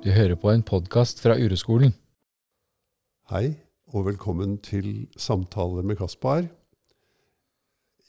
Du 0.00 0.08
hører 0.08 0.32
på 0.40 0.48
en 0.48 0.62
podkast 0.64 1.18
fra 1.20 1.34
Ureskolen. 1.36 1.90
Hei, 3.28 3.50
og 3.92 4.06
velkommen 4.06 4.54
til 4.64 5.10
Samtaler 5.20 5.84
med 5.84 5.98
Kaspar. 5.98 6.46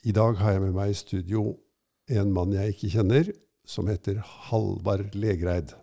I 0.08 0.14
dag 0.16 0.40
har 0.40 0.55
jeg 0.55 0.64
med 0.64 0.77
meg 0.77 0.94
i 0.94 0.96
studio 0.96 1.44
en 2.08 2.32
mann 2.32 2.55
jeg 2.55 2.77
ikke 2.77 2.94
kjenner, 2.96 3.34
som 3.68 3.91
heter 3.91 4.23
Halvard 4.23 5.20
Legreid. 5.20 5.76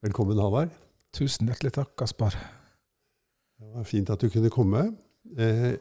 Velkommen, 0.00 0.40
Halvard. 0.40 0.72
Tusen 1.12 1.52
hjertelig 1.52 1.76
takk, 1.76 1.92
Kaspar. 2.00 2.32
Det 2.32 3.68
var 3.76 3.84
fint 3.84 4.16
at 4.16 4.24
du 4.24 4.32
kunne 4.32 4.54
komme. 4.54 4.86
Eh, 5.36 5.74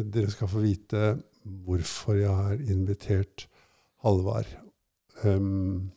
dere 0.00 0.32
skal 0.32 0.48
få 0.48 0.64
vite 0.64 1.18
hvorfor 1.44 2.16
jeg 2.16 2.32
har 2.32 2.64
invitert 2.64 3.44
Halvard. 4.00 4.48
Um, 5.20 5.92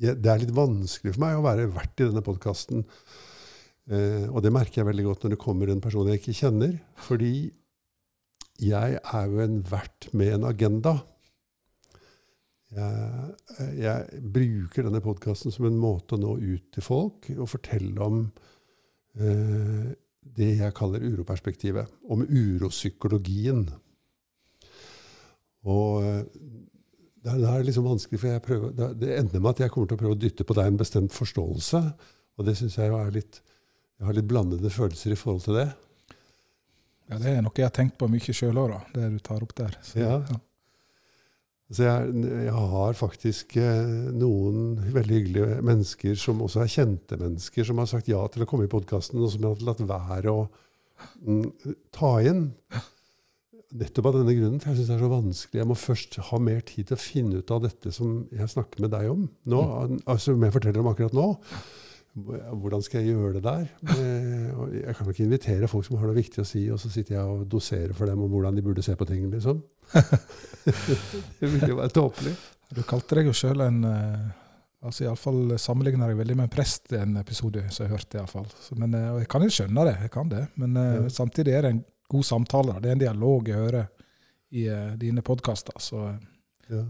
det 0.00 0.30
er 0.32 0.40
litt 0.40 0.54
vanskelig 0.56 1.12
for 1.14 1.22
meg 1.26 1.36
å 1.36 1.44
være 1.44 1.68
vert 1.74 2.00
i 2.00 2.06
denne 2.06 2.24
podkasten. 2.24 2.86
Eh, 3.90 4.26
og 4.30 4.40
det 4.44 4.52
merker 4.54 4.80
jeg 4.80 4.88
veldig 4.88 5.06
godt 5.08 5.24
når 5.24 5.34
det 5.34 5.42
kommer 5.42 5.72
en 5.72 5.82
person 5.84 6.08
jeg 6.08 6.22
ikke 6.22 6.36
kjenner. 6.40 6.76
Fordi 7.04 7.34
jeg 8.60 9.00
er 9.00 9.32
jo 9.32 9.42
en 9.44 9.58
vert 9.68 10.08
med 10.16 10.34
en 10.36 10.46
agenda. 10.48 10.94
Jeg, 12.70 13.34
jeg 13.80 14.22
bruker 14.30 14.86
denne 14.86 15.02
podkasten 15.02 15.52
som 15.52 15.66
en 15.66 15.80
måte 15.80 16.14
å 16.14 16.22
nå 16.22 16.36
ut 16.38 16.68
til 16.70 16.84
folk 16.86 17.26
og 17.34 17.48
fortelle 17.50 18.04
om 18.04 18.20
eh, 19.18 19.90
det 20.20 20.50
jeg 20.60 20.76
kaller 20.78 21.04
uroperspektivet. 21.04 21.90
Om 22.08 22.24
uropsykologien. 22.24 23.66
Og 25.68 26.04
eh, 26.06 26.22
det 27.20 27.32
er, 27.34 27.38
det 27.42 27.50
er 27.52 27.66
liksom 27.66 27.84
vanskelig, 27.84 28.20
for 28.22 28.42
prøver, 28.44 28.72
det, 28.76 28.88
det, 29.02 29.12
ender 29.18 29.42
med 29.42 29.52
at 29.52 29.62
jeg 29.64 29.72
kommer 29.74 29.90
til 29.90 29.98
å 29.98 30.00
prøve 30.00 30.16
å 30.16 30.20
dytte 30.20 30.46
på 30.48 30.56
deg 30.56 30.70
en 30.70 30.80
bestemt 30.80 31.12
forståelse. 31.12 31.80
Og 32.40 32.46
det 32.46 32.56
syns 32.56 32.78
jeg 32.78 32.88
jo 32.88 32.98
er 33.00 33.14
litt 33.14 33.42
Jeg 34.00 34.08
har 34.08 34.16
litt 34.16 34.28
blandede 34.30 34.70
følelser 34.72 35.12
i 35.12 35.16
forhold 35.20 35.42
til 35.44 35.58
det. 35.58 35.66
Ja, 37.10 37.18
det 37.20 37.34
er 37.34 37.42
noe 37.44 37.58
jeg 37.58 37.66
har 37.66 37.74
tenkt 37.74 37.98
på 38.00 38.08
mye 38.08 38.32
sjøl 38.32 38.56
òg, 38.62 38.78
det 38.94 39.10
du 39.12 39.18
tar 39.20 39.42
opp 39.44 39.52
der. 39.58 39.74
Så, 39.84 39.98
ja. 40.00 40.14
ja. 40.24 40.38
Så 41.70 41.84
jeg, 41.84 42.14
jeg, 42.46 42.54
har 42.72 42.96
faktisk 42.98 43.52
eh, 43.60 43.90
noen 44.16 44.78
veldig 44.94 45.18
hyggelige 45.18 45.58
mennesker 45.66 46.16
som 46.18 46.40
også 46.42 46.64
er 46.64 46.72
kjente 46.72 47.18
mennesker, 47.20 47.66
som 47.66 47.82
har 47.82 47.90
sagt 47.90 48.08
ja 48.10 48.22
til 48.32 48.42
å 48.42 48.48
komme 48.48 48.66
i 48.66 48.72
podkasten, 48.72 49.20
og 49.20 49.34
som 49.34 49.44
har 49.46 49.60
latt 49.68 49.84
være 49.86 50.32
å 50.32 50.46
mm, 51.20 51.44
ta 51.94 52.14
inn. 52.26 52.48
Nettopp 53.70 54.08
av 54.10 54.16
denne 54.18 54.32
grunnen, 54.34 54.58
for 54.58 54.72
jeg 54.72 54.80
syns 54.80 54.88
det 54.90 54.96
er 54.96 55.04
så 55.04 55.10
vanskelig. 55.12 55.60
Jeg 55.60 55.68
må 55.70 55.76
først 55.78 56.16
ha 56.26 56.38
mer 56.42 56.64
tid 56.66 56.88
til 56.88 56.96
å 56.96 57.02
finne 57.02 57.38
ut 57.38 57.52
av 57.54 57.60
dette 57.62 57.92
som 57.94 58.24
jeg 58.34 58.50
snakker 58.50 58.82
med 58.82 58.90
deg 58.96 59.12
om 59.12 59.28
nå, 59.28 59.60
mm. 59.60 60.00
altså 60.10 60.32
som 60.32 60.42
jeg 60.46 60.54
forteller 60.56 60.82
om 60.82 60.90
akkurat 60.90 61.14
nå. 61.14 61.28
Hvordan 62.10 62.82
skal 62.82 63.04
jeg 63.04 63.14
gjøre 63.14 63.36
det 63.36 63.44
der? 63.44 63.68
Eh, 63.94 64.48
jeg 64.80 64.94
kan 64.98 65.10
ikke 65.12 65.22
invitere 65.28 65.68
folk 65.70 65.86
som 65.86 66.00
har 66.00 66.10
noe 66.10 66.18
viktig 66.18 66.42
å 66.42 66.48
si, 66.48 66.64
og 66.74 66.80
så 66.82 66.90
sitter 66.90 67.14
jeg 67.14 67.36
og 67.36 67.44
doserer 67.52 67.94
for 67.94 68.10
dem 68.10 68.24
om 68.24 68.32
hvordan 68.32 68.58
de 68.58 68.64
burde 68.66 68.82
se 68.82 68.96
på 68.98 69.06
ting. 69.06 69.28
liksom. 69.30 69.62
det 71.38 71.52
ville 71.52 71.70
jo 71.70 71.78
være 71.78 71.94
tåpelig. 71.94 72.34
Du 72.74 72.82
kalte 72.86 73.20
deg 73.20 73.30
jo 73.30 73.36
sjøl 73.36 73.62
en 73.62 73.86
eh, 73.86 74.26
altså 74.82 75.06
Iallfall 75.06 75.54
sammenligna 75.62 76.10
jeg 76.10 76.18
veldig 76.18 76.40
med 76.40 76.48
en 76.48 76.56
prest 76.56 76.90
i 76.90 76.98
en 76.98 77.14
episode 77.22 77.62
som 77.70 77.86
jeg 77.86 77.94
hørte. 77.94 78.18
I 78.18 78.24
alle 78.24 78.34
fall. 78.34 78.50
Så, 78.58 78.74
men, 78.74 78.98
eh, 78.98 79.12
og 79.14 79.22
jeg 79.22 79.30
kan 79.30 79.46
jo 79.46 79.54
skjønne 79.60 79.86
det, 79.86 79.96
jeg 80.08 80.14
kan 80.18 80.34
det. 80.34 80.44
men 80.58 80.82
ja. 80.82 81.08
samtidig 81.14 81.54
er 81.54 81.68
det 81.68 81.74
en 81.76 81.82
god 82.10 82.26
samtale. 82.26 82.78
Det 82.82 82.90
er 82.90 82.96
en 82.96 83.04
dialog 83.04 83.48
jeg 83.48 83.60
hører 83.60 83.90
i 84.50 84.66
uh, 84.70 84.94
dine 84.98 85.22
podkaster. 85.26 85.76
Uh. 85.94 86.16
ja. 86.70 86.82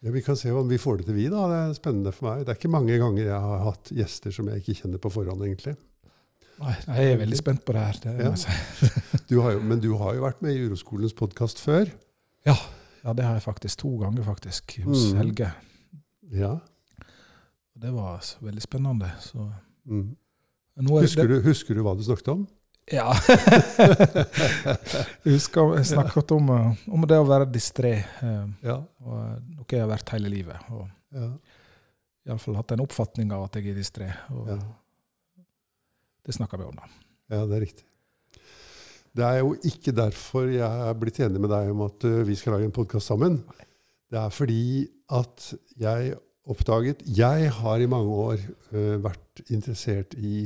ja. 0.00 0.14
Vi 0.14 0.22
kan 0.24 0.38
se 0.38 0.52
om 0.52 0.68
vi 0.68 0.80
får 0.80 1.02
det 1.02 1.10
til, 1.10 1.18
vi. 1.18 1.28
da. 1.32 1.44
Det 1.50 1.58
er 1.60 1.76
spennende 1.76 2.14
for 2.16 2.30
meg. 2.30 2.46
Det 2.46 2.54
er 2.54 2.60
ikke 2.60 2.72
mange 2.72 2.96
ganger 3.02 3.28
jeg 3.28 3.42
har 3.48 3.66
hatt 3.66 3.92
gjester 3.92 4.34
som 4.34 4.48
jeg 4.52 4.62
ikke 4.62 4.80
kjenner 4.80 5.02
på 5.02 5.12
forhånd, 5.12 5.44
egentlig. 5.44 5.76
Nei, 6.56 6.72
jeg 6.72 7.12
er 7.12 7.18
veldig 7.20 7.36
spent 7.36 7.64
på 7.68 7.74
det 7.76 7.84
her. 7.84 7.98
Det 8.00 8.14
ja. 8.24 8.32
si. 8.40 8.90
du 9.28 9.36
jo, 9.36 9.44
men 9.60 9.80
du 9.82 9.90
har 10.00 10.16
jo 10.16 10.24
vært 10.24 10.40
med 10.44 10.56
i 10.56 10.64
Uroskolens 10.64 11.12
podkast 11.16 11.60
før? 11.60 11.90
Ja. 12.48 12.56
ja. 13.02 13.12
det 13.12 13.26
har 13.26 13.36
jeg 13.36 13.44
faktisk. 13.44 13.82
To 13.84 13.92
ganger, 14.00 14.24
faktisk, 14.24 14.78
hos 14.86 15.10
mm. 15.10 15.18
Helge. 15.20 15.50
Ja. 16.32 16.54
Det 17.76 17.92
var 17.92 18.24
veldig 18.40 18.64
spennende. 18.64 19.10
Så. 19.20 19.50
Mm. 19.84 20.14
Husker, 20.88 21.28
du, 21.28 21.42
husker, 21.44 21.76
du, 21.76 21.84
hva 21.84 21.92
du 21.96 22.04
snakket 22.04 22.32
om? 22.32 22.46
Ja. 22.92 23.08
jeg 25.24 25.34
husker 25.34 25.72
jeg 25.74 25.88
snakket 25.90 26.30
om, 26.36 26.50
eh, 26.54 26.84
om 26.94 27.06
det 27.08 27.18
å 27.18 27.26
være 27.26 27.48
distré. 27.50 27.96
Eh, 28.22 28.44
ja. 28.66 28.76
Og 29.02 29.16
eh, 29.18 29.38
noe 29.56 29.72
jeg 29.72 29.82
har 29.82 29.90
vært 29.90 30.12
hele 30.14 30.30
livet. 30.30 30.68
Og 30.70 30.84
ja. 31.16 31.30
iallfall 32.30 32.60
hatt 32.60 32.76
en 32.76 32.84
oppfatning 32.86 33.32
av 33.34 33.48
at 33.48 33.58
jeg 33.58 33.72
er 33.72 33.80
distré. 33.80 34.12
Og 34.30 34.52
ja. 34.54 34.58
det 36.26 36.36
snakker 36.38 36.62
vi 36.62 36.68
om, 36.68 36.78
da. 36.78 36.86
Ja, 37.34 37.42
det 37.42 37.58
er 37.58 37.66
riktig. 37.66 37.86
Det 39.16 39.24
er 39.24 39.40
jo 39.40 39.56
ikke 39.64 39.96
derfor 39.96 40.46
jeg 40.52 40.62
er 40.62 40.98
blitt 41.00 41.18
enig 41.24 41.40
med 41.42 41.50
deg 41.50 41.72
om 41.72 41.86
at 41.86 42.04
vi 42.28 42.34
skal 42.38 42.54
lage 42.54 42.68
en 42.68 42.76
podkast 42.76 43.10
sammen. 43.10 43.40
Det 44.12 44.20
er 44.20 44.34
fordi 44.34 44.86
at 45.16 45.48
jeg 45.80 46.14
oppdaget 46.46 47.00
Jeg 47.10 47.48
har 47.50 47.80
i 47.82 47.88
mange 47.90 48.12
år 48.12 48.36
uh, 48.70 49.00
vært 49.02 49.40
interessert 49.50 50.14
i 50.14 50.44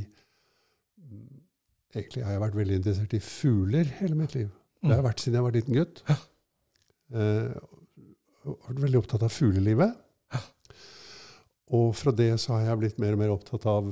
Egentlig 1.91 2.23
har 2.23 2.37
jeg 2.37 2.43
vært 2.45 2.59
veldig 2.59 2.77
interessert 2.79 3.15
i 3.17 3.23
fugler 3.25 3.89
hele 3.99 4.19
mitt 4.19 4.37
liv. 4.37 4.51
Det 4.81 4.93
har 4.93 5.01
jeg 5.01 5.09
vært 5.09 5.23
siden 5.25 5.39
jeg 5.39 5.47
var 5.47 5.57
liten 5.57 5.77
gutt. 5.77 6.03
Ja. 6.09 6.19
Uh, 7.11 8.55
vært 8.69 8.85
veldig 8.85 9.01
opptatt 9.03 9.25
av 9.27 9.35
fuglelivet. 9.35 9.97
Ja. 10.31 10.43
Og 11.81 11.91
fra 11.99 12.15
det 12.17 12.31
så 12.43 12.55
har 12.57 12.69
jeg 12.69 12.81
blitt 12.81 13.03
mer 13.03 13.17
og 13.17 13.21
mer 13.21 13.35
opptatt 13.35 13.67
av 13.71 13.91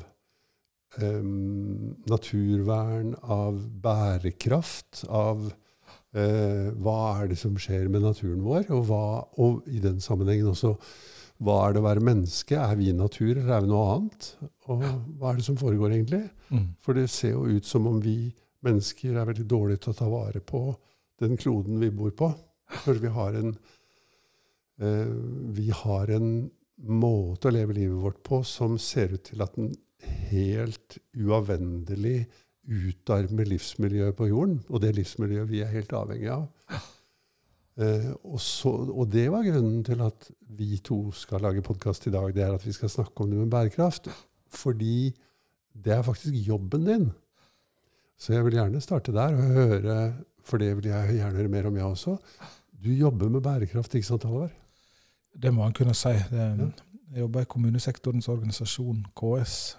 um, 1.02 1.96
naturvern, 2.10 3.12
av 3.22 3.58
bærekraft, 3.82 5.04
av 5.10 5.44
uh, 5.50 6.66
hva 6.78 6.98
er 7.18 7.32
det 7.32 7.38
som 7.42 7.58
skjer 7.60 7.90
med 7.92 8.06
naturen 8.06 8.42
vår, 8.46 8.70
og, 8.74 8.86
hva, 8.88 9.04
og 9.42 9.66
i 9.70 9.82
den 9.82 10.00
sammenhengen 10.04 10.50
også 10.54 10.76
hva 11.38 11.56
er 11.64 11.74
det 11.74 11.82
å 11.82 11.86
være 11.86 12.02
menneske? 12.02 12.58
Er 12.58 12.74
vi 12.78 12.90
natur, 12.96 13.36
eller 13.36 13.54
er 13.54 13.64
vi 13.64 13.70
noe 13.70 13.86
annet? 13.94 14.28
Og 14.66 14.82
hva 14.82 15.30
er 15.30 15.38
det 15.38 15.46
som 15.46 15.58
foregår, 15.60 15.94
egentlig? 15.94 16.24
Mm. 16.50 16.66
For 16.82 16.98
det 16.98 17.06
ser 17.14 17.36
jo 17.36 17.46
ut 17.46 17.68
som 17.68 17.86
om 17.90 18.00
vi 18.02 18.32
mennesker 18.66 19.14
er 19.14 19.28
veldig 19.28 19.46
dårlige 19.46 19.84
til 19.84 19.94
å 19.94 19.98
ta 20.00 20.08
vare 20.10 20.42
på 20.42 20.62
den 21.22 21.38
kloden 21.38 21.78
vi 21.82 21.92
bor 21.94 22.10
på. 22.18 22.32
For 22.82 22.98
vi 23.00 23.12
har 23.14 23.38
en, 23.38 23.54
eh, 24.82 25.14
vi 25.54 25.70
har 25.70 26.10
en 26.16 26.50
måte 26.78 27.48
å 27.48 27.54
leve 27.54 27.76
livet 27.76 28.02
vårt 28.02 28.22
på 28.26 28.42
som 28.46 28.78
ser 28.78 29.14
ut 29.14 29.24
til 29.30 29.42
at 29.42 29.54
den 29.54 29.72
helt 30.30 30.98
uavvendelig 31.18 32.26
utarmer 32.68 33.48
livsmiljøet 33.48 34.16
på 34.18 34.28
jorden, 34.28 34.60
og 34.68 34.82
det 34.82 34.94
livsmiljøet 34.98 35.48
vi 35.50 35.62
er 35.64 35.72
helt 35.72 35.94
avhengig 35.96 36.30
av. 36.34 36.48
Uh, 37.78 38.10
og, 38.26 38.40
så, 38.42 38.72
og, 38.90 39.06
det 39.12 39.28
var 39.30 39.46
grunnen 39.46 39.84
til 39.86 40.00
at 40.02 40.30
vi 40.58 40.80
to 40.82 41.12
skal 41.14 41.44
lage 41.44 41.62
podkast 41.62 42.08
i 42.10 42.12
dag. 42.14 42.32
Det 42.34 42.42
er 42.42 42.56
at 42.56 42.66
vi 42.66 42.74
skal 42.74 42.90
snakke 42.90 43.22
om 43.22 43.30
det 43.30 43.38
med 43.38 43.50
bærekraft. 43.52 44.08
Fordi 44.50 45.14
det 45.84 45.92
er 45.94 46.02
faktisk 46.02 46.34
jobben 46.34 46.86
din. 46.86 47.10
Så 48.18 48.32
jeg 48.34 48.44
vil 48.44 48.58
gjerne 48.58 48.80
starte 48.82 49.12
der 49.14 49.36
og 49.36 49.42
høre, 49.54 50.14
for 50.42 50.58
det 50.58 50.72
vil 50.76 50.90
jeg 50.90 51.20
gjerne 51.20 51.36
høre 51.36 51.48
mer 51.48 51.68
om, 51.68 51.76
jeg 51.76 51.84
også. 51.84 52.16
Du 52.84 52.90
jobber 52.90 53.28
med 53.28 53.40
bærekraft, 53.40 53.94
ikke 53.94 54.06
sant, 54.06 54.24
Halvard? 54.24 54.50
Det 55.42 55.54
må 55.54 55.66
en 55.66 55.72
kunne 55.72 55.94
si. 55.94 56.08
Jeg 56.08 57.20
jobber 57.20 57.40
i 57.40 57.48
kommunesektorens 57.48 58.28
organisasjon, 58.28 59.04
KS. 59.16 59.78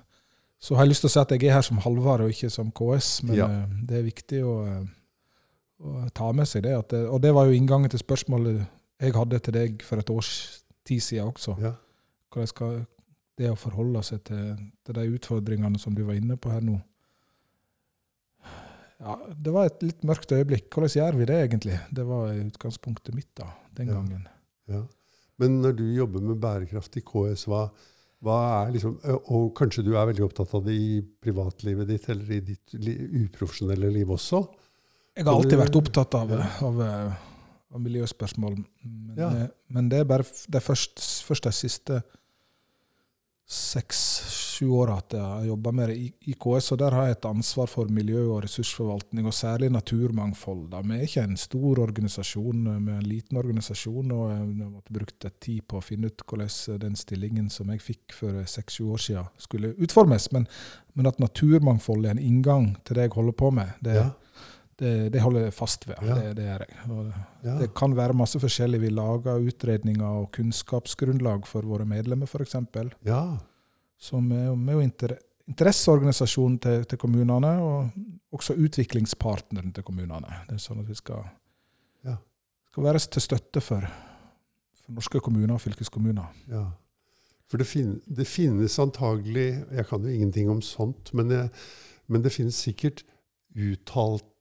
Så 0.60 0.76
har 0.76 0.84
jeg 0.84 0.94
lyst 0.94 1.04
til 1.04 1.10
å 1.10 1.14
si 1.14 1.20
at 1.20 1.32
jeg 1.36 1.48
er 1.48 1.56
her 1.56 1.66
som 1.68 1.80
Halvard 1.84 2.24
og 2.24 2.32
ikke 2.34 2.50
som 2.52 2.72
KS, 2.76 3.12
men 3.28 3.38
ja. 3.38 3.48
Eh, 3.48 3.76
det 3.88 4.00
er 4.00 4.08
viktig 4.08 4.42
å 4.44 4.56
eh, 4.68 4.88
ta 6.16 6.32
med 6.36 6.48
seg 6.50 6.66
det, 6.66 6.76
det, 6.92 7.06
Og 7.08 7.22
det 7.24 7.32
var 7.36 7.48
jo 7.48 7.56
inngangen 7.56 7.92
til 7.92 8.02
spørsmålet 8.02 8.66
jeg 9.00 9.16
hadde 9.16 9.40
til 9.40 9.56
deg 9.56 9.84
for 9.88 10.02
et 10.02 10.10
års 10.12 10.32
tid 10.88 11.00
siden 11.00 11.32
også. 11.32 11.56
Ja. 11.64 11.74
Hvordan 12.30 12.52
skal 12.52 12.82
det 13.40 13.50
å 13.52 13.58
forholde 13.60 14.02
seg 14.04 14.24
til, 14.28 14.56
til, 14.84 14.98
de 14.98 15.16
utfordringene 15.16 15.80
som 15.80 15.96
du 15.96 16.04
var 16.08 16.20
inne 16.20 16.36
på 16.36 16.52
her 16.52 16.66
nå 16.66 16.76
ja, 19.00 19.16
Det 19.32 19.54
var 19.56 19.70
et 19.70 19.86
litt 19.86 20.04
mørkt 20.04 20.34
øyeblikk. 20.36 20.68
Hvordan 20.74 20.92
gjør 20.92 21.20
vi 21.22 21.28
det 21.30 21.38
egentlig? 21.46 21.78
Det 21.96 22.04
var 22.04 22.34
utgangspunktet 22.36 23.16
mitt 23.16 23.32
da, 23.40 23.48
den 23.78 23.94
ja. 23.94 23.96
gangen. 23.96 24.26
Ja. 24.68 24.84
Men 25.40 25.62
når 25.64 25.78
du 25.80 25.86
jobber 25.96 26.26
med 26.26 26.42
bærekraft 26.44 27.00
i 27.00 27.04
KS, 27.08 27.46
hva, 27.48 27.62
hva 28.28 28.40
er 28.58 28.74
liksom, 28.76 28.98
og 29.32 29.54
kanskje 29.56 29.86
du 29.88 29.94
er 29.94 30.10
veldig 30.10 30.26
opptatt 30.28 30.52
av 30.60 30.66
det 30.68 30.76
i 30.76 31.00
privatlivet 31.24 31.88
ditt 31.88 32.10
eller 32.12 32.34
i 32.36 32.42
ditt 32.52 32.76
uprofesjonelle 32.76 33.94
liv 33.96 34.12
også? 34.18 34.44
Jeg 35.18 35.26
har 35.26 35.34
alltid 35.36 35.60
vært 35.60 35.76
opptatt 35.80 36.16
av, 36.16 36.32
av, 36.66 36.80
av 37.74 37.82
miljøspørsmål. 37.84 38.56
Men, 38.84 39.18
ja. 39.18 39.30
men, 39.68 39.90
det 39.92 40.04
er 40.04 40.08
bare 40.10 40.28
det 40.48 40.64
først, 40.64 41.02
først 41.28 41.50
de 41.50 41.56
siste 41.56 42.02
seks, 43.50 44.00
sju 44.30 44.68
åra 44.78 45.00
at 45.00 45.14
jeg 45.16 45.26
har 45.26 45.46
jobba 45.48 45.72
med 45.74 45.90
det 45.90 45.96
i, 46.30 46.34
KS, 46.38 46.68
og 46.76 46.80
der 46.84 46.94
har 46.94 47.08
jeg 47.08 47.16
et 47.16 47.26
ansvar 47.26 47.70
for 47.72 47.90
miljø- 47.90 48.28
og 48.28 48.44
ressursforvaltning, 48.46 49.26
og 49.26 49.34
særlig 49.34 49.72
naturmangfold. 49.74 50.68
Da. 50.70 50.84
Vi 50.86 50.98
er 51.00 51.08
ikke 51.08 51.24
en 51.26 51.40
stor 51.40 51.82
organisasjon, 51.82 52.68
vi 52.68 52.94
er 52.94 53.00
en 53.00 53.10
liten 53.10 53.42
organisasjon, 53.42 54.14
og 54.14 54.30
jeg 54.36 54.70
måtte 54.70 54.94
brukt 55.00 55.30
tid 55.42 55.66
på 55.66 55.80
å 55.80 55.86
finne 55.86 56.12
ut 56.12 56.22
hvordan 56.30 56.84
den 56.86 57.00
stillingen 57.00 57.50
som 57.50 57.74
jeg 57.74 57.82
fikk 57.82 58.18
for 58.20 58.38
seks-sju 58.46 58.92
år 58.94 59.06
siden, 59.08 59.34
skulle 59.42 59.74
utformes. 59.82 60.30
Men, 60.36 60.46
men, 60.94 61.10
at 61.10 61.22
naturmangfold 61.24 62.06
er 62.06 62.18
en 62.18 62.22
inngang 62.22 62.76
til 62.86 63.00
det 63.00 63.10
jeg 63.10 63.18
holder 63.18 63.40
på 63.42 63.54
med, 63.62 63.78
det, 63.82 63.98
Ja. 63.98 64.12
Det, 64.80 64.94
det 65.14 65.22
holder 65.22 65.48
jeg 65.48 65.56
fast 65.56 65.88
ved. 65.88 66.00
Ja. 66.08 66.16
Det, 66.16 66.34
det 66.40 66.48
er 66.48 66.64
jeg. 66.66 66.76
Ja. 67.44 67.56
det 67.60 67.70
kan 67.78 67.96
være 67.98 68.16
masse 68.18 68.40
forskjellig. 68.42 68.82
Vi 68.86 68.92
lager 68.94 69.44
utredninger 69.50 70.22
og 70.24 70.30
kunnskapsgrunnlag 70.36 71.48
for 71.48 71.68
våre 71.68 71.88
medlemmer, 71.90 72.30
f.eks 72.30 72.56
ja. 73.08 73.24
som 74.00 74.32
er, 74.32 74.48
jo 74.50 74.80
inter, 74.84 75.18
interesseorganisasjonen 75.50 76.60
til, 76.64 76.86
til 76.90 77.02
kommunene, 77.02 77.54
og 77.64 78.36
også 78.36 78.56
utviklingspartneren 78.56 79.74
til 79.76 79.86
kommunene. 79.88 80.44
Det 80.48 80.58
er 80.58 80.64
sånn 80.64 80.84
at 80.84 80.90
vi 80.90 80.98
skal, 80.98 81.26
Ja. 82.08 82.18
skal 82.72 82.86
være 82.86 83.00
til 83.00 83.26
støtte 83.26 83.64
for, 83.64 83.88
for 84.84 85.00
norske 85.00 85.20
kommuner 85.20 85.58
og 85.58 85.64
fylkeskommuner. 85.66 86.32
Ja. 86.52 86.68
For 87.50 87.58
det, 87.58 87.66
fin 87.66 87.96
det 88.06 88.28
finnes 88.30 88.76
antagelig 88.78 89.66
Jeg 89.74 89.86
kan 89.90 90.04
jo 90.06 90.12
ingenting 90.14 90.52
om 90.52 90.62
sånt, 90.62 91.10
men 91.18 91.32
det, 91.32 91.48
men 92.08 92.22
det 92.22 92.32
finnes 92.32 92.56
sikkert 92.56 93.02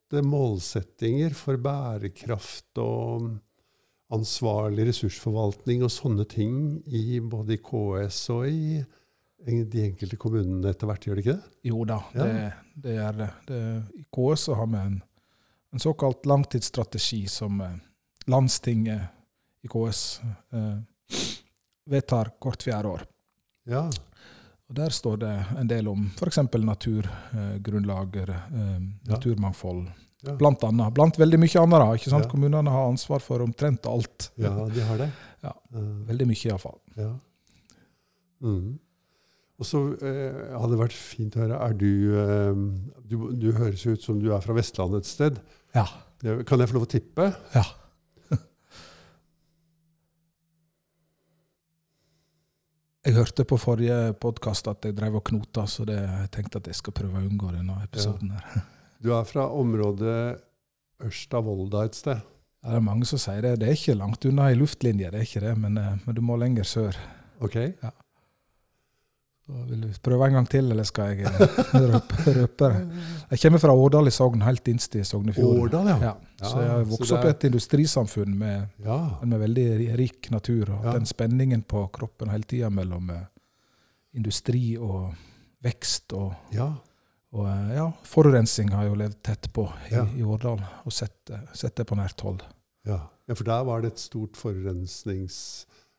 uttalte 0.08 0.24
målsettinger 0.26 1.34
for 1.34 1.56
bærekraft 1.60 2.78
og 2.80 3.38
ansvarlig 4.10 4.86
ressursforvaltning 4.88 5.82
og 5.84 5.90
sånne 5.92 6.24
ting 6.24 6.80
i 6.86 7.20
både 7.20 7.54
i 7.54 7.60
KS 7.60 8.30
og 8.32 8.48
i 8.48 8.84
de 9.68 9.82
enkelte 9.84 10.16
kommunene 10.18 10.70
etter 10.72 10.86
hvert, 10.88 11.04
gjør 11.04 11.14
det 11.16 11.24
ikke 11.26 11.36
det? 11.36 11.52
Jo 11.68 11.84
da, 11.84 11.98
Ja. 12.14 12.24
det, 12.24 12.52
det 12.74 12.96
er 12.96 13.12
det. 13.12 13.28
det. 13.46 13.60
I 14.00 14.04
KS 14.10 14.46
har 14.48 14.66
vi 14.66 14.76
en, 14.80 15.02
en 15.72 15.78
såkalt 15.78 16.24
langtidsstrategi 16.26 17.26
som 17.28 17.60
eh, 17.60 17.76
landstinget 18.26 19.08
i 19.62 19.68
KS 19.68 20.20
eh, 20.52 20.78
vedtar 21.86 22.32
hvert 22.40 22.62
fjerde 22.62 22.88
år. 22.88 23.04
Ja. 23.68 23.90
Og 24.68 24.74
Der 24.76 24.90
står 24.92 25.16
det 25.22 25.30
en 25.58 25.66
del 25.70 25.88
om 25.88 26.10
f.eks. 26.18 26.38
naturgrunnlager, 26.52 28.28
eh, 28.30 28.80
naturmangfold. 29.08 29.86
Ja. 30.26 30.34
Blant 30.36 30.64
annet. 30.66 30.92
Blant 30.94 31.16
veldig 31.18 31.38
mye 31.38 31.60
annet. 31.62 32.00
ikke 32.00 32.10
sant? 32.10 32.24
Ja. 32.26 32.30
Kommunene 32.30 32.70
har 32.74 32.88
ansvar 32.90 33.20
for 33.22 33.40
omtrent 33.44 33.86
alt. 33.86 34.30
ja, 34.36 34.50
de 34.74 34.80
har 34.84 34.98
det. 34.98 35.10
Ja. 35.46 35.52
Veldig 35.72 36.26
mye, 36.26 36.42
iallfall. 36.50 36.78
Ja. 36.98 37.12
Mm. 38.42 38.78
Og 39.58 39.66
så 39.66 39.78
eh, 40.02 40.52
hadde 40.54 40.70
det 40.76 40.78
vært 40.78 40.94
fint 40.94 41.34
å 41.34 41.40
høre 41.42 41.56
Er 41.66 41.72
du, 41.74 41.88
eh, 42.14 42.54
du 43.10 43.16
Du 43.34 43.48
høres 43.56 43.82
ut 43.90 44.00
som 44.04 44.20
du 44.22 44.28
er 44.32 44.40
fra 44.44 44.54
Vestlandet 44.54 45.00
et 45.02 45.06
sted. 45.10 45.40
Ja. 45.74 45.86
Det- 46.22 46.46
Kan 46.46 46.58
jeg 46.60 46.68
få 46.68 46.74
lov 46.78 46.86
å 46.86 46.90
tippe? 46.92 47.34
ja. 47.54 47.64
Jeg 53.08 53.16
hørte 53.16 53.44
på 53.48 53.56
forrige 53.56 53.94
podkast 54.20 54.66
at 54.68 54.84
jeg 54.84 54.92
drev 54.98 55.14
og 55.16 55.22
knota, 55.24 55.62
så 55.64 55.86
det, 55.88 55.96
jeg 55.96 56.28
tenkte 56.34 56.60
at 56.60 56.66
jeg 56.68 56.76
skal 56.76 56.92
prøve 56.92 57.16
å 57.16 57.22
unngå 57.24 57.54
denne 57.54 57.78
episoden. 57.86 58.34
her. 58.36 58.66
Du 58.98 59.12
er 59.14 59.22
fra 59.24 59.46
området 59.54 60.42
Ørsta-Volda 61.06 61.84
et 61.86 61.96
sted. 61.96 62.18
Ja, 62.18 62.72
det 62.74 62.80
er 62.80 62.84
mange 62.84 63.06
som 63.08 63.20
sier 63.22 63.40
det. 63.46 63.52
Det 63.62 63.68
er 63.70 63.78
ikke 63.78 63.94
langt 63.96 64.26
unna 64.28 64.50
i 64.50 64.58
luftlinje, 64.58 65.12
det 65.14 65.22
er 65.22 65.24
ikke 65.24 65.42
det, 65.46 65.54
men, 65.62 65.78
eh, 65.80 65.94
men 66.04 66.18
du 66.18 66.20
må 66.20 66.36
lenger 66.36 66.68
sør. 66.68 66.98
Ok? 67.40 67.56
Vil 69.48 69.80
du 69.80 69.88
prøve 70.04 70.26
en 70.28 70.34
gang 70.36 70.48
til, 70.50 70.66
eller 70.74 70.84
skal 70.84 71.14
jeg 71.14 71.24
eh, 71.24 71.76
røpe, 71.88 72.16
røpe 72.38 72.66
det? 72.68 72.98
Jeg 73.30 73.40
kommer 73.46 73.62
fra 73.62 73.72
Årdal 73.72 74.10
i 74.10 74.12
Sogn, 74.12 74.42
helt 74.44 74.68
innst 74.68 74.98
i 75.00 75.04
Sognefjorden. 75.08 75.62
Årdal, 75.64 75.88
ja. 75.88 75.96
Ja, 76.10 76.12
så 76.42 76.60
jeg 76.60 76.68
har 76.74 76.84
vokst 76.90 77.14
opp 77.16 77.24
i 77.24 77.30
et 77.32 77.46
industrisamfunn 77.48 78.34
med, 78.38 78.66
Ja. 78.84 78.98
med 79.24 79.40
veldig 79.40 79.96
rik 79.98 80.28
natur. 80.34 80.74
Og 80.76 80.90
den 80.92 81.08
spenningen 81.08 81.64
på 81.64 81.86
kroppen 81.96 82.28
hele 82.32 82.44
tida 82.44 82.68
mellom 82.70 83.08
eh, 83.14 83.24
industri 84.20 84.76
og 84.76 85.14
vekst 85.64 86.12
og, 86.18 86.34
ja. 86.52 86.68
og 87.32 87.48
eh, 87.48 87.72
ja, 87.78 87.88
forurensning 88.06 88.68
har 88.76 88.84
jeg 88.84 88.92
jo 88.92 89.00
levd 89.00 89.18
tett 89.30 89.48
på 89.56 89.64
i, 89.88 89.96
i 90.20 90.28
Årdal, 90.28 90.60
og 90.84 90.92
sett, 90.94 91.32
sett 91.56 91.80
det 91.80 91.88
på 91.88 91.96
nært 91.98 92.20
hold. 92.26 92.44
Ja. 92.88 93.00
ja, 93.28 93.34
for 93.34 93.48
der 93.48 93.64
var 93.68 93.80
det 93.84 93.94
et 93.94 94.04
stort 94.04 94.36
forurensnings... 94.36 95.40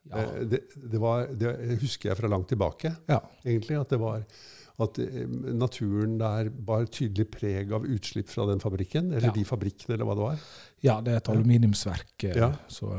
Ja. 0.07 0.17
Eh, 0.17 0.45
Det, 0.47 0.59
det 0.91 0.99
var, 1.01 1.27
det 1.27 1.79
husker 1.81 2.09
jeg 2.09 2.17
fra 2.17 2.27
langt 2.31 2.47
tilbake, 2.49 2.95
Ja. 3.09 3.19
egentlig. 3.45 3.79
At 3.79 3.89
det 3.89 3.99
var 3.99 4.23
at 4.79 4.97
eh, 4.99 5.25
naturen 5.53 6.17
der 6.17 6.49
bar 6.49 6.85
tydelig 6.85 7.29
preg 7.31 7.71
av 7.75 7.83
utslipp 7.85 8.29
fra 8.31 8.45
den 8.47 8.59
fabrikken, 8.63 9.11
eller 9.11 9.27
Ja. 9.27 9.33
de 9.35 9.43
fabrikkene, 9.43 9.93
eller 9.97 10.05
hva 10.05 10.15
det 10.15 10.23
var. 10.23 10.39
Ja, 10.81 11.01
det 11.01 11.11
er 11.13 11.17
et 11.17 11.29
aluminiumsverk. 11.29 12.23
eh, 12.23 12.37
Ja. 12.37 12.53
Så 12.69 12.93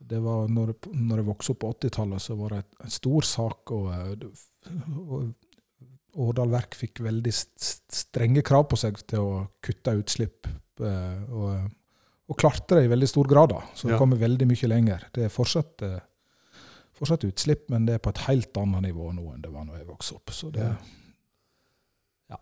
det 0.00 0.20
var 0.22 0.46
når, 0.48 0.74
når 0.92 1.16
jeg 1.16 1.26
vokste 1.26 1.50
opp 1.52 1.60
på 1.60 1.72
80-tallet, 1.74 2.20
så 2.20 2.36
var 2.36 2.48
det 2.50 2.64
en 2.84 2.90
stor 2.90 3.22
sak. 3.22 3.70
Og, 3.72 4.28
og 5.08 5.34
Årdal 6.18 6.50
Verk 6.50 6.74
fikk 6.74 7.00
veldig 7.04 7.32
st- 7.32 7.58
st- 7.60 7.94
strenge 7.94 8.42
krav 8.42 8.68
på 8.68 8.76
seg 8.76 8.96
til 9.06 9.18
å 9.20 9.48
kutte 9.62 9.96
utslipp. 10.02 10.46
Og, 10.80 11.70
og 12.28 12.36
klarte 12.36 12.76
det 12.76 12.84
i 12.84 12.88
veldig 12.92 13.08
stor 13.08 13.24
grad, 13.28 13.48
da. 13.50 13.62
Så 13.74 13.88
det 13.88 13.92
Ja. 13.94 13.98
kommer 13.98 14.16
veldig 14.18 14.46
mye 14.46 14.68
lenger. 14.68 15.04
Det 15.12 15.24
er 15.24 15.28
fortsatt, 15.28 15.82
eh, 15.82 16.00
fortsatt 16.98 17.24
utslipp, 17.24 17.70
men 17.70 17.86
det 17.86 17.94
er 17.94 17.98
på 17.98 18.10
et 18.10 18.18
helt 18.28 18.52
annet 18.56 18.82
nivå 18.82 19.12
nå 19.14 19.32
enn 19.34 19.40
det 19.42 19.50
var 19.52 19.64
når 19.64 19.78
jeg 19.78 19.86
vokste 19.86 20.14
opp. 20.16 20.30
Så 20.30 20.52
det, 20.52 20.76
Ja. 22.30 22.36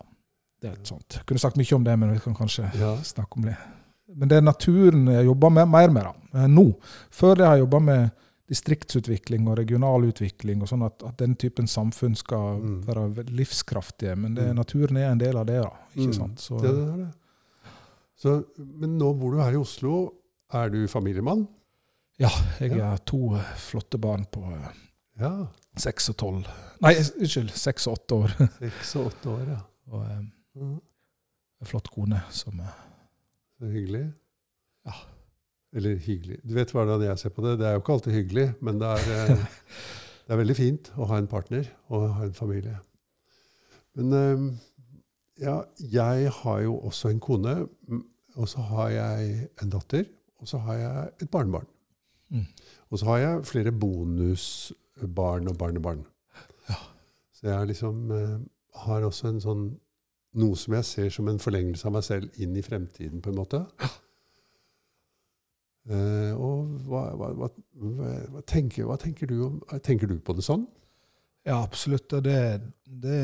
det 0.60 0.68
er 0.70 0.72
et 0.72 0.84
sånt. 0.86 1.08
Jeg 1.20 1.26
kunne 1.26 1.38
sagt 1.38 1.56
mye 1.56 1.72
om 1.76 1.84
det, 1.84 1.98
men 1.98 2.12
vi 2.12 2.18
kan 2.20 2.34
kanskje 2.34 2.74
Ja. 2.74 2.96
snakke 3.02 3.36
om 3.36 3.42
det. 3.42 3.56
Men 4.14 4.28
det 4.28 4.36
er 4.38 4.40
naturen 4.42 5.06
jeg 5.06 5.26
jobber 5.26 5.50
med, 5.52 5.68
mer 5.68 5.90
med 5.90 6.02
da, 6.04 6.12
eh, 6.40 6.46
nå. 6.46 6.76
Før 7.10 7.36
det 7.36 7.44
har 7.46 7.56
jeg 7.56 7.66
jobba 7.66 7.80
med 7.82 8.10
distriktsutvikling 8.48 9.48
og 9.48 9.58
regional 9.58 10.02
utvikling, 10.02 10.62
og 10.62 10.68
sånn 10.68 10.84
at, 10.86 11.02
at 11.02 11.16
den 11.16 11.34
typen 11.34 11.66
samfunn 11.66 12.14
skal 12.16 12.60
Mm. 12.60 12.82
være 12.84 13.24
livskraftige. 13.26 14.16
Men 14.16 14.34
det, 14.34 14.44
Mm. 14.48 14.56
naturen 14.56 14.96
er 14.96 15.10
en 15.10 15.18
del 15.18 15.36
av 15.36 15.46
det. 15.46 15.62
da, 15.62 15.70
ikke 15.96 16.08
Mm. 16.08 16.14
sant? 16.14 16.36
Så, 16.38 16.60
Det 16.60 16.70
er 16.70 16.96
det. 16.96 17.14
Så, 18.16 18.38
men 18.56 18.96
nå 18.98 19.10
bor 19.18 19.34
du 19.36 19.40
her 19.42 19.52
i 19.52 19.60
Oslo. 19.60 19.96
Er 20.54 20.70
du 20.72 20.86
familiemann? 20.88 21.46
ja, 22.18 22.30
jeg 22.60 22.70
Ja. 22.78 22.90
har 22.94 23.00
to 23.04 23.34
eh, 23.36 23.42
flotte 23.60 23.98
barn 24.00 24.22
på 24.32 24.40
eh, 24.54 24.68
Ja. 25.20 25.46
seks 25.76 26.08
og 26.08 26.16
tolv 26.16 26.46
Nei, 26.80 26.94
unnskyld, 26.96 27.50
seks 27.52 27.86
og 27.90 27.98
åtte 27.98 28.14
år. 28.14 28.32
Seks 28.62 28.94
og 28.96 29.10
åtte 29.10 29.28
år, 29.34 29.42
ja. 29.50 29.58
Og 29.92 30.06
um, 30.56 30.80
en 31.60 31.66
flott 31.68 31.90
kone 31.92 32.22
som 32.30 32.60
Så 33.58 33.68
hyggelig. 33.72 34.06
Ja. 34.86 34.92
Eller 35.76 35.96
hyggelig. 36.00 36.38
Du 36.44 36.54
vet 36.56 36.72
hvordan 36.72 37.02
jeg 37.04 37.18
ser 37.18 37.28
på 37.36 37.44
det. 37.44 37.58
Det 37.60 37.66
er 37.68 37.72
jo 37.76 37.80
ikke 37.84 37.92
alltid 37.98 38.12
hyggelig, 38.16 38.46
men 38.64 38.80
det 38.80 38.88
er, 38.88 39.36
det 40.26 40.32
er 40.34 40.40
veldig 40.40 40.56
fint 40.56 40.90
å 40.96 41.04
ha 41.10 41.18
en 41.20 41.28
partner 41.28 41.68
og 41.88 42.08
ha 42.16 42.24
en 42.24 42.34
familie. 42.36 42.78
Men 43.96 44.12
eh, 44.12 44.46
ja, 45.40 45.60
jeg 45.92 46.30
har 46.32 46.60
jo 46.64 46.78
også 46.78 47.08
en 47.08 47.20
kone, 47.20 47.54
og 48.36 48.48
så 48.48 48.60
har 48.60 48.88
jeg 48.88 49.48
en 49.62 49.70
datter, 49.70 50.04
og 50.40 50.48
så 50.48 50.58
har 50.58 50.74
jeg 50.74 51.08
et 51.22 51.30
barnebarn. 51.30 51.66
Mm. 52.30 52.46
Og 52.90 52.98
så 52.98 53.06
har 53.06 53.18
jeg 53.18 53.46
flere 53.46 53.72
bonusbarn 53.72 55.48
og 55.48 55.58
barnebarn. 55.58 56.06
Ja. 56.68 56.78
Så 57.32 57.48
jeg 57.48 57.66
liksom 57.66 58.10
eh, 58.10 58.38
har 58.74 59.04
også 59.04 59.28
en 59.28 59.40
sånn 59.40 59.66
noe 60.36 60.56
som 60.60 60.74
jeg 60.76 60.84
ser 60.84 61.12
som 61.14 61.28
en 61.30 61.40
forlengelse 61.40 61.86
av 61.88 61.94
meg 61.96 62.04
selv 62.04 62.42
inn 62.42 62.56
i 62.56 62.64
fremtiden, 62.64 63.22
på 63.24 63.32
en 63.32 63.40
måte. 63.40 63.62
Eh, 65.86 66.32
og 66.34 66.80
hva, 66.88 67.02
hva, 67.14 67.28
hva, 67.38 67.48
hva, 67.78 68.08
hva, 68.34 68.40
tenker, 68.42 68.88
hva 68.88 68.96
tenker, 68.98 69.30
du 69.30 69.44
om, 69.46 69.60
tenker 69.86 70.10
du 70.10 70.16
på 70.18 70.34
det 70.34 70.42
sånn? 70.42 70.64
Ja, 71.46 71.60
absolutt. 71.60 72.10
og 72.10 72.24
Det, 72.26 72.40
det 72.84 73.20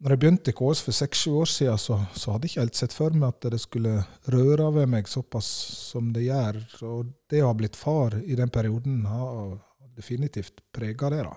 Når 0.00 0.14
jeg 0.14 0.20
begynte 0.22 0.52
i 0.52 0.56
KS 0.56 0.80
for 0.80 0.96
seks-sju 0.96 1.32
år 1.42 1.48
siden, 1.52 1.78
så, 1.78 1.98
så 2.16 2.32
hadde 2.32 2.48
jeg 2.48 2.54
ikke 2.54 2.62
helt 2.62 2.78
sett 2.78 2.94
for 2.96 3.12
meg 3.12 3.34
at 3.34 3.50
det 3.52 3.58
skulle 3.60 3.98
røre 4.32 4.70
ved 4.78 4.88
meg 4.88 5.08
såpass 5.12 5.48
som 5.90 6.08
det 6.14 6.22
gjør. 6.24 6.60
Og 6.88 7.10
det 7.28 7.42
å 7.44 7.50
ha 7.50 7.56
blitt 7.58 7.76
far 7.76 8.16
i 8.24 8.38
den 8.38 8.48
perioden 8.52 9.02
har 9.04 9.58
definitivt 9.98 10.62
prega 10.72 11.10
det. 11.12 11.20
da. 11.28 11.34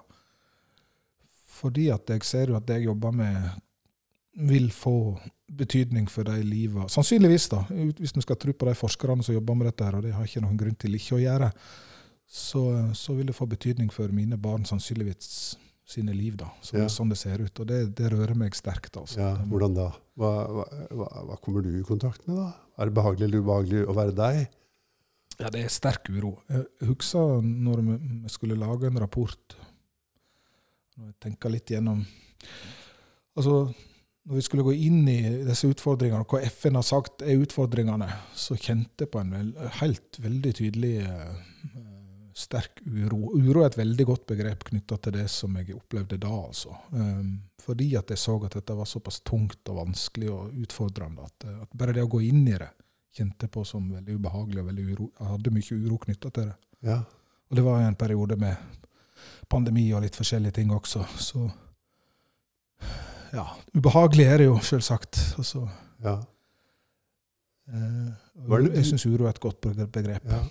Fordi 1.57 1.89
at 1.91 2.15
jeg 2.15 2.23
ser 2.23 2.53
jo 2.53 2.59
at 2.59 2.67
det 2.69 2.79
jeg 2.79 2.87
jobber 2.87 3.11
med, 3.19 3.49
vil 4.47 4.71
få 4.71 4.95
betydning 5.51 6.07
for 6.09 6.25
de 6.31 6.39
liva. 6.47 6.87
Sannsynligvis, 6.89 7.49
da, 7.51 7.65
hvis 7.67 8.15
vi 8.15 8.23
skal 8.23 8.39
tro 8.39 8.55
på 8.55 8.69
de 8.69 8.77
forskerne 8.79 9.27
som 9.27 9.35
jobber 9.35 9.59
med 9.59 9.69
dette, 9.69 9.85
her, 9.85 9.99
og 9.99 10.07
det 10.07 10.15
har 10.15 10.23
ikke 10.25 10.41
noen 10.45 10.57
grunn 10.57 10.79
til 10.79 10.95
ikke 10.97 11.19
å 11.19 11.21
gjøre, 11.21 11.51
så, 12.31 12.63
så 12.95 13.13
vil 13.13 13.27
det 13.27 13.35
få 13.37 13.45
betydning 13.51 13.91
for 13.93 14.15
mine 14.15 14.39
barn 14.41 14.63
sannsynligvis 14.65 15.59
sine 15.85 16.13
liv, 16.15 16.37
da. 16.39 16.49
Så, 16.61 16.77
Ja. 16.77 16.87
Sånn 16.91 17.11
det 17.11 17.17
ser 17.19 17.41
ut. 17.43 17.59
Og 17.59 17.67
det, 17.67 17.95
det 17.97 18.11
rører 18.13 18.35
meg 18.35 18.55
sterkt. 18.55 18.95
altså. 18.97 19.19
Ja, 19.19 19.31
hvordan 19.49 19.75
da? 19.77 19.89
Hva, 20.19 20.31
hva, 20.47 21.07
hva, 21.29 21.37
kommer 21.43 21.63
du 21.65 21.71
i 21.79 21.85
kontakt 21.85 22.27
med, 22.27 22.37
da? 22.37 22.51
Er 22.77 22.89
det 22.89 22.97
behagelig 22.97 23.27
eller 23.27 23.43
ubehagelig 23.43 23.85
å 23.87 23.95
være 23.97 24.15
deg? 24.17 24.43
Ja, 25.39 25.49
det 25.49 25.63
er 25.63 25.73
sterk 25.73 26.09
uro. 26.13 26.37
Jeg 26.49 26.89
husker 26.91 27.41
når 27.41 27.81
vi 27.83 28.29
skulle 28.31 28.59
lage 28.59 28.87
en 28.87 29.01
rapport, 29.01 29.57
Når 30.93 31.07
jeg 31.09 31.15
tenker 31.25 31.49
litt 31.49 31.71
gjennom 31.73 32.03
Altså, 33.33 33.73
når 34.29 34.35
vi 34.37 34.43
skulle 34.45 34.63
gå 34.63 34.73
inn 34.77 35.07
i 35.09 35.21
disse 35.47 35.65
utfordringene, 35.65 36.21
og 36.21 36.35
hva 36.35 36.43
FN 36.45 36.77
har 36.77 36.85
sagt 36.85 37.23
er 37.25 37.41
utfordringene, 37.41 38.05
så 38.37 38.53
kjente 38.53 39.07
jeg 39.07 39.09
på 39.09 39.23
en 39.23 39.55
helt 39.79 40.19
veldig 40.21 40.51
tydelig 40.59 40.91
eh, 41.01 41.31
sterk 42.33 42.81
uro. 42.85 43.31
Uro 43.37 43.61
er 43.61 43.69
et 43.69 43.77
veldig 43.77 44.05
godt 44.09 44.25
begrep 44.33 44.65
knytta 44.69 44.97
til 44.97 45.15
det 45.17 45.25
som 45.31 45.55
jeg 45.59 45.75
opplevde 45.77 46.17
da. 46.21 46.31
altså. 46.33 46.75
Um, 46.91 47.35
fordi 47.61 47.93
at 47.99 48.09
jeg 48.09 48.19
så 48.19 48.37
at 48.45 48.57
dette 48.57 48.77
var 48.77 48.89
såpass 48.89 49.21
tungt 49.25 49.69
og 49.71 49.79
vanskelig 49.83 50.31
og 50.33 50.63
utfordrende 50.65 51.27
at, 51.27 51.47
at 51.65 51.77
bare 51.77 51.95
det 51.95 52.05
å 52.05 52.11
gå 52.11 52.23
inn 52.25 52.47
i 52.47 52.57
det 52.57 52.71
kjente 53.13 53.47
på 53.47 53.61
som 53.65 53.85
veldig 53.93 54.15
ubehagelig 54.17 54.63
og 54.63 54.69
veldig 54.71 54.85
uro. 54.89 55.09
Jeg 55.19 55.29
hadde 55.35 55.53
mye 55.53 55.77
uro 55.85 55.99
knytta 56.05 56.31
til 56.33 56.49
det. 56.49 56.55
Ja. 56.89 57.03
Og 57.49 57.59
det 57.59 57.65
var 57.65 57.83
en 57.83 57.99
periode 57.99 58.37
med 58.41 58.79
pandemi 59.49 59.85
og 59.93 60.01
litt 60.03 60.17
forskjellige 60.17 60.57
ting 60.57 60.73
også. 60.73 61.03
Så 61.21 61.45
ja, 63.33 63.45
ubehagelig 63.73 64.25
er 64.29 64.41
det 64.41 64.49
jo, 64.49 64.57
selvsagt. 64.65 65.19
Altså, 65.37 65.67
ja. 66.03 66.17
eh, 67.69 68.11
jeg 68.73 68.85
syns 68.89 69.05
uro 69.09 69.25
er 69.25 69.35
et 69.35 69.41
godt 69.41 69.61
begrep. 69.61 70.25
Ja, 70.29 70.41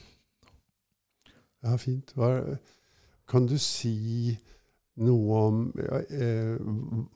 ja 1.63 1.77
fint. 1.81 2.13
Hva, 2.19 2.33
kan 3.31 3.47
du 3.49 3.57
si 3.61 4.37
noe 5.03 5.37
om 5.49 5.61
ja, 5.81 6.03
eh, 6.13 6.57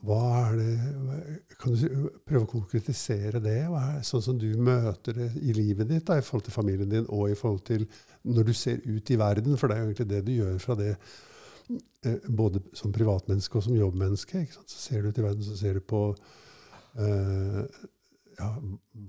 Hva 0.06 0.20
er 0.46 0.54
det 0.56 1.40
Kan 1.60 1.74
du 1.76 2.06
prøve 2.24 2.44
å 2.46 2.50
konkretisere 2.50 3.42
det? 3.44 3.58
Hva 3.68 3.82
er, 3.96 4.04
sånn 4.06 4.24
som 4.24 4.38
du 4.40 4.48
møter 4.56 5.18
det 5.18 5.30
i 5.42 5.52
livet 5.56 5.90
ditt, 5.90 6.06
da, 6.08 6.16
i 6.16 6.24
forhold 6.24 6.46
til 6.46 6.56
familien 6.56 6.92
din, 6.92 7.08
og 7.12 7.30
i 7.30 7.36
forhold 7.38 7.66
til 7.68 7.84
når 8.26 8.48
du 8.48 8.54
ser 8.56 8.80
ut 8.86 9.10
i 9.12 9.18
verden, 9.20 9.58
for 9.60 9.68
det 9.68 9.76
er 9.76 9.82
jo 9.82 9.90
egentlig 9.90 10.08
det 10.10 10.22
du 10.26 10.32
gjør 10.38 10.56
fra 10.62 10.78
det 10.80 10.94
eh, 10.96 12.30
både 12.40 12.64
som 12.76 12.94
privatmenneske 12.96 13.60
og 13.60 13.66
som 13.68 13.76
jobbmenneske. 13.76 14.40
Ikke 14.46 14.56
sant? 14.56 14.72
Så 14.72 14.80
ser 14.80 15.04
du 15.04 15.10
ut 15.10 15.20
i 15.20 15.26
verden, 15.26 15.44
så 15.44 15.58
ser 15.60 15.78
du 15.78 15.84
på 15.84 16.02
eh, 16.96 17.84
ja, 18.38 18.50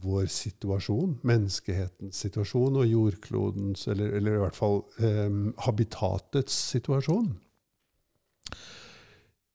vår 0.04 0.30
situasjon, 0.32 1.18
menneskehetens 1.28 2.22
situasjon, 2.24 2.80
og 2.82 2.88
jordklodens, 2.88 3.88
eller, 3.92 4.14
eller 4.20 4.38
i 4.38 4.42
hvert 4.46 4.58
fall 4.58 4.82
eh, 5.04 5.38
habitatets 5.66 6.56
situasjon. 6.74 7.34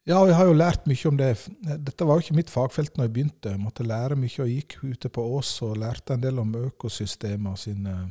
Ja, 0.03 0.19
jeg 0.27 0.35
har 0.35 0.49
jo 0.51 0.55
lært 0.57 0.89
mye 0.91 1.09
om 1.09 1.19
det. 1.21 1.29
Dette 1.63 2.07
var 2.09 2.19
jo 2.19 2.25
ikke 2.25 2.35
mitt 2.41 2.51
fagfelt 2.51 2.97
når 2.99 3.07
jeg 3.07 3.15
begynte. 3.15 3.53
Jeg 3.55 3.63
måtte 3.63 3.87
lære 3.87 4.17
mye 4.19 4.43
og 4.43 4.51
gikk 4.51 4.81
ute 4.83 5.11
på 5.15 5.23
Ås 5.39 5.53
og 5.63 5.77
lærte 5.79 6.17
en 6.17 6.25
del 6.25 6.41
om 6.43 6.51
økosystemer 6.59 7.55
sin 7.61 7.87
eh, 7.87 8.09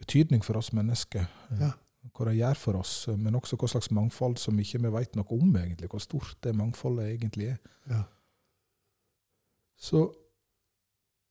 betydning 0.00 0.44
for 0.44 0.58
oss 0.62 0.72
mennesker. 0.76 1.28
Eh, 1.50 1.66
Ja. 1.66 1.74
Hva 2.16 2.30
de 2.30 2.36
gjør 2.38 2.56
for 2.56 2.78
oss, 2.78 2.92
men 3.18 3.34
også 3.34 3.56
hva 3.58 3.66
slags 3.68 3.90
mangfold 3.92 4.38
som 4.40 4.56
ikke 4.62 4.78
vi 4.84 4.92
vet 4.94 5.16
noe 5.18 5.26
om, 5.36 5.50
egentlig. 5.58 5.88
Hvor 5.90 6.00
stort 6.00 6.36
det 6.46 6.54
mangfoldet 6.56 7.10
egentlig 7.10 7.48
er. 7.50 7.56
Ja. 7.90 7.98
Så 9.76 10.06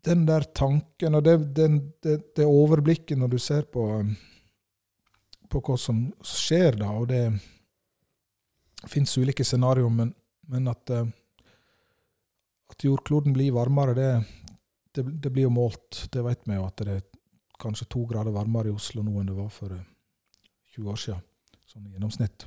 den 0.05 0.25
der 0.27 0.45
tanken, 0.53 1.17
og 1.17 1.23
det, 1.25 1.35
den, 1.57 1.79
det, 2.03 2.19
det 2.37 2.45
overblikket 2.45 3.17
når 3.17 3.33
du 3.33 3.37
ser 3.41 3.65
på, 3.71 3.85
på 5.49 5.61
hva 5.65 5.77
som 5.81 6.05
skjer 6.25 6.77
da, 6.81 6.91
og 6.93 7.09
det 7.09 7.23
fins 8.89 9.17
ulike 9.17 9.45
scenarioer, 9.45 9.93
men, 9.93 10.13
men 10.51 10.69
at, 10.69 10.93
uh, 10.93 11.09
at 12.71 12.85
jordkloden 12.85 13.33
blir 13.33 13.55
varmere, 13.55 13.97
det, 13.97 14.09
det, 14.93 15.07
det 15.23 15.33
blir 15.33 15.47
jo 15.47 15.55
målt. 15.57 16.05
Det 16.13 16.23
vet 16.25 16.45
vi 16.45 16.59
jo 16.59 16.67
at 16.67 16.85
det 16.85 16.99
er 16.99 17.05
kanskje 17.61 17.89
to 17.89 18.03
grader 18.09 18.35
varmere 18.35 18.69
i 18.69 18.75
Oslo 18.75 19.01
nå 19.05 19.15
enn 19.21 19.31
det 19.31 19.37
var 19.37 19.51
for 19.53 19.73
uh, 19.73 19.85
20 20.75 20.91
år 20.91 21.01
siden, 21.01 21.25
sånn 21.71 21.87
i 21.89 21.95
gjennomsnitt. 21.95 22.45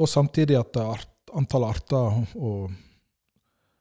Og 0.00 0.08
samtidig 0.08 0.56
at 0.56 0.78
art, 0.80 1.10
antall 1.36 1.66
arter 1.68 2.22
og 2.38 2.70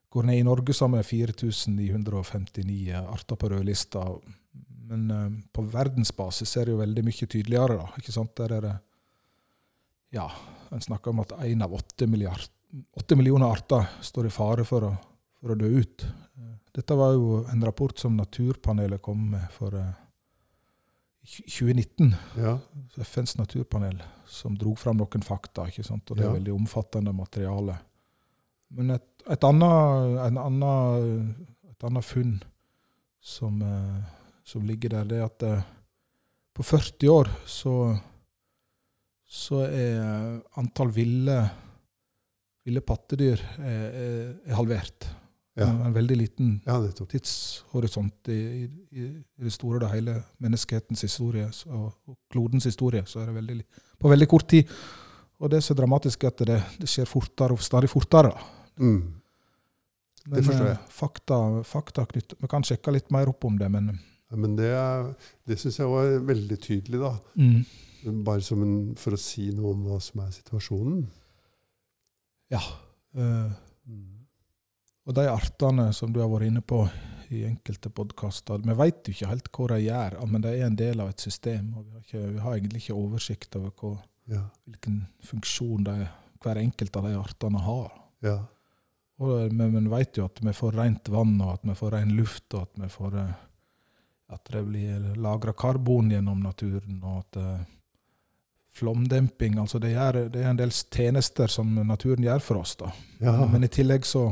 går 0.10 0.24
ned 0.26 0.40
i 0.40 0.44
Norge, 0.44 0.74
så 0.74 0.88
har 0.88 0.96
vi 0.98 1.04
4959 1.24 2.94
arter 3.14 3.36
på 3.38 3.50
rødlista. 3.50 4.06
Men 4.90 5.12
uh, 5.12 5.30
på 5.54 5.62
verdensbasis 5.70 6.56
er 6.58 6.66
det 6.66 6.74
jo 6.74 6.80
veldig 6.82 7.04
mye 7.06 7.28
tydeligere. 7.30 7.78
da, 7.78 7.90
ikke 8.02 8.12
sant? 8.16 8.36
Der 8.40 8.56
er 8.58 8.62
det 8.68 8.76
Ja, 10.12 10.32
en 10.74 10.82
snakker 10.82 11.12
om 11.14 11.20
at 11.22 11.36
én 11.46 11.62
av 11.64 11.74
åtte, 11.78 12.08
millioner 12.10 13.46
arter 13.52 13.86
står 14.02 14.26
i 14.26 14.34
fare 14.34 14.66
for 14.66 14.88
å, 14.88 14.92
for 15.40 15.54
å 15.54 15.58
dø 15.58 15.70
ut. 15.80 16.06
Eh, 16.38 16.56
Dette 16.74 16.96
var 16.98 17.14
jo 17.14 17.44
en 17.50 17.62
rapport 17.66 17.94
som 18.02 18.18
Naturpanelet 18.18 19.02
kom 19.06 19.28
med 19.36 19.46
for 19.54 19.74
uh, 19.78 19.92
2019. 21.30 22.16
Ja. 22.42 22.56
FNs 22.98 23.38
naturpanel, 23.38 24.02
som 24.26 24.58
dro 24.58 24.74
fram 24.76 24.98
noen 24.98 25.22
fakta. 25.26 25.68
ikke 25.70 25.86
sant? 25.86 26.10
Og 26.10 26.18
det 26.18 26.26
er 26.26 26.30
Ja. 26.30 26.34
veldig 26.40 26.54
omfattende 26.56 27.14
materiale. 27.14 27.78
Men 28.78 28.94
et, 28.94 29.08
et, 29.30 29.44
annet, 29.44 30.20
funn 32.06 32.36
som, 33.20 33.62
eh, 33.62 34.02
som 34.46 34.66
ligger 34.66 34.94
der, 34.94 35.08
det 35.10 35.20
er 35.20 35.26
at 35.26 35.46
eh, 35.48 35.64
på 36.56 36.66
40 36.66 37.10
år 37.14 37.32
så, 37.48 37.76
så 39.26 39.64
er 39.66 40.42
antall 40.60 40.92
ville, 40.94 41.40
ville 42.68 42.84
pattedyr 42.86 43.42
er, 43.58 43.82
er, 43.88 44.30
er 44.46 44.60
halvert. 44.60 45.10
Ja. 45.60 45.68
En 45.68 45.94
veldig 45.96 46.16
liten 46.16 46.52
ja, 46.64 46.78
tidshorisont 47.10 48.30
i, 48.32 48.40
i, 48.64 48.66
i 48.96 49.08
det 49.44 49.52
store 49.52 49.82
og 49.82 49.92
hele 49.92 50.16
menneskehetens 50.40 51.04
historie 51.04 51.50
og, 51.68 51.90
og 52.08 52.16
klodens 52.32 52.70
historie, 52.70 53.04
så 53.10 53.24
er 53.24 53.32
det 53.32 53.36
veldig, 53.42 53.58
på 54.00 54.12
veldig 54.12 54.28
kort 54.30 54.48
tid. 54.54 54.70
Og 55.40 55.52
det 55.52 55.60
er 55.60 55.66
så 55.66 55.76
dramatisk 55.76 56.24
at 56.28 56.46
det, 56.48 56.62
det 56.80 56.88
skjer 56.92 57.08
fortere 57.08 57.56
og 57.56 57.64
stadig 57.64 57.90
fortere. 57.92 58.32
Mm. 58.80 59.14
Men, 60.30 60.44
forstår 60.44 60.68
jeg. 60.68 60.78
eh, 60.78 60.90
Fakta, 60.94 61.38
fakta 61.66 62.06
knytt, 62.06 62.34
Vi 62.42 62.48
kan 62.52 62.64
sjekke 62.64 62.92
litt 62.94 63.10
mer 63.12 63.30
opp 63.32 63.44
om 63.46 63.58
det, 63.60 63.70
men 63.72 64.00
Ja, 64.30 64.36
Men 64.38 64.56
det, 64.56 64.70
det 65.48 65.58
syns 65.60 65.80
jeg 65.80 65.88
var 65.90 66.20
veldig 66.28 66.58
tydelig, 66.62 67.00
da. 67.02 67.14
mm, 67.36 68.24
Bare 68.24 68.42
som 68.46 68.62
en, 68.64 68.96
for 68.96 69.12
å 69.16 69.20
si 69.20 69.50
noe 69.52 69.74
om 69.74 69.84
hva 69.88 69.98
som 70.02 70.22
er 70.22 70.32
situasjonen. 70.32 71.08
ja. 72.52 72.62
Mm. 73.16 74.20
og 75.08 75.16
de 75.18 75.24
artene 75.32 75.88
som 75.98 76.12
du 76.14 76.20
har 76.22 76.30
vært 76.30 76.46
inne 76.52 76.62
på 76.62 76.84
i 77.34 77.40
enkelte 77.48 77.90
podkaster 77.90 78.62
Vi 78.62 78.76
vet 78.78 79.08
jo 79.08 79.14
ikke 79.16 79.30
helt 79.32 79.50
hva 79.52 79.68
de 79.72 79.80
gjør, 79.88 80.16
men 80.30 80.42
de 80.46 80.50
er 80.54 80.66
en 80.68 80.76
del 80.78 81.00
av 81.02 81.10
et 81.10 81.20
system. 81.20 81.74
og 81.78 81.86
Vi 81.86 81.92
har, 81.92 82.02
ikke, 82.04 82.22
vi 82.36 82.40
har 82.40 82.54
egentlig 82.56 82.82
ikke 82.84 82.98
oversikt 83.02 83.56
over 83.58 83.72
hva, 83.82 83.96
Ja. 84.30 84.44
hvilken 84.68 85.08
funksjon 85.26 85.84
de, 85.84 86.08
hver 86.44 86.58
enkelt 86.62 86.96
av 86.98 87.04
de 87.10 87.16
artene 87.18 87.60
har. 87.66 87.92
Ja. 88.22 88.38
Og, 89.20 89.54
men 89.54 89.76
vi 89.76 89.90
vet 89.92 90.18
jo 90.18 90.30
at 90.30 90.40
vi 90.42 90.54
får 90.56 90.78
rent 90.80 91.10
vann, 91.12 91.36
og 91.44 91.58
at 91.58 91.66
vi 91.68 91.76
får 91.76 91.92
ren 91.98 92.16
luft, 92.16 92.48
og 92.54 92.68
at 92.68 92.84
vi 92.84 92.90
får 92.92 93.18
eh, 93.20 93.32
at 94.30 94.46
det 94.54 94.62
blir 94.64 95.16
lagra 95.18 95.54
karbon 95.58 96.12
gjennom 96.14 96.40
naturen, 96.44 97.00
og 97.04 97.24
at 97.24 97.40
eh, 97.42 97.62
flomdemping 98.80 99.58
altså 99.60 99.80
det, 99.82 99.96
gjør, 99.96 100.20
det 100.30 100.44
er 100.44 100.52
en 100.52 100.60
del 100.60 100.72
tjenester 100.72 101.50
som 101.52 101.72
naturen 101.88 102.24
gjør 102.24 102.44
for 102.46 102.62
oss. 102.62 102.76
da. 102.80 102.92
ja. 103.24 103.34
Men 103.50 103.66
i 103.66 103.72
tillegg 103.74 104.06
så, 104.06 104.28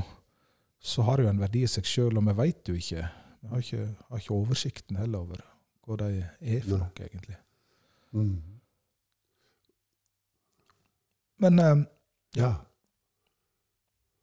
så 0.80 1.08
har 1.08 1.18
det 1.18 1.26
jo 1.26 1.32
en 1.34 1.42
verdi 1.42 1.64
i 1.66 1.72
seg 1.72 1.90
sjøl, 1.90 2.20
og 2.20 2.28
vi 2.30 2.38
vet 2.44 2.70
jo 2.70 2.78
ikke 2.78 3.08
Vi 3.38 3.50
har 3.52 3.64
ikke, 3.64 3.88
har 4.10 4.22
ikke 4.22 4.38
oversikten 4.38 4.98
heller 4.98 5.26
over 5.26 5.42
hva 5.88 5.98
de 6.02 6.08
er 6.20 6.64
for 6.66 6.82
noe, 6.82 7.06
egentlig. 7.06 7.38
Mm. 8.12 8.38
Men 11.44 11.60
eh, 11.64 11.76
ja. 12.38 12.56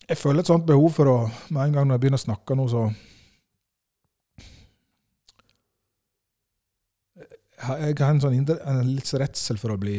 Jeg 0.09 0.21
føler 0.21 0.43
et 0.43 0.51
sånt 0.51 0.67
behov 0.69 0.91
for 0.93 1.11
å 1.11 1.19
Med 1.55 1.69
en 1.69 1.77
gang 1.79 1.89
når 1.89 1.97
jeg 1.97 2.05
begynner 2.05 2.21
å 2.21 2.27
snakke 2.27 2.57
nå, 2.59 2.69
så 2.73 2.87
Jeg 7.65 7.95
har 7.97 8.11
en, 8.11 8.21
sånn 8.21 8.35
en 8.37 8.81
litt 8.91 9.09
så 9.09 9.17
redsel 9.23 9.57
for 9.57 9.73
å 9.73 9.79
bli 9.81 9.95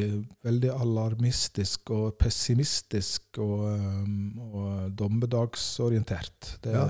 veldig 0.46 0.70
alarmistisk 0.76 1.90
og 1.96 2.18
pessimistisk 2.20 3.40
og, 3.42 3.64
um, 3.72 4.52
og 4.54 4.92
dommedagsorientert. 5.00 6.52
Det, 6.62 6.76
Ja. 6.76 6.86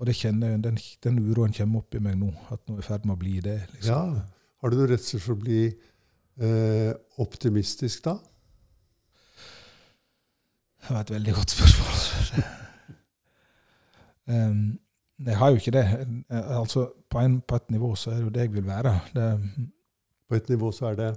Og 0.00 0.08
det 0.08 0.16
kjenner, 0.16 0.56
den, 0.58 0.78
den 1.04 1.18
uroen 1.20 1.52
kommer 1.54 1.82
opp 1.82 1.94
i 1.94 2.00
meg 2.02 2.16
nå, 2.18 2.32
at 2.50 2.62
nå 2.66 2.78
er 2.78 2.80
i 2.82 2.86
ferd 2.86 3.04
med 3.06 3.14
å 3.14 3.20
bli 3.20 3.36
det. 3.44 3.58
Liksom. 3.74 3.92
ja. 3.92 4.24
Har 4.62 4.72
du 4.72 4.78
noen 4.78 4.90
redsel 4.94 5.20
for 5.22 5.36
å 5.36 5.42
bli 5.42 5.60
eh, 5.68 6.90
optimistisk, 7.22 8.02
da? 8.08 8.16
Det 10.82 10.90
var 10.90 11.00
et 11.00 11.10
veldig 11.14 11.34
godt 11.34 11.50
spørsmål. 11.54 12.44
um, 14.26 14.78
jeg 15.26 15.38
har 15.38 15.50
jo 15.50 15.60
ikke 15.60 15.74
det. 15.76 15.84
Altså, 16.30 16.88
på, 17.10 17.18
en, 17.18 17.40
på 17.40 17.56
et 17.60 17.70
nivå 17.70 17.94
så 17.94 18.10
er 18.10 18.14
det 18.18 18.24
jo 18.24 18.34
det 18.34 18.40
jeg 18.40 18.52
vil 18.52 18.66
være. 18.66 18.98
Det, 19.14 19.28
På 20.28 20.34
et 20.34 20.48
nivå 20.48 20.72
så 20.72 20.86
er 20.86 20.94
det 20.98 21.14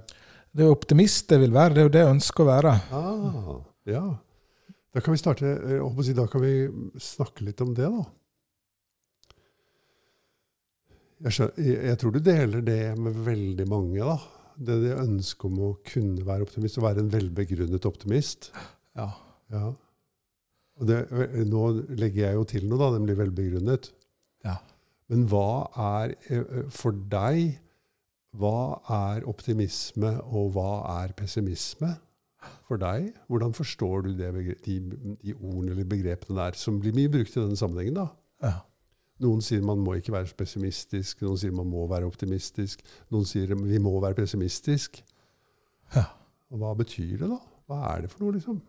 det 0.56 0.64
er 0.64 0.72
optimist 0.72 1.32
jeg 1.32 1.42
vil 1.42 1.52
være. 1.52 1.74
Det 1.74 1.80
er 1.82 1.88
jo 1.88 1.92
det 1.92 2.00
jeg 2.00 2.12
ønsker 2.14 2.44
å 2.44 2.48
være. 2.48 2.70
Ah, 2.96 3.50
ja. 3.90 4.04
Da 4.96 5.02
kan 5.04 5.12
vi 5.12 5.20
starte 5.20 5.50
eh, 5.52 5.98
si, 6.00 6.14
Da 6.16 6.24
kan 6.32 6.40
vi 6.40 6.52
snakke 7.02 7.44
litt 7.44 7.60
om 7.60 7.74
det, 7.76 7.90
da. 7.92 8.06
Jeg, 11.26 11.34
skjønner, 11.36 11.68
jeg 11.90 12.00
tror 12.00 12.14
du 12.14 12.22
deler 12.24 12.64
det 12.64 12.80
med 12.96 13.20
veldig 13.26 13.68
mange, 13.68 14.00
da. 14.00 14.16
Det, 14.56 14.78
det 14.86 14.96
ønsket 14.96 15.50
om 15.50 15.60
å 15.66 15.70
kunne 15.84 16.24
være 16.24 16.48
optimist, 16.48 16.80
og 16.80 16.86
være 16.88 17.04
en 17.04 17.12
velbegrunnet 17.12 17.88
optimist. 17.88 18.48
Ja. 18.96 19.10
Ja. 19.52 19.72
Det, 20.86 20.98
nå 21.48 21.68
legger 21.96 22.26
jeg 22.26 22.36
jo 22.36 22.48
til 22.50 22.66
noe, 22.68 22.80
da. 22.80 22.90
Den 22.96 23.06
blir 23.08 23.18
velbegrunnet. 23.18 23.90
Ja. 24.44 24.58
Men 25.12 25.24
hva 25.30 25.68
er 25.80 26.16
eh, 26.30 26.66
for 26.74 26.96
deg 27.12 27.62
Hva 28.36 28.82
er 28.92 29.24
optimisme, 29.24 30.10
og 30.28 30.50
hva 30.52 30.70
er 30.98 31.14
pessimisme 31.16 31.94
for 32.66 32.76
deg? 32.76 33.06
Hvordan 33.30 33.54
forstår 33.56 34.02
du 34.04 34.10
det, 34.18 34.28
de, 34.66 34.74
de 35.22 35.32
ordene 35.38 35.72
eller 35.72 35.88
begrepene 35.88 36.36
der, 36.36 36.58
som 36.60 36.76
blir 36.82 36.92
mye 36.92 37.08
brukt 37.14 37.32
i 37.32 37.40
denne 37.40 37.56
sammenhengen? 37.56 37.96
da? 37.96 38.10
Ja. 38.44 38.58
Noen 39.24 39.40
sier 39.40 39.64
man 39.64 39.80
må 39.80 39.94
ikke 39.96 40.12
være 40.12 40.36
pessimistisk, 40.36 41.22
noen 41.24 41.40
sier 41.40 41.54
man 41.56 41.70
må 41.70 41.86
være 41.88 42.04
optimistisk, 42.04 42.84
noen 43.08 43.24
sier 43.24 43.54
vi 43.56 43.80
må 43.80 43.94
være 44.04 44.18
pessimistisk. 44.18 45.00
Ja. 45.94 46.04
Og 46.52 46.60
hva 46.60 46.74
betyr 46.76 47.22
det, 47.22 47.30
da? 47.30 47.40
Hva 47.70 47.80
er 47.94 48.04
det 48.04 48.12
for 48.12 48.26
noe, 48.26 48.36
liksom? 48.36 48.60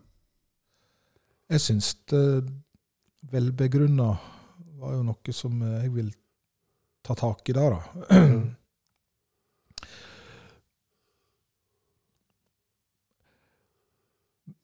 Jeg 1.48 1.60
syns 1.64 1.94
det 2.12 2.24
velbegrunna 3.32 4.08
var 4.78 4.94
jo 4.94 5.04
noe 5.06 5.32
som 5.34 5.62
jeg 5.64 5.90
vil 5.94 6.10
ta 7.02 7.16
tak 7.16 7.48
i 7.48 7.54
der, 7.56 7.72
da. 7.72 7.80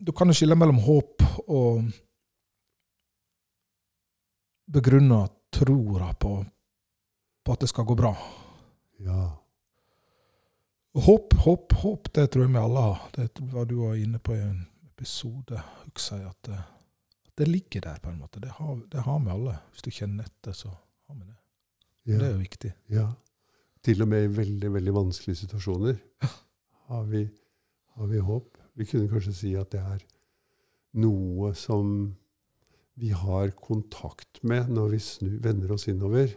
Du 0.04 0.12
kan 0.12 0.28
jo 0.28 0.36
skille 0.36 0.56
mellom 0.60 0.82
håp 0.84 1.24
og 1.48 1.86
begrunna 4.68 5.22
troa 5.54 6.10
på, 6.20 6.34
på 7.44 7.56
at 7.56 7.64
det 7.64 7.70
skal 7.72 7.88
gå 7.88 7.96
bra. 7.96 8.12
Ja. 9.00 9.22
Håp, 11.08 11.32
håp, 11.46 11.72
håp, 11.80 12.12
det 12.12 12.28
tror 12.30 12.44
jeg 12.44 12.52
vi 12.52 12.60
alle 12.60 12.84
har. 12.90 13.00
Det 13.16 13.48
var 13.56 13.64
du 13.64 13.78
var 13.80 13.96
inne 13.96 14.20
på 14.20 14.36
i 14.36 14.44
en 14.44 14.60
episode, 14.92 15.62
husker 15.88 16.20
jeg, 16.20 16.36
at 16.36 16.73
det, 17.38 17.48
ligger 17.48 17.80
der, 17.80 18.00
på 18.02 18.10
en 18.10 18.18
måte. 18.18 18.40
Det 18.40 18.52
har, 18.56 18.80
det 18.92 19.04
har 19.06 19.20
vi 19.24 19.30
alle. 19.34 19.58
Hvis 19.72 19.86
du 19.86 19.90
kjenner 19.90 20.28
etter, 20.28 20.56
så 20.56 20.70
har 20.70 21.18
vi 21.18 21.24
det. 21.26 21.36
ja. 22.06 22.18
Det 22.18 22.26
er 22.26 22.32
jo 22.32 22.42
viktig. 22.42 22.72
Ja. 22.94 23.06
Til 23.84 24.02
og 24.02 24.08
med 24.08 24.24
i 24.24 24.34
veldig, 24.36 24.72
veldig 24.72 24.94
vanskelige 24.96 25.42
situasjoner 25.42 25.98
har 26.88 27.08
vi, 27.10 27.24
har 27.96 28.06
vi 28.12 28.18
håp. 28.18 28.58
Vi 28.74 28.86
kunne 28.88 29.10
kanskje 29.10 29.34
si 29.36 29.54
at 29.58 29.72
det 29.74 29.82
er 29.82 30.04
noe 31.02 31.52
som 31.58 32.14
vi 32.94 33.10
har 33.10 33.50
kontakt 33.58 34.42
med 34.46 34.70
når 34.70 34.94
vi 34.94 35.02
snu, 35.02 35.30
vender 35.42 35.74
oss 35.74 35.88
innover. 35.90 36.30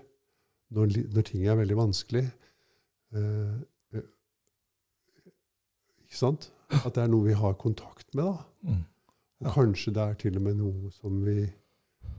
Når, 0.74 0.92
når 1.13 1.25
ting 1.30 1.46
er 1.48 1.60
veldig 1.60 1.77
vanskelig. 1.77 2.25
Eh, 3.16 3.58
eh, 3.96 4.08
ikke 6.08 6.20
sant? 6.20 6.50
At 6.86 6.98
det 6.98 7.06
er 7.06 7.12
noe 7.12 7.30
vi 7.30 7.38
har 7.38 7.56
kontakt 7.62 8.10
med. 8.18 8.25
da. 8.25 8.72
Mm. 8.74 8.84
Og 9.46 9.53
kanskje 9.53 9.94
det 9.94 10.03
er 10.03 10.13
til 10.17 10.38
og 10.39 10.41
med 10.48 10.56
noe 10.58 10.89
som 10.91 11.20
vi 11.25 11.44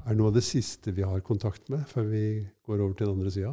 er 0.06 0.14
noe 0.14 0.28
av 0.30 0.34
det 0.36 0.44
siste 0.46 0.92
vi 0.94 1.02
har 1.02 1.20
kontakt 1.26 1.68
med 1.72 1.82
før 1.90 2.06
vi 2.12 2.22
går 2.66 2.80
over 2.84 2.94
til 2.94 3.06
den 3.08 3.16
andre 3.18 3.30
sida. 3.34 3.52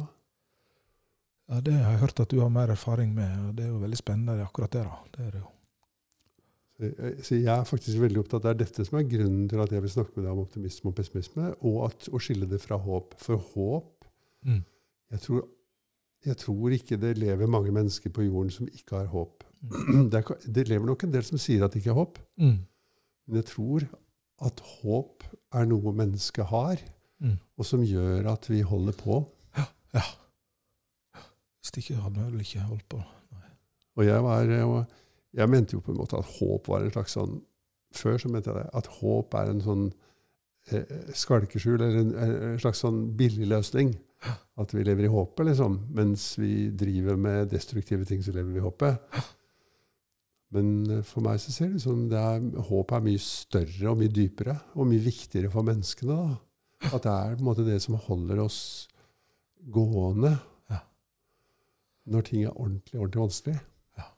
Ja, 1.48 1.60
Det 1.60 1.72
har 1.74 1.90
jeg 1.92 2.00
hørt 2.00 2.20
at 2.20 2.30
du 2.30 2.40
har 2.40 2.48
mer 2.50 2.70
erfaring 2.74 3.12
med, 3.14 3.48
og 3.48 3.56
det 3.56 3.64
er 3.66 3.68
jo 3.68 3.78
veldig 3.82 3.98
spennende 3.98 4.42
akkurat 4.44 4.70
det. 4.72 4.82
da. 4.84 4.96
Det 5.16 5.26
er 5.26 5.30
det 5.30 5.40
jo. 5.42 5.50
Så 7.22 7.34
jeg- 7.40 7.46
er 7.60 7.64
faktisk 7.64 7.98
veldig 7.98 8.18
opptatt 8.20 8.44
er 8.44 8.54
dette 8.54 8.84
som 8.84 8.98
er 8.98 9.02
grunnen 9.08 9.48
til 9.48 9.60
at 9.60 9.70
jeg 9.72 9.80
vil 9.82 9.90
snakke 9.90 10.12
med 10.16 10.24
deg 10.26 10.32
om 10.32 10.38
optimisme 10.44 10.88
og 10.90 10.94
pessimisme, 10.96 11.54
og 11.64 11.84
at, 11.86 12.08
å 12.12 12.18
skille 12.20 12.46
det 12.48 12.60
fra 12.60 12.76
håp. 12.76 13.14
For 13.18 13.36
håp 13.36 14.04
Mm. 14.44 14.62
jeg 15.10 15.20
tror, 15.20 15.48
jeg 16.24 16.36
tror 16.36 16.70
ikke 16.70 17.00
det 17.00 17.18
lever 17.18 17.46
mange 17.46 17.72
mennesker 17.72 18.10
på 18.10 18.22
jorden 18.30 18.50
som 18.50 18.66
ikke 18.68 18.90
har 18.98 19.06
håp. 19.06 19.42
Det, 20.10 20.14
er, 20.14 20.52
det 20.52 20.68
lever 20.68 20.86
nok 20.86 21.02
en 21.04 21.12
del 21.12 21.22
som 21.22 21.38
sier 21.38 21.64
at 21.64 21.72
det 21.72 21.82
ikke 21.82 21.90
er 21.90 22.04
håp, 22.04 22.18
Mm. 22.38 22.58
Men 23.26 23.40
jeg 23.40 23.48
tror 23.52 23.86
at 24.46 24.60
håp 24.80 25.24
er 25.56 25.64
noe 25.70 25.92
mennesket 25.96 26.46
har, 26.52 26.76
Mm. 27.16 27.38
og 27.56 27.64
som 27.64 27.80
gjør 27.80 28.26
at 28.28 28.44
vi 28.50 28.58
holder 28.60 28.92
på. 28.92 29.22
Ja. 29.96 30.02
Hvis 31.64 31.72
ikke 31.80 31.96
hadde 32.02 32.20
vi 32.20 32.32
vel 32.32 32.42
ikke 32.44 32.60
holdt 32.68 32.84
på. 32.92 32.98
Og 33.96 34.04
jeg, 34.04 34.20
var, 34.22 34.42
jeg, 34.44 34.84
jeg 35.40 35.48
mente 35.48 35.72
jo 35.72 35.80
på 35.80 35.94
en 35.94 35.96
måte 36.02 36.18
at 36.20 36.28
håp 36.36 36.68
var 36.68 36.84
en 36.84 36.92
slags 36.92 37.16
sånn 37.16 37.38
Før 37.96 38.18
så 38.20 38.28
mente 38.28 38.50
jeg 38.52 38.58
det, 38.60 38.66
at 38.76 38.90
håp 38.98 39.32
er 39.40 39.48
en 39.54 39.62
sånn 39.64 39.84
eh, 40.68 40.90
skalkeskjul, 41.16 41.80
eller 41.80 42.00
en, 42.02 42.10
en 42.52 42.58
slags 42.60 42.82
sånn 42.84 42.98
billig 43.16 43.46
løsning. 43.48 43.94
At 44.60 44.74
vi 44.76 44.82
lever 44.84 45.06
i 45.06 45.12
håpet, 45.12 45.46
liksom. 45.48 45.78
Mens 45.96 46.34
vi 46.36 46.66
driver 46.76 47.16
med 47.16 47.48
destruktive 47.54 48.04
ting, 48.04 48.20
så 48.26 48.34
lever 48.36 48.52
vi 48.52 48.60
i 48.60 48.64
håpet. 48.66 49.16
Men 50.54 50.72
eh, 50.90 51.04
for 51.06 51.24
meg 51.26 51.40
så 51.42 51.54
ser 51.54 51.70
det 51.70 51.80
ut 51.80 51.86
som 51.86 52.04
det 52.10 52.20
er, 52.20 52.44
håpet 52.68 52.98
er 52.98 53.06
mye 53.06 53.22
større 53.22 53.92
og 53.92 54.00
mye 54.00 54.12
dypere, 54.12 54.56
og 54.76 54.90
mye 54.90 55.04
viktigere 55.06 55.50
for 55.52 55.66
menneskene. 55.66 56.16
da. 56.16 56.90
At 56.92 57.06
det 57.06 57.14
er 57.14 57.36
på 57.36 57.42
en 57.42 57.48
måte 57.48 57.66
det 57.66 57.80
som 57.82 57.98
holder 58.06 58.42
oss 58.44 58.60
gående 59.72 60.36
Ja. 60.70 60.82
når 62.06 62.26
ting 62.28 62.44
er 62.44 62.54
ordentlig, 62.54 63.00
ordentlig 63.00 63.22
vanskelig. 63.24 63.56
Ja. 63.98 64.10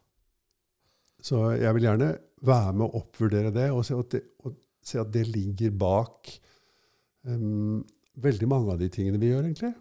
Så 1.23 1.45
jeg 1.57 1.75
vil 1.75 1.87
gjerne 1.89 2.11
være 2.45 2.75
med 2.75 2.87
å 2.87 3.01
oppvurdere 3.01 3.55
det, 3.55 3.71
og 3.73 3.85
se 3.87 3.97
at 3.97 4.13
det, 4.15 4.23
se 4.85 5.01
at 5.01 5.13
det 5.13 5.25
ligger 5.29 5.73
bak 5.75 6.29
um, 7.25 7.81
veldig 8.21 8.49
mange 8.51 8.75
av 8.75 8.83
de 8.83 8.91
tingene 8.93 9.21
vi 9.21 9.33
gjør, 9.33 9.49
egentlig. 9.49 9.73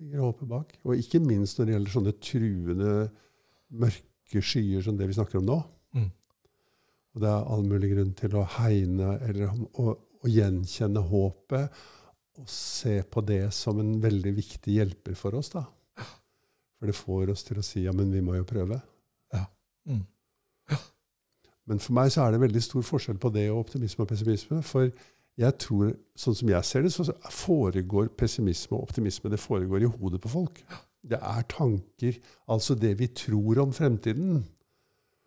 Ligger 0.00 0.26
håpet 0.26 0.50
bak. 0.50 0.76
Og 0.84 1.00
ikke 1.00 1.22
minst 1.22 1.58
når 1.58 1.66
det 1.66 1.74
gjelder 1.74 1.96
sånne 1.96 2.14
truende, 2.24 2.94
mørke 3.70 4.09
skyer 4.38 4.84
som 4.86 4.94
det 4.98 5.08
vi 5.10 5.16
snakker 5.18 5.40
om 5.40 5.48
nå. 5.48 5.56
Mm. 5.98 6.06
Og 7.10 7.24
det 7.24 7.30
er 7.32 7.48
all 7.50 7.64
mulig 7.66 7.90
grunn 7.90 8.12
til 8.14 8.36
å 8.38 8.46
hegne 8.60 9.16
eller 9.26 9.50
å, 9.50 9.96
å 10.22 10.30
gjenkjenne 10.30 11.02
håpet 11.10 11.82
og 12.40 12.46
se 12.48 13.00
på 13.02 13.24
det 13.26 13.48
som 13.52 13.80
en 13.82 13.96
veldig 14.00 14.32
viktig 14.36 14.78
hjelper 14.78 15.18
for 15.18 15.34
oss. 15.40 15.50
da. 15.56 15.66
For 16.78 16.88
det 16.88 16.96
får 16.96 17.34
oss 17.34 17.42
til 17.44 17.58
å 17.60 17.66
si 17.66 17.82
ja, 17.84 17.92
men 17.92 18.12
vi 18.14 18.22
må 18.24 18.38
jo 18.38 18.46
prøve. 18.48 18.78
Mm. 19.88 20.04
Men 21.70 21.82
for 21.82 21.94
meg 21.94 22.10
så 22.12 22.24
er 22.24 22.34
det 22.34 22.42
veldig 22.42 22.62
stor 22.64 22.84
forskjell 22.86 23.18
på 23.22 23.30
det 23.34 23.46
og 23.50 23.64
optimisme 23.64 24.04
og 24.04 24.10
pessimisme. 24.10 24.60
For 24.66 24.88
jeg 25.40 25.56
tror, 25.62 25.92
sånn 26.18 26.36
som 26.36 26.52
jeg 26.52 26.66
ser 26.66 26.84
det, 26.84 26.92
så 26.94 27.06
foregår 27.32 28.10
pessimisme 28.18 28.76
og 28.76 28.88
optimisme 28.88 29.30
det 29.32 29.40
foregår 29.40 29.84
i 29.84 29.90
hodet 29.92 30.22
på 30.24 30.32
folk. 30.32 30.62
Det 31.02 31.18
er 31.22 31.42
tanker, 31.48 32.18
altså 32.48 32.74
det 32.76 32.98
vi 32.98 33.06
tror 33.16 33.58
om 33.62 33.72
fremtiden. 33.72 34.42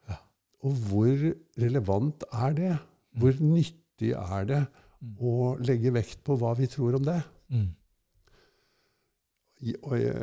Ja. 0.09 0.17
Og 0.63 0.71
hvor 0.89 1.33
relevant 1.59 2.23
er 2.31 2.53
det? 2.53 2.73
Hvor 3.17 3.33
nyttig 3.41 4.13
er 4.17 4.45
det 4.49 4.65
Mm. 5.03 5.17
å 5.19 5.57
legge 5.59 5.91
vekt 5.91 6.21
på 6.23 6.37
hva 6.39 6.53
vi 6.55 6.63
tror 6.71 6.95
om 6.95 7.03
det? 7.03 7.17
Mm. 7.51 7.65
I- 9.63 9.75
Og, 9.83 9.93
jeg, 9.99 10.15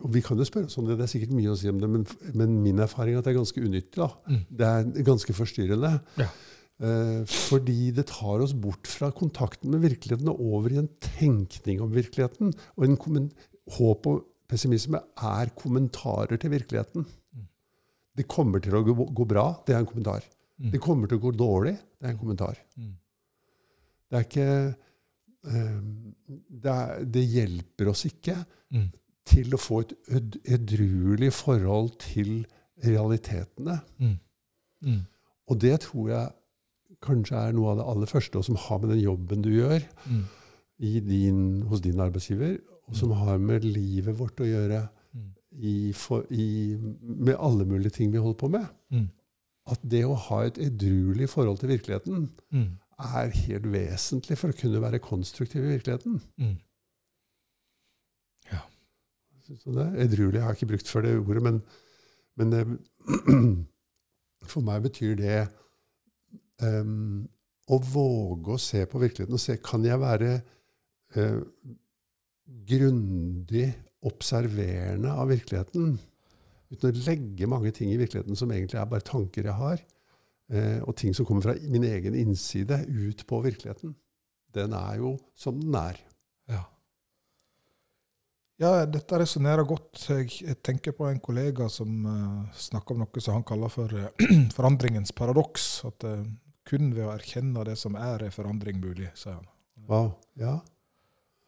og 0.00 0.12
vi 0.14 0.20
kan 0.24 0.36
jo 0.36 0.44
spørre 0.44 0.64
oss 0.68 0.76
om 0.80 0.86
det, 0.86 0.98
det 0.98 1.04
er 1.06 1.12
sikkert 1.12 1.32
mye 1.36 1.52
å 1.52 1.56
si 1.56 1.68
om 1.68 1.78
det, 1.80 1.88
men, 1.92 2.06
men 2.34 2.54
min 2.64 2.78
erfaring 2.80 3.14
er 3.14 3.20
at 3.20 3.24
det 3.28 3.32
er 3.34 3.38
ganske 3.40 3.60
unyttig. 3.64 3.96
da. 4.00 4.08
Mm. 4.28 4.42
Det 4.50 4.66
er 4.68 5.06
ganske 5.08 5.32
forstyrrende. 5.36 5.90
Ja. 6.20 6.28
Eh, 6.82 7.24
fordi 7.28 7.90
det 7.94 8.06
tar 8.10 8.40
oss 8.42 8.52
bort 8.52 8.88
fra 8.88 9.10
kontakten 9.12 9.70
med 9.70 9.80
virkeligheten 9.84 10.28
og 10.32 10.40
over 10.40 10.72
i 10.72 10.80
en 10.80 10.88
tenkning 11.04 11.82
om 11.84 11.92
virkeligheten. 11.92 12.54
Og 12.76 12.84
en 12.88 13.30
håp 13.76 14.06
og 14.12 14.24
pessimisme 14.52 15.00
er 15.32 15.50
kommentarer 15.58 16.38
til 16.40 16.52
virkeligheten. 16.52 17.06
Mm. 17.34 17.46
Det 18.20 18.28
kommer 18.28 18.60
til 18.62 18.76
å 18.76 18.84
gå, 18.84 19.24
bra, 19.28 19.46
det 19.66 19.74
er 19.74 19.80
en 19.82 19.88
kommentar. 19.88 20.24
Mm. 20.60 20.70
Det 20.74 20.80
kommer 20.84 21.08
til 21.10 21.18
å 21.18 21.24
gå 21.26 21.32
dårlig, 21.40 21.74
det 21.98 22.08
er 22.08 22.12
en 22.14 22.20
kommentar. 22.20 22.58
Mm. 22.76 22.90
Det 24.12 24.18
er 24.18 24.26
ikke 24.26 24.48
eh, 25.48 25.78
det, 26.62 26.74
er, 26.74 27.06
det 27.16 27.28
hjelper 27.36 27.92
oss 27.94 28.04
ikke 28.10 28.38
Mm. 28.72 28.86
til 29.28 29.52
å 29.52 29.58
få 29.60 29.82
et 29.84 30.36
edruelig 30.48 31.28
forhold 31.36 31.90
til 32.00 32.46
realitetene. 32.80 33.74
Mm. 34.00 34.14
Mm. 34.88 35.02
Og 35.52 35.58
det 35.60 35.74
tror 35.84 36.06
jeg 36.08 36.30
kanskje 37.04 37.36
er 37.36 37.52
noe 37.52 37.74
av 37.74 37.76
det 37.82 37.84
aller 37.92 38.08
første, 38.08 38.40
og 38.40 38.46
som 38.46 38.56
har 38.56 38.80
med 38.80 38.94
den 38.94 39.02
jobben 39.02 39.44
du 39.44 39.50
gjør 39.52 39.84
i 40.88 40.94
din, 41.04 41.42
hos 41.68 41.82
din 41.84 42.00
arbeidsgiver, 42.00 42.56
og 42.92 42.98
som 42.98 43.14
har 43.16 43.40
med 43.40 43.64
livet 43.64 44.18
vårt 44.18 44.40
å 44.44 44.48
gjøre 44.48 44.88
Mm. 45.12 45.24
i, 45.60 45.92
for, 45.92 46.22
i, 46.32 46.76
med 47.02 47.36
alle 47.36 47.66
mulige 47.68 47.92
ting 47.98 48.12
vi 48.12 48.20
holder 48.20 48.38
på 48.40 48.48
med. 48.48 48.64
Mm. 48.90 49.08
At 49.68 49.82
det 49.84 50.04
å 50.08 50.14
ha 50.16 50.38
et 50.46 50.56
edruelig 50.58 51.28
forhold 51.28 51.58
til 51.60 51.68
virkeligheten 51.68 52.30
Mm. 52.52 52.70
er 52.98 53.34
helt 53.36 53.66
vesentlig 53.72 54.38
for 54.40 54.48
å 54.52 54.56
kunne 54.56 54.80
være 54.80 55.02
konstruktiv 55.04 55.64
i 55.64 55.74
virkeligheten. 55.74 56.20
Mm. 56.38 56.56
Det? 59.52 59.86
Edruelig 60.06 60.40
har 60.40 60.52
jeg 60.52 60.62
ikke 60.62 60.70
brukt 60.70 60.88
før 60.88 61.02
det 61.04 61.16
ordet, 61.18 61.42
men, 61.42 61.62
men 62.40 62.52
det, 62.52 62.62
for 64.52 64.64
meg 64.64 64.84
betyr 64.86 65.16
det 65.18 65.40
um, 66.62 67.28
å 67.68 67.78
våge 67.92 68.54
å 68.54 68.60
se 68.62 68.84
på 68.86 69.02
virkeligheten 69.02 69.36
og 69.36 69.42
se 69.42 69.58
kan 69.62 69.84
jeg 69.84 70.00
være 70.00 70.30
eh, 71.16 71.40
grundig 72.68 73.70
observerende 74.02 75.12
av 75.12 75.30
virkeligheten. 75.30 75.98
uten 76.72 76.88
å 76.88 77.04
legge 77.04 77.46
mange 77.46 77.70
ting 77.76 77.90
i 77.92 77.98
virkeligheten 78.00 78.36
som 78.38 78.50
egentlig 78.50 78.80
er 78.80 78.88
bare 78.88 79.04
tanker 79.04 79.44
jeg 79.44 79.52
har, 79.58 79.82
eh, 80.50 80.80
og 80.82 80.96
ting 80.96 81.14
som 81.14 81.26
kommer 81.26 81.42
fra 81.42 81.54
min 81.68 81.84
egen 81.84 82.14
innside, 82.14 82.86
ut 82.88 83.26
på 83.26 83.42
virkeligheten. 83.44 83.94
Den 84.54 84.72
er 84.72 84.96
jo 84.96 85.18
som 85.36 85.60
den 85.60 85.74
er. 85.74 86.00
Ja. 86.48 86.64
Ja, 88.62 88.86
dette 88.86 89.18
resonnerer 89.18 89.64
godt. 89.64 90.00
Jeg, 90.08 90.56
tenker 90.62 90.92
på 90.96 91.08
en 91.08 91.20
kollega 91.20 91.68
som 91.68 92.06
eh, 92.06 92.56
snakker 92.56 92.94
om 92.94 93.02
noe 93.04 93.20
som 93.20 93.38
han 93.38 93.46
kaller 93.48 93.72
for 93.72 93.92
eh, 93.96 94.26
forandringens 94.56 95.12
paradoks. 95.12 95.84
At 95.88 96.04
uh, 96.08 96.22
kun 96.68 96.92
ved 96.94 97.04
å 97.04 97.14
erkjenne 97.14 97.64
det 97.68 97.76
som 97.80 97.96
er, 97.98 98.28
er 98.28 98.34
forandring 98.34 98.78
mulig, 98.80 99.10
sier 99.18 99.40
han. 99.40 99.48
Wow. 99.88 100.12
Ja. 100.38 100.60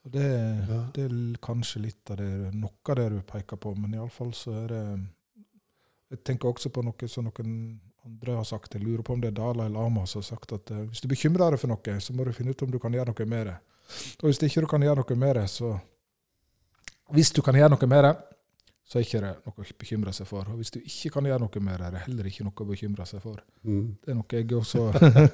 Og 0.04 0.12
det, 0.12 0.28
ja. 0.68 0.78
det, 0.94 1.06
er 1.06 1.36
kanskje 1.42 1.80
litt 1.86 2.10
av 2.12 2.18
det, 2.20 2.30
noe 2.52 2.92
av 2.92 2.98
det 2.98 3.06
du 3.14 3.20
peker 3.24 3.56
på, 3.60 3.72
men 3.78 3.96
iallfall 3.96 4.34
så 4.36 4.52
er 4.64 4.66
det 4.74 4.84
Jeg 6.12 6.20
tenker 6.28 6.50
også 6.50 6.70
på 6.70 6.82
noe 6.84 7.08
som 7.08 7.24
noen 7.24 7.54
andre 8.04 8.34
har 8.36 8.44
sagt. 8.44 8.76
Jeg 8.76 8.84
lurer 8.84 9.02
på 9.02 9.14
om 9.14 9.22
det 9.22 9.30
er 9.32 9.38
Dalai 9.38 9.70
Lama 9.72 10.04
som 10.06 10.20
har 10.20 10.26
sagt 10.28 10.52
at 10.52 10.70
hvis 10.70 11.00
du 11.00 11.08
bekymrer 11.08 11.54
deg 11.54 11.60
for 11.62 11.72
noe, 11.72 11.96
så 12.04 12.12
må 12.12 12.26
du 12.28 12.34
finne 12.36 12.52
ut 12.52 12.62
om 12.62 12.70
du 12.70 12.78
kan 12.78 12.92
gjøre 12.92 13.14
noe 13.14 13.26
med 13.32 13.48
det. 13.48 13.56
Og 14.20 14.28
hvis 14.28 14.42
ikke 14.44 14.66
du 14.66 14.68
kan 14.70 14.84
gjøre 14.84 15.00
noe 15.00 15.18
med 15.18 15.34
det, 15.40 15.48
så 15.50 15.72
hvis 17.16 17.32
du 17.32 17.40
kan 17.44 17.56
gjøre 17.56 17.72
noe 17.74 17.88
med 17.88 18.04
det, 18.04 18.14
så 18.84 18.98
er 18.98 19.02
det 19.02 19.08
ikke 19.08 19.20
noe 19.24 19.64
å 19.64 19.66
bekymre 19.80 20.12
seg 20.12 20.28
for. 20.28 20.48
Og 20.52 20.60
hvis 20.60 20.72
du 20.74 20.78
ikke 20.82 21.16
kan 21.16 21.28
gjøre 21.30 21.40
noe 21.46 21.64
med 21.64 21.80
det, 21.80 21.86
er 21.88 21.96
det 21.96 22.04
heller 22.04 22.28
ikke 22.28 22.44
noe 22.44 22.60
å 22.60 22.68
bekymre 22.68 23.06
seg 23.08 23.24
for. 23.24 23.40
Mm. 23.64 23.84
Det 24.04 24.12
er 24.12 24.18
noe 24.20 24.38
jeg 24.38 24.56
også 24.60 24.88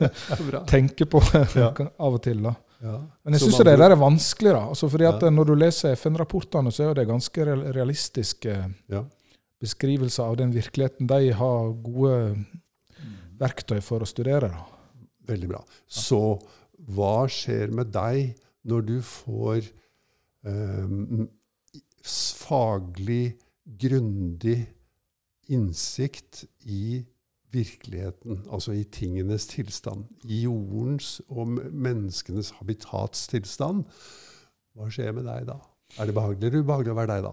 tenker 0.74 1.10
på 1.10 1.22
av 2.06 2.14
og 2.14 2.20
til. 2.22 2.46
da. 2.46 2.54
Ja. 2.80 2.96
Men 3.24 3.36
jeg 3.36 3.44
syns 3.44 3.60
det 3.60 3.76
der 3.76 3.92
er 3.92 4.00
vanskelig. 4.00 4.52
da. 4.56 4.62
Altså 4.72 4.88
fordi 4.88 5.06
at 5.08 5.22
ja. 5.22 5.30
Når 5.30 5.50
du 5.50 5.54
leser 5.58 5.96
FN-rapportene, 5.98 6.72
så 6.72 6.88
er 6.88 6.94
det 6.98 7.08
ganske 7.10 7.44
realistiske 7.44 8.56
ja. 8.88 9.04
beskrivelser 9.60 10.24
av 10.24 10.38
den 10.40 10.54
virkeligheten 10.54 11.10
de 11.10 11.32
har 11.36 11.74
gode 11.84 12.14
verktøy 13.40 13.80
for 13.84 14.04
å 14.04 14.08
studere. 14.08 14.48
da. 14.48 14.64
Veldig 15.30 15.52
bra. 15.52 15.60
Så 15.86 16.38
hva 16.90 17.28
skjer 17.30 17.72
med 17.76 17.92
deg 17.92 18.34
når 18.70 18.86
du 18.88 18.96
får 19.04 19.60
eh, 20.48 20.96
faglig, 22.04 23.36
grundig 23.80 24.58
innsikt 25.50 26.44
i 26.66 27.00
virkeligheten, 27.52 28.44
altså 28.52 28.72
i 28.72 28.84
tingenes 28.84 29.46
tilstand, 29.50 30.06
i 30.24 30.42
jordens 30.44 31.20
og 31.28 31.56
menneskenes 31.56 32.52
habitatstilstand, 32.60 33.84
hva 34.74 34.88
skjer 34.92 35.14
med 35.16 35.26
deg 35.26 35.48
da? 35.50 35.58
Er 35.98 36.06
det 36.06 36.14
behagelig 36.14 36.46
eller 36.46 36.64
ubehagelig 36.64 36.92
å 36.92 36.98
være 37.00 37.14
deg 37.14 37.24
da? 37.26 37.32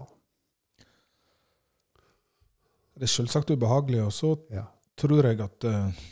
Det 2.98 3.06
er 3.06 3.14
selvsagt 3.14 3.52
ubehagelig, 3.54 4.02
og 4.02 4.14
så 4.14 4.32
ja. 4.50 4.64
tror 4.98 5.28
jeg 5.30 5.40
at 5.44 5.68
uh, 5.70 6.06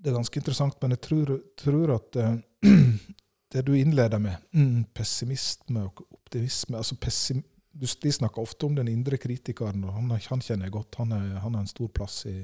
Det 0.00 0.08
er 0.08 0.16
ganske 0.16 0.40
interessant, 0.40 0.78
men 0.80 0.94
jeg 0.94 1.00
tror, 1.04 1.30
tror 1.60 1.90
at 1.98 2.16
uh, 2.16 2.38
det 3.52 3.62
du 3.66 3.74
innleder 3.76 4.18
med, 4.22 4.46
mm, 4.56 4.86
pessimisme 4.96 5.82
og 5.84 6.00
optimisme 6.08 6.78
altså 6.78 6.96
pessim, 6.96 7.42
De 7.72 8.12
snakker 8.12 8.42
ofte 8.42 8.66
om 8.66 8.74
den 8.74 8.88
indre 8.90 9.18
kritikeren, 9.20 9.84
og 9.86 9.94
han, 9.94 10.10
han 10.10 10.42
kjenner 10.42 10.66
jeg 10.66 10.74
godt. 10.74 10.98
Han, 11.02 11.12
er, 11.16 11.36
han 11.44 11.54
har 11.54 11.62
en 11.62 11.70
stor 11.70 11.90
plass 11.94 12.24
i, 12.30 12.38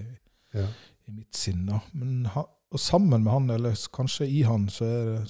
ja. 0.54 0.66
i 1.06 1.16
mitt 1.16 1.34
sinn. 1.34 1.66
Men 1.92 2.28
han, 2.34 2.46
og 2.74 2.80
sammen 2.82 3.22
med 3.22 3.30
han, 3.30 3.50
eller 3.54 3.76
kanskje 3.94 4.26
i 4.26 4.40
han, 4.42 4.66
så 4.72 4.84
er 4.84 5.04
det, 5.12 5.20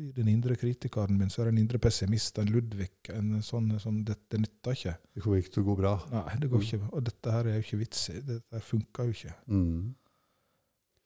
i 0.00 0.08
den 0.16 0.30
indre 0.32 0.56
kritikeren 0.56 1.18
min 1.18 1.28
så 1.30 1.42
er 1.42 1.50
det 1.50 1.52
en 1.54 1.60
indre 1.60 1.80
pessimist, 1.82 2.38
en 2.40 2.48
Ludvig. 2.48 2.88
en 3.12 3.42
sånn, 3.44 3.68
sånn 3.82 4.00
Dette 4.06 4.40
nytter 4.40 4.78
ikke. 4.78 4.94
Det 5.12 5.24
kommer 5.24 5.42
ikke 5.42 5.52
til 5.58 5.64
å 5.64 5.68
gå 5.68 5.76
bra. 5.82 5.92
Nei, 6.14 6.24
det 6.40 6.48
går 6.50 6.62
mm. 6.62 6.66
ikke. 6.66 6.80
Og 6.88 7.06
dette 7.10 7.34
her 7.36 7.50
er 7.50 7.58
jo 7.58 7.66
ikke 7.66 7.80
vits 7.84 8.08
i. 8.14 8.16
Dette 8.24 8.62
funker 8.64 9.10
jo 9.10 9.16
ikke. 9.18 9.34
Mm. 9.46 9.94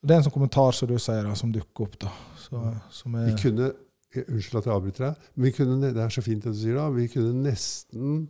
Det 0.00 0.14
er 0.14 0.22
en 0.22 0.28
sånn 0.28 0.36
kommentar 0.38 0.72
som 0.78 0.88
du 0.88 0.94
sier, 1.02 1.26
som 1.36 1.50
dukker 1.52 1.88
opp. 1.88 1.98
da. 2.06 2.14
Så, 2.38 2.62
er, 3.10 3.26
Vi 3.26 3.36
kunne 3.42 3.72
Unnskyld 4.10 4.58
at 4.58 4.66
jeg 4.66 4.74
avbryter 4.74 5.06
deg. 5.06 5.26
Men 5.38 5.52
kunne, 5.54 5.80
det 5.94 6.02
er 6.02 6.14
så 6.14 6.22
fint 6.24 6.44
det 6.44 6.54
du 6.54 6.58
sier 6.58 6.78
da. 6.80 6.88
Vi 6.94 7.06
kunne 7.12 7.44
nesten 7.46 8.22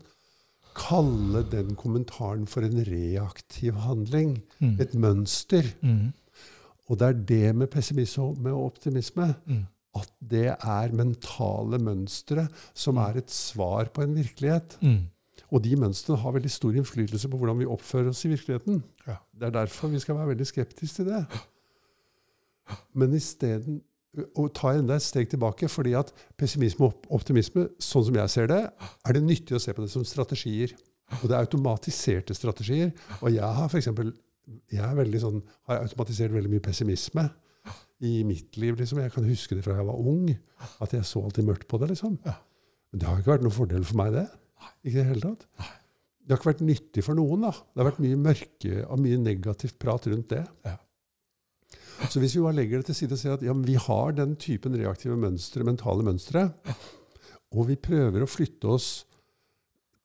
kalle 0.77 1.43
den 1.51 1.75
kommentaren 1.79 2.47
for 2.49 2.67
en 2.67 2.83
reaktiv 2.87 3.79
handling. 3.87 4.37
Mm. 4.61 4.75
Et 4.83 4.95
mønster. 4.95 5.67
Mm. 5.81 6.11
Og 6.91 6.99
det 7.01 7.07
er 7.09 7.23
det 7.33 7.57
med 7.57 7.71
pessimisme 7.73 8.53
og 8.53 8.73
optimisme. 8.73 9.33
Mm. 9.47 9.65
At 9.99 10.11
det 10.31 10.49
er 10.53 10.93
mentale 10.95 11.81
mønstre 11.83 12.47
som 12.75 12.99
mm. 12.99 13.03
er 13.07 13.23
et 13.23 13.33
svar 13.35 13.91
på 13.95 14.05
en 14.05 14.15
virkelighet. 14.19 14.77
Mm. 14.85 15.09
Og 15.51 15.65
de 15.65 15.75
mønstrene 15.81 16.21
har 16.23 16.35
veldig 16.37 16.51
stor 16.53 16.77
innflytelse 16.79 17.29
på 17.31 17.39
hvordan 17.41 17.59
vi 17.59 17.71
oppfører 17.71 18.13
oss 18.13 18.23
i 18.25 18.31
virkeligheten. 18.31 18.83
Ja. 19.07 19.17
Det 19.35 19.49
er 19.49 19.57
derfor 19.63 19.91
vi 19.91 20.03
skal 20.03 20.19
være 20.19 20.35
veldig 20.35 20.47
skeptiske 20.47 21.01
til 21.01 21.11
det. 21.11 21.25
Men 22.95 23.17
isteden 23.19 23.81
å 24.35 24.47
ta 24.55 24.73
enda 24.75 24.97
et 24.99 25.05
steg 25.05 25.29
tilbake. 25.31 25.69
fordi 25.69 25.95
at 25.99 26.13
pessimisme 26.39 26.89
og 26.89 27.07
optimisme, 27.11 27.69
sånn 27.79 28.07
som 28.09 28.15
jeg 28.15 28.33
ser 28.33 28.47
det, 28.51 28.63
er 29.07 29.13
det 29.13 29.23
nyttig 29.23 29.57
å 29.57 29.63
se 29.63 29.73
på 29.73 29.83
det 29.83 29.91
som 29.93 30.05
strategier. 30.05 30.75
Og 31.21 31.29
det 31.29 31.37
er 31.37 31.45
automatiserte 31.45 32.35
strategier. 32.35 32.93
Og 33.21 33.33
jeg 33.35 33.43
har 33.43 33.69
for 33.69 33.79
eksempel, 33.79 34.13
jeg 34.71 34.83
er 34.83 35.23
sånn, 35.23 35.43
har 35.69 35.85
automatisert 35.85 36.35
veldig 36.35 36.51
mye 36.51 36.65
pessimisme 36.65 37.29
i 38.01 38.23
mitt 38.25 38.57
liv. 38.57 38.77
liksom. 38.79 38.99
Jeg 39.03 39.13
kan 39.13 39.27
huske 39.27 39.55
det 39.55 39.65
fra 39.65 39.77
jeg 39.79 39.87
var 39.87 39.99
ung, 39.99 40.31
at 40.81 40.93
jeg 40.93 41.05
så 41.05 41.23
alltid 41.25 41.47
mørkt 41.47 41.69
på 41.69 41.79
det. 41.79 41.91
liksom. 41.95 42.19
Men 42.25 42.99
det 43.01 43.07
har 43.07 43.19
ikke 43.19 43.35
vært 43.37 43.47
noen 43.47 43.55
fordel 43.55 43.85
for 43.87 44.01
meg, 44.01 44.13
det. 44.13 44.27
Ikke 44.85 44.97
i 44.97 45.01
det 45.01 45.09
hele 45.13 45.21
tatt. 45.21 45.47
Det 46.21 46.35
har 46.35 46.41
ikke 46.41 46.53
vært 46.53 46.67
nyttig 46.67 47.05
for 47.05 47.19
noen. 47.19 47.47
da. 47.47 47.51
Det 47.51 47.83
har 47.83 47.91
vært 47.91 48.03
mye 48.05 48.17
mørke 48.17 48.85
og 48.87 49.03
mye 49.03 49.19
negativt 49.19 49.79
prat 49.83 50.07
rundt 50.11 50.31
det. 50.35 50.45
Ja. 50.67 50.77
Så 52.09 52.23
hvis 52.23 52.37
vi 52.37 52.43
bare 52.45 52.57
legger 52.57 52.81
det 52.81 52.91
til 52.91 52.97
side 53.03 53.17
og 53.17 53.21
sier 53.21 53.37
at 53.37 53.45
ja, 53.45 53.53
vi 53.53 53.77
har 53.77 54.17
den 54.17 54.33
typen 54.41 54.77
reaktive 54.79 55.19
mønstre, 55.21 55.67
mentale 55.67 56.07
mønstre, 56.07 56.47
og 57.51 57.67
vi 57.69 57.77
prøver 57.81 58.25
å 58.25 58.31
flytte 58.31 58.75
oss 58.77 58.91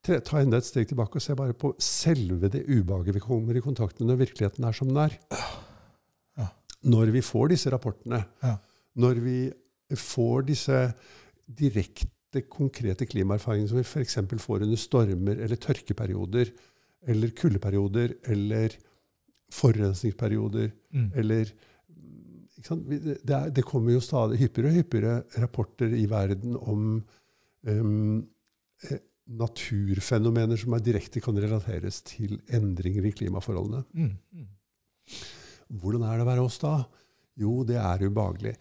Ta 0.06 0.38
enda 0.38 0.60
et 0.62 0.68
steg 0.68 0.86
tilbake 0.86 1.18
og 1.18 1.24
se 1.24 1.34
bare 1.34 1.56
på 1.58 1.72
selve 1.82 2.50
det 2.54 2.60
ubehaget 2.68 3.16
vi 3.16 3.24
kommer 3.24 3.58
i 3.58 3.64
kontakt 3.64 3.98
med 3.98 4.12
når 4.12 4.20
virkeligheten 4.20 4.68
er 4.68 4.76
som 4.78 4.92
den 4.92 5.00
er. 5.02 5.16
Når 6.86 7.10
vi 7.16 7.24
får 7.26 7.50
disse 7.56 7.72
rapportene, 7.74 8.20
når 9.02 9.22
vi 9.24 9.40
får 9.98 10.46
disse 10.52 10.82
direkte, 11.46 12.12
konkrete 12.52 13.08
klimaerfaringene 13.08 13.72
som 13.72 13.80
vi 13.80 13.88
f.eks. 13.88 14.20
får 14.44 14.66
under 14.68 14.78
stormer 14.78 15.40
eller 15.42 15.58
tørkeperioder 15.64 16.50
eller 17.08 17.32
kuldeperioder 17.32 18.18
eller 18.34 18.76
forurensningsperioder 19.56 20.70
mm. 20.92 21.10
eller 21.16 21.54
det, 22.66 23.30
er, 23.30 23.50
det, 23.54 23.66
kommer 23.68 23.94
jo 23.94 24.02
stadig 24.04 24.40
hyppigere 24.42 24.72
og 24.72 24.80
hyppigere 24.80 25.42
rapporter 25.44 25.92
i 25.94 26.06
verden 26.10 26.56
om 26.58 26.86
um, 27.70 28.24
naturfenomener 29.26 30.60
som 30.60 30.76
er 30.78 30.86
direkte 30.86 31.22
kan 31.24 31.38
relateres 31.42 32.02
til 32.06 32.38
endringer 32.54 33.06
i 33.06 33.14
klimaforholdene. 33.16 33.84
Mm, 33.94 34.14
mm. 34.34 34.48
Hvordan 35.82 36.06
er 36.06 36.18
det 36.18 36.26
å 36.26 36.30
være 36.30 36.46
oss 36.46 36.60
da? 36.62 36.76
Jo, 37.42 37.64
det 37.68 37.78
er 37.82 38.06
ubehagelig. 38.06 38.56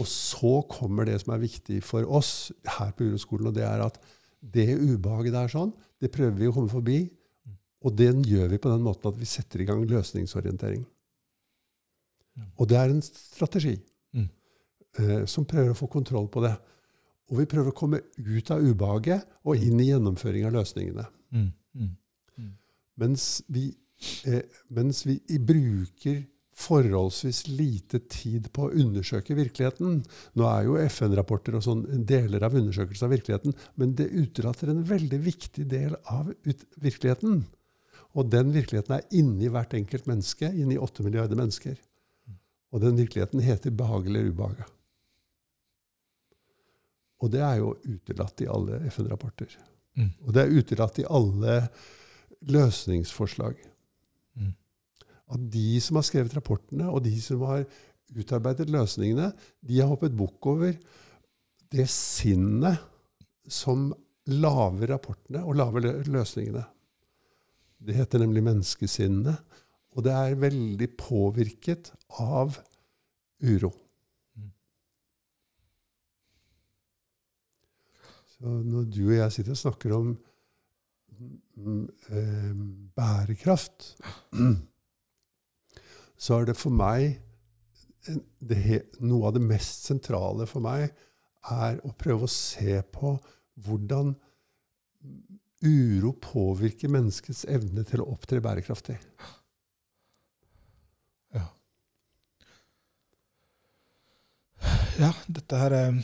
Og 0.00 0.08
så 0.10 0.54
kommer 0.68 1.08
det 1.08 1.18
som 1.22 1.34
er 1.34 1.44
viktig 1.44 1.82
for 1.86 2.08
oss 2.18 2.50
her 2.78 2.92
på 2.96 3.10
Uroskolen, 3.10 3.50
og 3.50 3.56
det 3.56 3.66
er 3.68 3.84
at 3.84 4.00
det 4.40 4.70
ubehaget 4.76 5.34
der 5.34 5.52
sånn, 5.52 5.72
det 6.00 6.12
prøver 6.14 6.36
vi 6.38 6.48
å 6.48 6.54
komme 6.54 6.72
forbi. 6.72 7.02
Mm. 7.08 7.56
Og 7.84 7.96
den 7.98 8.22
gjør 8.26 8.52
vi 8.52 8.60
på 8.62 8.72
den 8.72 8.84
måten 8.84 9.10
at 9.10 9.18
vi 9.18 9.28
setter 9.28 9.62
i 9.62 9.68
gang 9.68 9.84
løsningsorientering. 9.88 10.84
Og 12.58 12.68
det 12.70 12.78
er 12.78 12.92
en 12.92 13.02
strategi 13.04 13.76
mm. 14.16 14.28
eh, 15.00 15.22
som 15.30 15.46
prøver 15.48 15.72
å 15.72 15.78
få 15.78 15.88
kontroll 15.92 16.28
på 16.32 16.42
det. 16.44 16.54
Og 17.28 17.42
vi 17.42 17.48
prøver 17.50 17.72
å 17.72 17.76
komme 17.76 18.00
ut 18.16 18.54
av 18.54 18.64
ubehaget 18.64 19.26
og 19.44 19.58
mm. 19.58 19.66
inn 19.66 19.82
i 19.82 19.90
gjennomføring 19.90 20.48
av 20.48 20.56
løsningene. 20.56 21.04
Mm. 21.34 21.50
Mm. 21.74 21.92
mm. 22.38 22.50
Mens, 23.02 23.28
vi, 23.52 23.68
eh, 24.26 24.42
mens, 24.74 25.04
vi, 25.06 25.20
bruker 25.38 26.22
forholdsvis 26.58 27.44
lite 27.52 28.00
tid 28.10 28.48
på 28.54 28.64
å 28.66 28.72
undersøke 28.82 29.36
virkeligheten. 29.38 30.00
Nå 30.34 30.48
er 30.50 30.64
jo 30.66 30.78
FN-rapporter 30.88 31.54
og 31.54 31.62
sånn 31.62 31.84
deler 32.08 32.42
av 32.42 32.56
undersøkelsen 32.58 33.06
av 33.06 33.14
virkeligheten, 33.14 33.54
men 33.78 33.92
det 33.98 34.08
utelater 34.10 34.72
en 34.72 34.82
veldig 34.88 35.20
viktig 35.22 35.68
del 35.70 35.94
av 36.10 36.32
virkeligheten. 36.82 37.44
Og 38.18 38.32
den 38.32 38.50
virkeligheten 38.56 38.96
er 38.96 39.06
inni 39.14 39.52
hvert 39.52 39.76
enkelt 39.78 40.08
menneske, 40.10 40.50
inni 40.50 40.80
åtte 40.80 41.04
milliarder 41.06 41.38
mennesker. 41.38 41.76
Og 42.72 42.82
den 42.82 42.98
virkeligheten 42.98 43.40
heter 43.40 43.74
behag 43.74 44.06
eller 44.06 44.28
ubehag. 44.28 44.66
Og 47.18 47.32
det 47.32 47.40
er 47.42 47.58
jo 47.60 47.72
utelatt 47.82 48.44
i 48.44 48.50
alle 48.50 48.82
FN-rapporter. 48.92 49.54
Mm. 49.98 50.10
Og 50.26 50.34
det 50.34 50.42
er 50.42 50.54
utelatt 50.54 51.00
i 51.02 51.08
alle 51.10 51.56
løsningsforslag. 52.46 53.56
Mm. 54.38 54.52
At 55.34 55.46
de 55.52 55.80
som 55.82 55.98
har 55.98 56.06
skrevet 56.06 56.36
rapportene, 56.36 56.86
og 56.92 57.02
de 57.06 57.16
som 57.22 57.42
har 57.48 57.64
utarbeidet 58.14 58.70
løsningene, 58.70 59.32
de 59.60 59.80
har 59.80 59.90
hoppet 59.90 60.14
bukk 60.16 60.46
over 60.52 60.76
det 61.74 61.88
sinnet 61.92 62.78
som 63.48 63.90
lager 64.28 64.92
rapportene 64.92 65.42
og 65.44 65.56
lager 65.58 66.04
løsningene. 66.08 66.62
Det 67.78 67.96
heter 67.96 68.22
nemlig 68.22 68.44
menneskesinnet. 68.46 69.40
Og 69.98 70.04
det 70.06 70.14
er 70.14 70.38
veldig 70.38 70.86
påvirket 70.94 71.90
av 72.22 72.54
uro. 73.42 73.72
Mm. 74.38 74.50
Så 78.30 78.52
når 78.62 78.84
du 78.94 79.00
og 79.08 79.16
jeg 79.16 79.34
sitter 79.34 79.56
og 79.56 79.62
snakker 79.64 79.94
om 79.96 80.12
mm, 81.58 81.80
eh, 82.14 82.52
bærekraft, 82.94 83.88
så 86.18 86.38
er 86.38 86.46
det 86.46 86.54
for 86.58 86.74
meg 86.74 87.18
det, 88.38 88.84
Noe 89.02 89.28
av 89.28 89.34
det 89.34 89.42
mest 89.42 89.88
sentrale 89.90 90.46
for 90.48 90.62
meg 90.64 90.86
er 91.50 91.82
å 91.86 91.90
prøve 91.98 92.28
å 92.28 92.30
se 92.30 92.78
på 92.94 93.16
hvordan 93.66 94.14
uro 95.66 96.12
påvirker 96.22 96.90
menneskets 96.92 97.42
evne 97.50 97.82
til 97.86 98.04
å 98.04 98.08
opptre 98.14 98.40
bærekraftig. 98.42 98.96
Ja, 104.98 105.12
dette 105.26 105.60
her 105.60 105.74
er, 105.76 105.98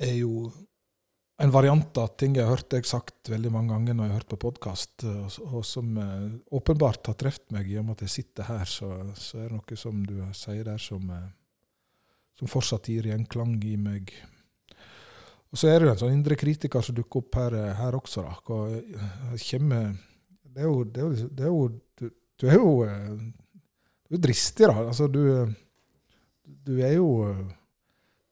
er 0.00 0.14
jo 0.16 0.48
en 1.38 1.52
variant 1.54 1.98
av 2.00 2.14
ting 2.18 2.34
jeg 2.34 2.46
har 2.46 2.56
hørt 2.56 2.70
deg 2.72 2.86
sagt 2.88 3.30
veldig 3.30 3.50
mange 3.54 3.74
ganger 3.74 3.94
når 3.94 4.06
jeg 4.06 4.12
har 4.12 4.20
hørt 4.22 4.32
på 4.32 4.40
podkast, 4.42 5.04
og, 5.06 5.60
som 5.66 5.92
eh, 6.02 6.24
åpenbart 6.58 7.12
har 7.12 7.18
truffet 7.20 7.52
meg 7.54 7.68
i 7.70 7.76
og 7.78 7.86
med 7.86 7.98
at 7.98 8.06
jeg 8.08 8.14
sitter 8.16 8.48
her, 8.48 8.64
så, 8.66 8.90
så 9.14 9.44
er 9.44 9.52
det 9.52 9.58
noe 9.60 9.78
som 9.78 10.00
du 10.06 10.16
sier 10.34 10.64
der 10.66 10.82
som, 10.82 11.04
eh, 11.14 11.28
som 12.40 12.50
fortsatt 12.50 12.90
gir 12.90 13.06
gjenklang 13.12 13.54
i 13.68 13.76
meg. 13.78 14.10
Og 15.48 15.60
så 15.60 15.70
er 15.70 15.78
det 15.78 15.88
jo 15.88 15.92
en 15.94 16.02
sånn 16.02 16.16
indre 16.16 16.36
kritiker 16.40 16.82
som 16.84 16.96
dukker 16.98 17.22
opp 17.22 17.38
her, 17.38 17.58
eh, 17.60 17.74
her 17.78 17.98
også, 18.00 18.26
da. 18.26 18.34
Kommer 18.42 19.94
Det 20.48 20.64
er 20.64 20.66
jo, 20.66 20.82
det 20.82 21.04
er 21.04 21.06
jo, 21.06 21.28
det 21.38 21.44
er 21.44 21.52
jo 21.54 21.68
du, 22.00 22.10
du 22.38 22.48
er 22.48 22.58
jo 22.58 22.72
du 24.08 24.16
er 24.16 24.22
dristig, 24.24 24.66
da. 24.68 24.86
Altså, 24.88 25.06
du 25.12 25.22
du 26.66 26.78
er 26.80 26.96
jo 26.96 27.08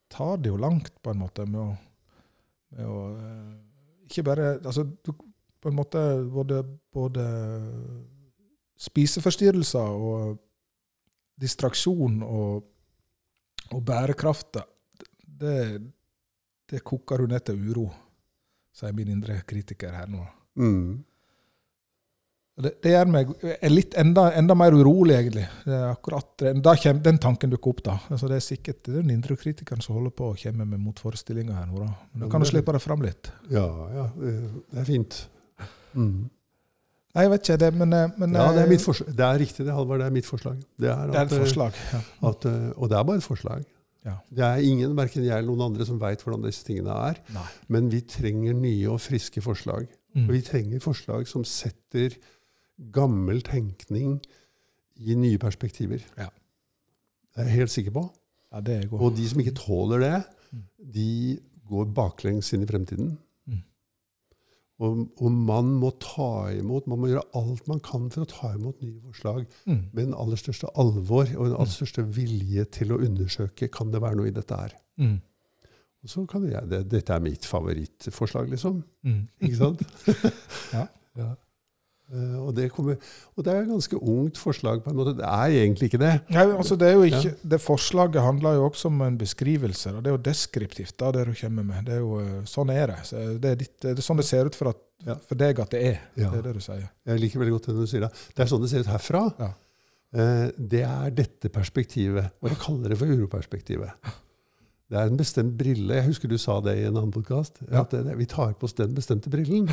Tar 0.08 0.36
det 0.38 0.52
jo 0.52 0.56
langt, 0.60 0.92
på 1.02 1.10
en 1.12 1.18
måte, 1.18 1.44
med 1.50 1.60
å, 1.60 1.70
med 2.76 2.88
å 2.88 3.00
eh, 3.18 3.54
Ikke 4.06 4.24
bare 4.28 4.52
Altså, 4.62 4.86
du 4.86 5.12
på 5.66 5.72
en 5.72 5.78
måte 5.80 6.00
både, 6.30 6.60
både 6.94 7.22
spiseforstyrrelser 8.78 9.96
og 10.06 10.36
distraksjon 11.40 12.20
og, 12.22 12.68
og 13.72 13.80
bærekraft, 13.88 14.60
det, 15.40 15.56
det 16.70 16.82
koker 16.86 17.24
du 17.24 17.32
ned 17.32 17.42
til 17.48 17.58
uro, 17.66 17.88
sier 18.76 18.94
min 18.94 19.10
indre 19.16 19.40
kritiker 19.48 19.96
her 19.96 20.12
nå. 20.12 20.22
Mm. 20.60 21.02
Det, 22.56 22.70
det 22.80 22.92
gjør 22.94 23.10
meg 23.12 23.32
litt 23.68 23.94
enda, 24.00 24.30
enda 24.38 24.54
mer 24.56 24.72
urolig, 24.72 25.18
egentlig. 25.18 25.44
Det 25.66 25.74
er 25.76 25.90
akkurat, 25.90 26.30
kommer 26.40 27.02
den 27.04 27.18
tanken 27.20 27.52
dukker 27.52 27.74
opp. 27.74 27.82
da. 27.84 27.96
Altså 28.08 28.30
Det 28.30 28.38
er 28.38 28.46
sikkert 28.46 28.78
det 28.86 28.94
er 28.94 29.02
den 29.02 29.12
indre 29.18 29.36
kritikeren 29.36 29.84
som 29.84 29.98
holder 29.98 30.14
på 30.16 30.30
å 30.30 30.38
komme 30.40 30.64
med 30.64 30.80
motforestillinger 30.80 31.52
her 31.52 31.66
nå. 31.68 31.82
da. 31.82 31.90
Men 32.14 32.24
da 32.24 32.30
kan 32.32 32.40
du 32.40 32.48
slippe 32.48 32.72
det 32.72 32.80
fram 32.80 33.04
litt. 33.04 33.28
Ja, 33.52 33.66
ja. 33.98 34.06
Det 34.16 34.80
er 34.80 34.88
fint. 34.88 35.20
Mm. 35.92 36.30
Nei, 37.16 37.24
jeg 37.24 37.32
vet 37.32 37.46
ikke, 37.46 37.60
det, 37.60 37.70
men, 37.80 37.92
eh, 37.96 38.10
men 38.20 38.34
Ja, 38.36 38.50
det 38.52 38.64
er, 38.66 38.72
eh, 38.72 39.12
det 39.16 39.24
er 39.24 39.38
riktig, 39.40 39.64
det, 39.64 39.72
Halvard. 39.72 40.02
Det 40.02 40.06
er 40.06 40.12
mitt 40.12 40.26
forslag. 40.28 40.58
Det 40.76 40.90
er 40.92 41.12
det 41.12 41.16
er 41.16 41.24
et 41.24 41.32
eh, 41.32 41.44
forslag. 41.46 41.78
Ja. 41.92 42.00
At, 42.28 42.44
og 42.76 42.90
det 42.92 42.98
er 42.98 43.06
bare 43.08 43.20
et 43.20 43.24
forslag. 43.24 43.64
Ja. 44.06 44.16
Det 44.30 44.44
er 44.44 44.62
ingen, 44.62 44.92
verken 44.96 45.24
jeg 45.24 45.34
eller 45.34 45.48
noen 45.48 45.72
andre, 45.72 45.86
som 45.88 45.98
veit 46.00 46.20
hvordan 46.22 46.44
disse 46.44 46.64
tingene 46.66 46.94
er. 47.08 47.20
Nei. 47.34 47.46
Men 47.72 47.88
vi 47.90 48.02
trenger 48.06 48.54
nye 48.54 48.90
og 48.92 49.00
friske 49.00 49.42
forslag. 49.42 49.88
Mm. 50.14 50.26
Og 50.28 50.34
vi 50.36 50.42
trenger 50.44 50.84
forslag 50.84 51.26
som 51.28 51.44
setter 51.44 52.14
gammel 52.92 53.40
tenkning 53.46 54.18
i 54.96 55.14
nye 55.18 55.38
perspektiver. 55.38 56.02
Ja. 56.18 56.28
Det 57.34 57.42
er 57.44 57.48
jeg 57.50 57.58
helt 57.62 57.70
sikker 57.74 57.94
på. 57.96 58.04
Ja, 58.52 58.60
det. 58.64 58.78
Og 58.92 59.14
de 59.16 59.28
som 59.28 59.40
ikke 59.42 59.56
tåler 59.58 59.98
det, 60.04 60.16
Mm. 60.52 60.62
de 60.94 61.38
går 61.68 61.88
baklengs 61.92 62.52
inn 62.54 62.62
i 62.62 62.66
fremtiden. 62.70 63.16
Mm. 63.50 63.62
Og, 64.78 65.00
og 65.20 65.32
man 65.32 65.72
må 65.80 65.90
ta 66.00 66.50
imot, 66.54 66.86
man 66.86 67.00
må 67.02 67.08
gjøre 67.10 67.24
alt 67.34 67.66
man 67.68 67.80
kan 67.80 68.06
for 68.12 68.22
å 68.22 68.28
ta 68.30 68.52
imot 68.54 68.80
nye 68.84 69.00
forslag 69.02 69.46
Mm. 69.66 69.80
med 69.92 70.04
den 70.06 70.14
aller 70.14 70.36
største 70.36 70.68
alvor 70.78 71.24
og 71.36 71.48
den 71.48 71.56
aller 71.56 71.72
største 71.72 72.04
vilje 72.14 72.64
til 72.76 72.92
å 72.94 73.00
undersøke 73.02 73.68
kan 73.72 73.90
det 73.90 74.00
være 74.04 74.16
noe 74.20 74.28
i 74.28 74.36
dette 74.36 74.54
her. 74.60 74.76
Mm. 75.00 75.16
Og 76.04 76.08
så 76.12 76.26
kan 76.30 76.44
jeg, 76.48 76.68
det, 76.70 76.84
Dette 76.92 77.12
er 77.16 77.20
mitt 77.24 77.44
favorittforslag, 77.44 78.48
liksom. 78.52 78.84
Mm. 79.04 79.28
Ikke 79.42 79.56
sant? 79.56 79.82
Ja. 80.76 80.86
Ja. 81.16 81.34
Eh, 82.14 82.34
og, 82.38 82.52
det 82.54 82.68
kommer, 82.70 83.00
og 83.34 83.42
det 83.42 83.50
er 83.50 83.64
et 83.64 83.70
ganske 83.72 83.98
ungt 83.98 84.38
forslag, 84.38 84.82
på 84.84 84.92
en 84.92 84.98
måte. 84.98 85.16
Det 85.18 85.26
er 85.26 85.54
egentlig 85.64 85.88
ikke 85.90 85.98
det. 86.02 86.12
Nei, 86.30 86.44
altså 86.54 86.76
det, 86.78 86.90
er 86.92 87.00
jo 87.00 87.06
ikke, 87.08 87.32
det 87.42 87.58
forslaget 87.64 88.22
handler 88.22 88.60
jo 88.60 88.68
også 88.68 88.92
om 88.92 89.00
en 89.08 89.16
beskrivelse. 89.18 89.90
og 89.96 90.04
Det 90.04 90.12
er 90.12 90.14
jo 90.14 90.24
deskriptivt, 90.28 90.94
da, 91.02 91.10
det 91.16 91.24
du 91.26 91.34
kommer 91.40 91.66
med. 91.66 91.88
Det 91.88 91.96
er 91.96 92.04
jo, 92.04 92.20
eh, 92.22 92.36
sånn 92.46 92.70
er 92.74 92.92
det. 92.92 92.98
Så 93.10 93.24
det, 93.42 93.50
er 93.50 93.62
ditt, 93.64 93.74
det 93.82 93.96
er 93.96 94.06
sånn 94.06 94.22
det 94.22 94.28
ser 94.28 94.46
ut 94.46 94.58
for, 94.58 94.70
at, 94.70 94.82
Ja. 95.06 95.18
for 95.28 95.36
deg 95.36 95.58
at 95.60 95.74
det 95.74 95.80
er. 95.82 95.98
Ja. 96.16 96.30
Det 96.30 96.38
er 96.38 96.46
det 96.46 96.54
du 96.60 96.62
sier. 96.64 96.86
Jeg 97.10 97.20
liker 97.20 97.42
veldig 97.42 97.56
godt 97.58 97.66
det 97.72 97.74
du 97.80 97.86
sier. 97.90 98.06
da. 98.06 98.08
Det 98.36 98.44
er 98.44 98.52
sånn 98.54 98.62
det 98.62 98.70
ser 98.70 98.86
ut 98.86 98.92
herfra. 98.94 99.24
Ja. 99.42 99.50
Eh, 100.16 100.46
det 100.56 100.84
er 100.86 101.10
dette 101.10 101.50
perspektivet. 101.52 102.30
Og 102.40 102.48
jeg 102.52 102.62
kaller 102.62 102.94
det 102.94 103.00
for 103.02 103.10
uroperspektivet. 103.10 104.14
Det 104.86 104.94
er 105.02 105.10
en 105.10 105.18
bestemt 105.18 105.58
brille. 105.58 105.98
Jeg 105.98 106.06
husker 106.06 106.30
du 106.30 106.38
sa 106.38 106.60
det 106.62 106.78
i 106.78 106.86
en 106.86 106.94
annen 106.94 107.10
podkast. 107.10 107.58
At 107.74 107.90
vi 107.90 108.26
tar 108.30 108.54
på 108.54 108.70
oss 108.70 108.78
den 108.78 108.94
bestemte 108.94 109.28
brillen. 109.32 109.66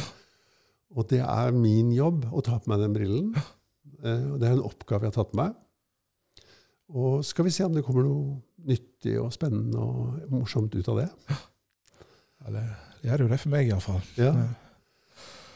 Og 0.93 1.09
det 1.09 1.21
er 1.25 1.55
min 1.57 1.91
jobb 1.95 2.27
å 2.29 2.43
ta 2.45 2.59
på 2.61 2.71
meg 2.73 2.85
den 2.85 2.95
brillen. 2.97 3.35
Eh, 4.03 4.23
og 4.33 4.39
det 4.41 4.49
er 4.49 4.57
en 4.57 4.65
oppgave 4.67 5.05
jeg 5.05 5.13
har 5.13 5.15
tatt 5.15 5.29
på 5.31 5.37
meg. 5.39 5.53
Og 6.91 7.21
skal 7.23 7.45
vi 7.47 7.53
se 7.55 7.63
om 7.63 7.71
det 7.71 7.85
kommer 7.87 8.03
noe 8.03 8.33
nyttig 8.67 9.13
og 9.21 9.29
spennende 9.31 9.79
og 9.79 10.33
morsomt 10.33 10.75
ut 10.75 10.89
av 10.91 10.99
det. 10.99 11.07
Ja, 12.43 12.51
det 12.51 12.63
gjør 13.07 13.21
jo 13.23 13.27
det 13.31 13.37
for 13.39 13.53
meg, 13.53 13.69
iallfall. 13.71 14.01
Ja. 14.19 14.33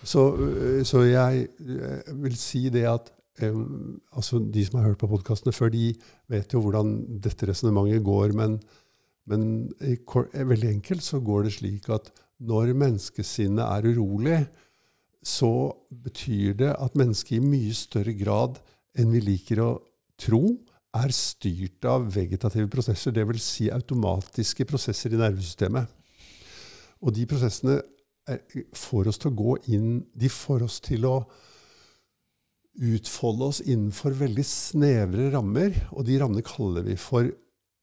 Så, 0.07 0.21
øh, 0.39 0.85
så 0.87 1.01
jeg 1.03 1.47
øh, 1.59 2.23
vil 2.23 2.37
si 2.39 2.69
det 2.71 2.85
at 2.87 3.11
um, 3.43 3.99
altså 4.15 4.39
De 4.39 4.65
som 4.65 4.79
har 4.79 4.87
hørt 4.87 5.01
på 5.01 5.09
podkastene 5.11 5.51
før, 5.51 5.73
de 5.73 5.89
vet 6.31 6.53
jo 6.53 6.61
hvordan 6.63 7.19
dette 7.19 7.49
resonnementet 7.49 8.05
går. 8.05 8.31
Men, 8.37 8.55
men 9.27 9.43
eh, 9.81 10.47
veldig 10.47 10.69
enkelt 10.69 11.03
så 11.03 11.19
går 11.19 11.49
det 11.49 11.57
slik 11.57 11.89
at 11.89 12.11
når 12.39 12.71
menneskesinnet 12.77 13.65
er 13.65 13.91
urolig, 13.91 14.39
så 15.25 15.51
betyr 15.89 16.55
det 16.61 16.73
at 16.77 16.97
mennesket 16.97 17.39
i 17.39 17.43
mye 17.43 17.73
større 17.75 18.13
grad 18.17 18.59
enn 18.97 19.11
vi 19.13 19.21
liker 19.23 19.61
å 19.63 19.71
tro, 20.19 20.41
er 20.97 21.13
styrt 21.13 21.85
av 21.85 22.07
vegetative 22.13 22.69
prosesser, 22.71 23.13
dvs. 23.13 23.43
Si 23.43 23.67
automatiske 23.73 24.65
prosesser 24.65 25.13
i 25.13 25.19
nervesystemet. 25.19 25.91
Og 27.05 27.13
de 27.13 27.27
prosessene 27.29 27.75
eh, 28.29 28.63
får 28.73 29.11
oss 29.11 29.21
til 29.21 29.29
å 29.29 29.37
gå 29.37 29.57
inn 29.75 29.91
De 30.17 30.29
får 30.31 30.65
oss 30.65 30.79
til 30.81 31.05
å 31.05 31.17
utfolde 32.77 33.49
oss 33.51 33.59
innenfor 33.65 34.13
veldig 34.17 34.45
snevre 34.45 35.31
rammer, 35.33 35.73
og 35.93 36.05
de 36.05 36.17
rammene 36.21 36.45
kaller 36.45 36.85
vi 36.85 36.97
for 37.01 37.29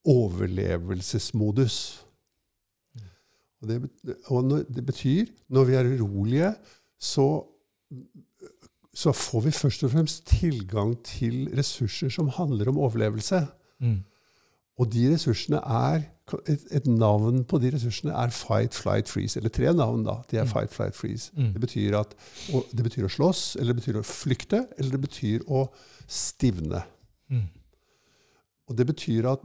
overlevelsesmodus. 0.07 1.79
Og 3.63 3.71
det, 3.71 3.79
og 4.29 4.53
det 4.71 4.85
betyr 4.87 5.33
når 5.55 5.69
vi 5.71 5.79
er 5.79 5.91
urolige, 5.97 6.53
så, 7.01 7.27
så 8.95 9.13
får 9.13 9.41
vi 9.47 9.51
først 9.51 9.85
og 9.85 9.91
fremst 9.95 10.27
tilgang 10.27 10.97
til 11.05 11.49
ressurser 11.57 12.09
som 12.15 12.29
handler 12.29 12.69
om 12.71 12.79
overlevelse. 12.79 13.47
Mm. 13.81 14.03
Og 14.79 14.89
de 14.93 15.05
ressursene 15.13 15.61
er 15.63 16.03
et, 16.51 16.63
et 16.75 16.87
navn 16.87 17.45
på 17.47 17.59
de 17.63 17.71
ressursene 17.75 18.15
er 18.17 18.33
fight, 18.35 18.75
flight, 18.75 19.09
freeze. 19.09 19.39
Eller 19.39 19.53
tre 19.55 19.71
navn, 19.77 20.03
da. 20.07 20.17
De 20.31 20.37
er 20.41 20.45
Mm. 20.45 20.51
fight, 20.51 20.71
flight, 20.75 20.97
freeze. 20.97 21.31
Mm. 21.37 21.53
Det 21.53 21.61
betyr, 21.61 21.97
at, 21.99 22.15
og 22.55 22.65
det 22.73 22.83
betyr 22.87 23.05
å 23.07 23.13
slåss, 23.13 23.57
eller 23.61 23.73
det 23.75 23.83
betyr 23.83 24.01
å 24.01 24.07
flykte, 24.09 24.65
eller 24.79 24.91
det 24.97 25.01
betyr 25.05 25.45
å 25.47 25.67
stivne. 26.09 26.83
Mm. 27.31 27.45
Og 28.69 28.77
det 28.79 28.87
betyr 28.87 29.29
at 29.31 29.45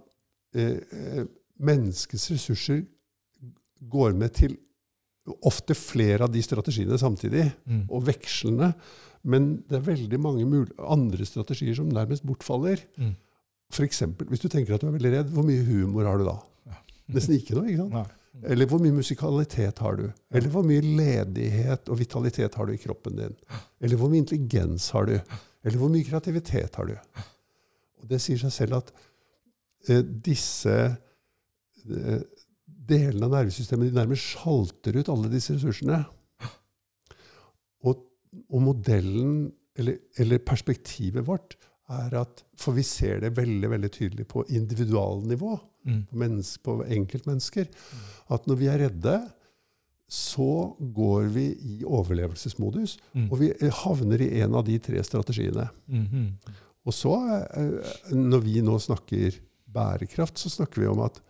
eh, 0.56 0.80
eh, 0.92 1.26
menneskets 1.60 2.32
ressurser 2.32 2.86
går 3.92 4.14
med 4.18 4.34
til 4.34 4.58
ofte 5.46 5.76
flere 5.78 6.24
av 6.28 6.32
de 6.34 6.42
strategiene 6.46 6.98
samtidig, 7.02 7.46
Mm. 7.68 7.86
og 7.90 8.06
vekslende. 8.08 8.74
Men 9.24 9.64
det 9.70 9.78
er 9.80 9.88
veldig 9.94 10.20
mange 10.20 10.68
andre 10.80 11.26
strategier 11.26 11.76
som 11.76 11.90
nærmest 11.90 12.24
bortfaller. 12.26 12.80
Mm. 12.98 13.16
For 13.72 13.84
eksempel, 13.86 14.28
hvis 14.32 14.40
du 14.42 14.48
tenker 14.50 14.74
at 14.76 14.82
du 14.82 14.88
er 14.88 14.96
veldig 14.98 15.12
redd, 15.18 15.34
hvor 15.34 15.44
mye 15.46 15.64
humor 15.68 16.06
har 16.08 16.18
du 16.18 16.26
da? 16.26 16.38
Ja. 16.68 16.78
Nesten 17.14 17.36
ikke 17.38 17.56
noe. 17.58 17.68
ikke 17.70 17.84
sant? 17.84 17.94
Nei. 17.94 18.06
Eller 18.54 18.66
hvor 18.72 18.80
mye 18.80 18.94
musikalitet 18.96 19.80
har 19.84 19.98
du? 20.00 20.06
Eller 20.32 20.50
hvor 20.54 20.64
mye 20.64 20.80
ledighet 20.86 21.90
og 21.92 21.98
vitalitet 22.00 22.56
har 22.56 22.66
du 22.70 22.72
i 22.74 22.80
kroppen 22.80 23.18
din? 23.18 23.34
Eller 23.82 23.98
hvor 24.00 24.08
mye 24.10 24.22
intelligens 24.24 24.90
har 24.96 25.06
du? 25.10 25.18
Eller 25.66 25.78
hvor 25.82 25.90
mye 25.92 26.06
kreativitet 26.08 26.76
har 26.80 26.86
du? 26.88 26.96
Og 28.00 28.08
Det 28.08 28.22
sier 28.24 28.38
seg 28.40 28.54
selv 28.56 28.78
at 28.80 28.94
eh, 29.90 30.02
disse 30.24 30.72
eh, 31.90 32.22
delene 32.90 33.28
av 33.28 33.36
nervesystemet 33.38 33.90
de 33.90 34.00
nærmest 34.00 34.36
sjalter 34.36 35.00
ut 35.00 35.12
alle 35.12 35.32
disse 35.32 35.56
ressursene. 35.56 36.02
Og, 37.88 38.04
og 38.52 38.62
modellen, 38.66 39.50
eller, 39.80 40.00
eller, 40.20 40.44
perspektivet 40.44 41.26
vårt, 41.28 41.56
er 41.90 42.14
at 42.20 42.44
For 42.60 42.76
vi 42.76 42.84
ser 42.86 43.24
det 43.24 43.32
veldig 43.38 43.70
veldig 43.72 43.90
tydelig 43.90 44.28
på 44.30 44.44
individualnivå, 44.54 45.56
mm. 45.90 46.02
på, 46.12 46.28
på 46.68 46.76
enkeltmennesker, 46.86 47.70
at 48.30 48.50
når 48.50 48.60
vi 48.60 48.68
er 48.70 48.84
redde, 48.84 49.16
så 50.10 50.76
går 50.80 51.30
vi 51.34 51.46
i 51.54 51.76
overlevelsesmodus, 51.86 52.98
mm. 53.14 53.28
og 53.30 53.40
vi 53.42 53.50
havner 53.84 54.22
i 54.26 54.30
en 54.42 54.58
av 54.58 54.66
de 54.66 54.78
tre 54.82 55.04
strategiene. 55.06 55.68
Mm 55.88 56.06
-hmm. 56.06 56.54
Og 56.86 56.94
så, 56.94 57.16
eh, 57.54 58.16
når 58.16 58.40
vi 58.46 58.62
nå 58.62 58.80
snakker 58.80 59.38
bærekraft, 59.70 60.40
så 60.40 60.50
snakker 60.50 60.82
vi 60.82 60.88
om 60.88 61.00
at 61.06 61.22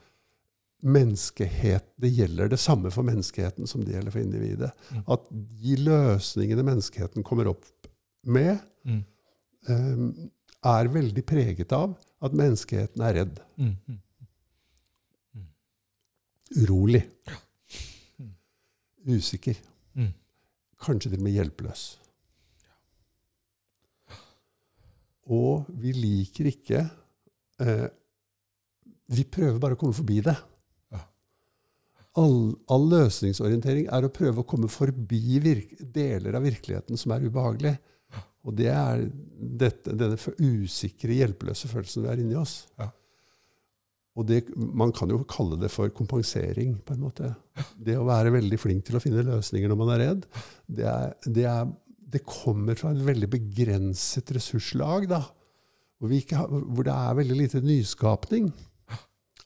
menneskehet, 0.80 1.86
det 2.00 2.12
gjelder 2.15 2.52
det 2.52 2.60
samme 2.62 2.92
for 2.94 3.08
menneskeheten 3.08 3.68
som 3.68 3.84
det 3.84 3.98
gjelder 3.98 4.15
for 4.15 4.24
individet. 4.24 4.72
Mm. 4.92 5.02
At 5.15 5.26
de 5.32 5.78
løsningene 5.84 6.63
menneskeheten 6.63 7.26
kommer 7.28 7.52
opp 7.52 7.65
med, 8.24 8.60
mm. 8.88 9.02
um, 9.70 10.30
er 10.70 10.92
veldig 10.92 11.24
preget 11.28 11.74
av 11.76 11.98
at 12.24 12.36
menneskeheten 12.36 13.04
er 13.04 13.20
redd. 13.22 13.42
Mm. 13.58 13.74
mm. 13.76 14.00
mm. 15.36 15.50
Urolig. 16.63 17.04
Mm. 18.20 18.34
Usikker. 19.15 19.60
Kanskje 20.80 21.12
til 21.12 21.20
og 21.20 21.26
med 21.28 21.36
hjelpeløs. 21.36 21.84
Og 25.30 25.68
vi 25.82 25.92
liker 25.94 26.48
ikke 26.50 26.80
eh, 27.62 27.89
Vi 29.13 29.26
prøver 29.30 29.60
bare 29.62 29.76
å 29.76 29.80
komme 29.80 29.98
forbi 29.98 30.20
det. 30.26 30.36
All, 32.17 32.56
all, 32.72 32.88
løsningsorientering 32.89 33.89
er 33.93 34.06
å 34.06 34.12
prøve 34.13 34.41
å 34.41 34.48
komme 34.48 34.69
forbi 34.72 35.38
deler 35.93 36.36
av 36.36 36.45
virkeligheten 36.48 36.98
som 36.98 37.13
er 37.13 37.28
ubehagelig. 37.28 37.76
Og 38.48 38.56
det 38.58 38.69
er 38.72 39.04
dette, 39.38 39.93
denne 39.93 40.17
usikre, 40.39 41.13
hjelpeløse 41.19 41.69
følelsen 41.69 42.06
vi 42.06 42.10
er 42.10 42.24
inni 42.24 42.39
oss. 42.39 42.63
Ja. 42.80 42.89
Og 44.19 44.26
det, 44.28 44.41
man 44.58 44.91
kan 44.95 45.12
jo 45.12 45.22
kalle 45.30 45.60
det 45.62 45.69
for 45.72 45.91
kompensering, 45.95 46.74
på 46.84 46.95
en 46.95 47.04
måte. 47.06 47.30
Det 47.78 47.95
å 48.00 48.08
være 48.08 48.34
veldig 48.36 48.58
flink 48.60 48.88
til 48.88 48.98
å 48.98 49.04
finne 49.04 49.24
løsninger 49.28 49.69
når 49.69 49.80
man 49.80 49.93
er 49.93 50.02
redd, 50.04 50.26
det, 50.65 50.88
er, 50.89 51.13
det, 51.28 51.45
er, 51.48 51.69
det 52.15 52.26
kommer 52.28 52.80
fra 52.80 52.91
et 52.95 53.06
veldig 53.06 53.30
begrenset 53.32 54.34
ressurslag. 54.36 55.08
da, 55.12 55.22
hvor, 56.00 56.15
har, 56.15 56.50
hvor 56.50 56.88
det 56.88 56.95
er 56.95 57.19
veldig 57.22 57.38
lite 57.43 57.62
nyskapning. 57.63 58.50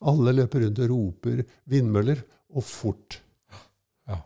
Alle 0.03 0.33
løper 0.35 0.65
rundt 0.65 0.81
og 0.83 0.89
roper 0.91 1.43
'vindmøller', 1.69 2.23
og 2.53 2.65
fort. 2.67 3.19
Ja. 3.51 3.61
ja. 4.13 4.19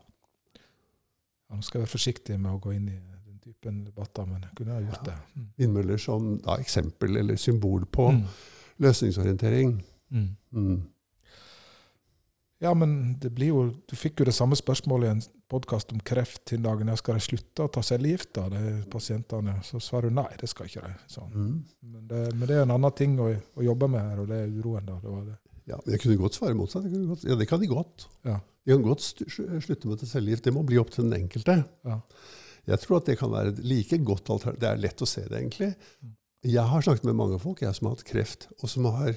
Nå 1.52 1.62
skal 1.64 1.80
jeg 1.80 1.88
være 1.88 1.94
forsiktig 1.96 2.40
med 2.40 2.52
å 2.54 2.62
gå 2.64 2.76
inn 2.76 2.90
i 2.92 2.98
den 2.98 3.40
typen 3.44 3.82
debatter, 3.86 4.28
men 4.28 4.44
jeg 4.44 4.60
kunne 4.60 4.76
ha 4.76 4.84
gjort 4.84 5.08
det. 5.08 5.18
Mm. 5.36 5.48
Vindmøller 5.64 6.04
som 6.04 6.30
da, 6.44 6.60
eksempel 6.60 7.24
eller 7.24 7.40
symbol 7.42 7.88
på 7.88 8.12
mm. 8.18 8.22
løsningsorientering. 8.86 9.80
Mm. 10.12 10.30
mm. 10.52 10.78
Ja, 12.60 12.74
men 12.74 13.20
det 13.22 13.30
blir 13.38 13.52
jo, 13.52 13.64
du 13.86 13.94
fikk 13.94 14.22
jo 14.22 14.26
det 14.26 14.34
samme 14.34 14.58
spørsmålet 14.58 15.06
i 15.06 15.14
en 15.14 15.20
podkast 15.52 15.92
om 15.94 16.00
kreft 16.02 16.50
den 16.50 16.64
dagen 16.66 16.90
jeg 16.90 17.02
skal 17.04 17.20
de 17.20 17.22
slutte 17.22 17.68
å 17.68 17.70
ta 17.70 17.84
cellegift, 17.86 18.32
da, 18.34 18.48
de 18.50 18.80
pasientene. 18.90 19.60
Så 19.66 19.78
svarer 19.84 20.10
du 20.10 20.18
nei, 20.18 20.32
det 20.42 20.50
skal 20.50 20.70
ikke 20.70 20.88
de. 20.88 20.96
Sånn. 21.12 21.30
Mm. 21.36 21.52
Men, 21.86 22.08
det, 22.10 22.24
men, 22.34 22.46
det, 22.48 22.56
er 22.56 22.66
en 22.66 22.74
annen 22.74 22.96
ting 22.98 23.14
å, 23.22 23.30
å, 23.30 23.66
jobbe 23.68 23.92
med 23.94 24.02
her, 24.02 24.24
og 24.24 24.32
det 24.32 24.42
er 24.42 24.56
uroen. 24.58 24.90
da. 24.90 24.98
Det 25.04 25.14
var 25.14 25.28
det. 25.28 25.38
Ja, 25.68 25.78
men 25.84 25.94
Jeg 25.94 26.04
kunne 26.04 26.20
godt 26.20 26.38
svare 26.38 26.56
motsatt. 26.58 26.88
Godt, 26.88 27.26
ja, 27.28 27.36
Det 27.36 27.48
kan 27.50 27.62
de 27.62 27.68
godt. 27.68 28.08
Ja. 28.26 28.40
De 28.66 28.76
kan 28.76 28.84
godt 28.86 29.04
slutte 29.04 29.88
med 29.88 30.04
cellegift. 30.08 30.44
Det 30.44 30.54
må 30.56 30.64
bli 30.68 30.80
opp 30.80 30.92
til 30.92 31.08
den 31.08 31.16
enkelte. 31.22 31.62
Ja. 31.88 32.00
Jeg 32.68 32.84
tror 32.84 33.00
at 33.00 33.08
det 33.08 33.18
kan 33.20 33.32
være 33.32 33.54
et 33.54 33.60
like 33.64 33.98
godt 34.04 34.30
alternativ. 34.30 34.60
Det 34.60 34.70
er 34.70 34.82
lett 34.84 35.04
å 35.04 35.08
se 35.08 35.24
det, 35.24 35.40
egentlig. 35.40 35.72
Jeg 36.48 36.64
har 36.72 36.84
snakket 36.84 37.08
med 37.08 37.16
mange 37.20 37.40
folk 37.40 37.62
jeg 37.64 37.76
som 37.76 37.88
har 37.88 37.96
hatt 37.96 38.08
kreft, 38.08 38.48
og 38.62 38.72
som 38.72 38.88
har 38.92 39.16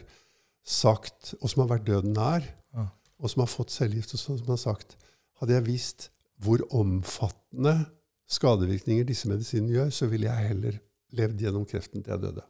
sagt, 0.67 1.35
og 1.41 1.51
som 1.51 1.65
har 1.65 1.73
vært 1.73 1.87
døden 1.89 2.15
nær, 2.15 2.47
ja. 2.77 2.87
og 3.19 3.33
som 3.33 3.43
har 3.43 3.51
fått 3.51 3.75
cellegift, 3.75 4.15
og 4.15 4.23
som 4.23 4.55
har 4.55 4.61
sagt 4.61 4.97
Hadde 5.41 5.55
jeg 5.55 5.65
visst 5.71 6.11
hvor 6.45 6.61
omfattende 6.77 7.73
skadevirkninger 8.29 9.07
disse 9.09 9.29
medisinene 9.29 9.73
gjør, 9.73 9.93
så 9.97 10.09
ville 10.11 10.29
jeg 10.29 10.51
heller 10.51 10.77
levd 11.17 11.41
gjennom 11.47 11.65
kreften 11.69 12.05
til 12.05 12.13
jeg 12.13 12.23
døde. 12.27 12.45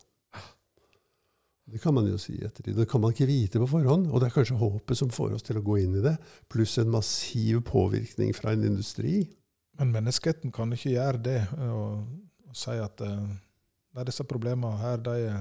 Det 1.70 1.78
kan 1.82 1.94
man 1.94 2.08
jo 2.08 2.18
si 2.18 2.34
i 2.34 2.44
ettertid. 2.44 2.74
Det 2.76 2.88
kan 2.90 3.02
man 3.02 3.12
ikke 3.14 3.28
vite 3.28 3.60
på 3.62 3.68
forhånd. 3.70 4.08
Og 4.10 4.20
det 4.20 4.28
er 4.28 4.34
kanskje 4.34 4.58
håpet 4.58 4.98
som 4.98 5.12
får 5.14 5.36
oss 5.36 5.46
til 5.46 5.60
å 5.60 5.64
gå 5.64 5.78
inn 5.82 5.98
i 6.00 6.04
det, 6.04 6.16
pluss 6.50 6.78
en 6.82 6.90
massiv 6.90 7.62
påvirkning 7.68 8.34
fra 8.34 8.54
en 8.54 8.66
industri. 8.66 9.22
Men 9.78 9.94
menneskeheten 9.94 10.52
kan 10.52 10.72
ikke 10.74 10.96
gjøre 10.96 11.22
det 11.24 11.38
og, 11.70 12.02
og 12.50 12.58
si 12.58 12.74
at 12.82 13.00
uh, 13.06 14.02
disse 14.04 14.26
problemene 14.28 14.80
her, 14.82 14.98
de 15.06 15.38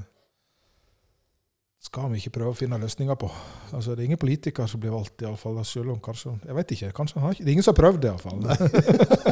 skal 1.80 2.10
vi 2.12 2.20
ikke 2.20 2.34
prøve 2.36 2.52
å 2.52 2.58
finne 2.58 2.78
løsninger 2.82 3.16
på. 3.16 3.30
Altså, 3.72 3.94
Det 3.96 4.04
er 4.04 4.10
ingen 4.10 4.20
politiker 4.20 4.68
som 4.68 4.82
blir 4.84 4.92
valgt, 4.92 5.22
i 5.22 5.26
alle 5.30 5.40
fall, 5.40 5.56
selv 5.66 5.94
om 5.94 6.00
kanskje 6.04 6.34
Jeg 6.46 6.56
vet 6.56 6.72
ikke. 6.76 6.92
kanskje 6.92 7.16
han 7.20 7.24
har 7.24 7.32
ikke, 7.34 7.44
Det 7.46 7.50
er 7.50 7.56
ingen 7.56 7.64
som 7.64 7.76
har 7.76 7.82
prøvd 7.84 8.02
det, 8.02 8.10
iallfall. 8.12 8.40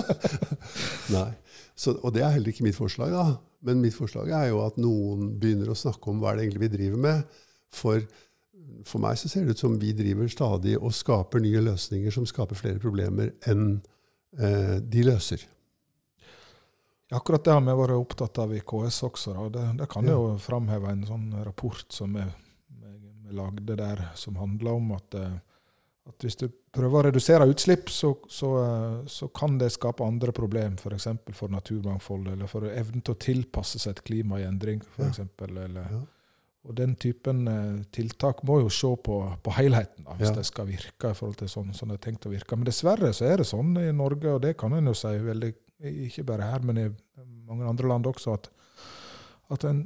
Nei. 1.17 1.31
Så, 1.75 1.93
og 2.01 2.13
det 2.15 2.23
er 2.23 2.31
heller 2.33 2.53
ikke 2.53 2.63
mitt 2.65 2.77
forslag. 2.77 3.11
da. 3.11 3.25
Men 3.67 3.81
mitt 3.81 3.93
forslag 3.97 4.31
er 4.31 4.47
jo 4.49 4.61
at 4.65 4.77
noen 4.79 5.33
begynner 5.39 5.69
å 5.73 5.77
snakke 5.77 6.09
om 6.09 6.21
hva 6.23 6.33
det 6.35 6.45
egentlig 6.45 6.63
vi 6.67 6.71
driver 6.77 7.03
med. 7.03 7.37
For, 7.75 8.01
for 8.87 9.03
meg 9.03 9.19
så 9.19 9.29
ser 9.29 9.43
det 9.45 9.57
ut 9.57 9.61
som 9.65 9.75
vi 9.81 9.91
driver 9.97 10.31
stadig 10.31 10.77
og 10.79 10.95
skaper 10.95 11.43
nye 11.43 11.61
løsninger 11.67 12.15
som 12.15 12.25
skaper 12.25 12.55
flere 12.55 12.79
problemer 12.79 13.33
enn 13.51 13.81
eh, 14.39 14.77
de 14.81 15.03
løser. 15.03 15.43
Akkurat 17.15 17.43
det 17.45 17.53
har 17.55 17.63
vi 17.63 17.75
vært 17.79 17.95
opptatt 17.95 18.39
av 18.43 18.51
i 18.51 18.59
KS 18.59 19.03
også. 19.07 19.35
Det, 19.53 19.63
det 19.79 19.87
kan 19.91 20.07
ja. 20.07 20.17
jo 20.17 20.33
framheve 20.43 20.91
en 20.91 21.05
sånn 21.07 21.29
rapport 21.45 21.85
som 21.93 22.17
vi, 22.17 22.25
lagde 23.31 23.75
der, 23.75 24.01
som 24.15 24.35
handler 24.39 24.79
om 24.79 24.91
at 24.95 25.15
eh, 25.19 25.37
at 26.07 26.23
hvis 26.23 26.37
du 26.39 26.45
prøver 26.47 26.99
å 26.99 27.05
redusere 27.09 27.47
utslipp, 27.51 27.89
så, 27.91 28.13
så, 28.31 28.51
eh, 28.63 28.99
så 29.11 29.27
kan 29.35 29.57
det 29.59 29.73
skape 29.75 30.05
andre 30.05 30.33
problem, 30.35 30.77
f.eks. 30.79 31.09
For, 31.09 31.39
for 31.41 31.53
naturmangfold, 31.53 32.29
eller 32.33 32.51
for 32.51 32.67
evnen 32.69 33.03
til 33.03 33.15
å 33.15 33.19
tilpasse 33.21 33.81
seg 33.81 33.97
et 33.97 34.05
klima 34.07 34.39
i 34.41 34.45
endring, 34.47 34.83
f.eks. 34.95 35.19
Ja. 35.19 35.99
Og 36.67 36.75
den 36.75 36.95
typen 36.99 37.43
eh, 37.51 37.83
tiltak 37.95 38.43
må 38.47 38.61
jo 38.63 38.71
se 38.73 38.93
på, 39.03 39.19
på 39.43 39.55
helheten, 39.57 40.07
da, 40.07 40.15
hvis 40.19 40.31
ja. 40.31 40.37
det 40.39 40.47
skal 40.47 40.69
virke 40.69 41.11
i 41.11 41.17
forhold 41.17 41.39
til 41.41 41.51
sånn, 41.51 41.75
sånn 41.75 41.93
det 41.93 41.99
er 41.99 42.05
tenkt 42.07 42.27
å 42.29 42.33
virke. 42.33 42.59
Men 42.59 42.69
dessverre 42.69 43.11
så 43.15 43.27
er 43.27 43.43
det 43.43 43.49
sånn 43.51 43.75
i 43.81 43.89
Norge, 43.95 44.37
og 44.37 44.43
det 44.47 44.55
kan 44.59 44.75
en 44.77 44.91
jo 44.91 44.95
si 44.97 45.11
veldig, 45.27 45.53
ikke 45.79 46.25
bare 46.27 46.49
her, 46.49 46.63
men 46.65 46.81
i 46.81 46.87
mange 47.47 47.67
andre 47.69 47.89
land 47.91 48.09
også, 48.09 48.33
at, 48.33 48.49
at 49.53 49.65
en, 49.69 49.83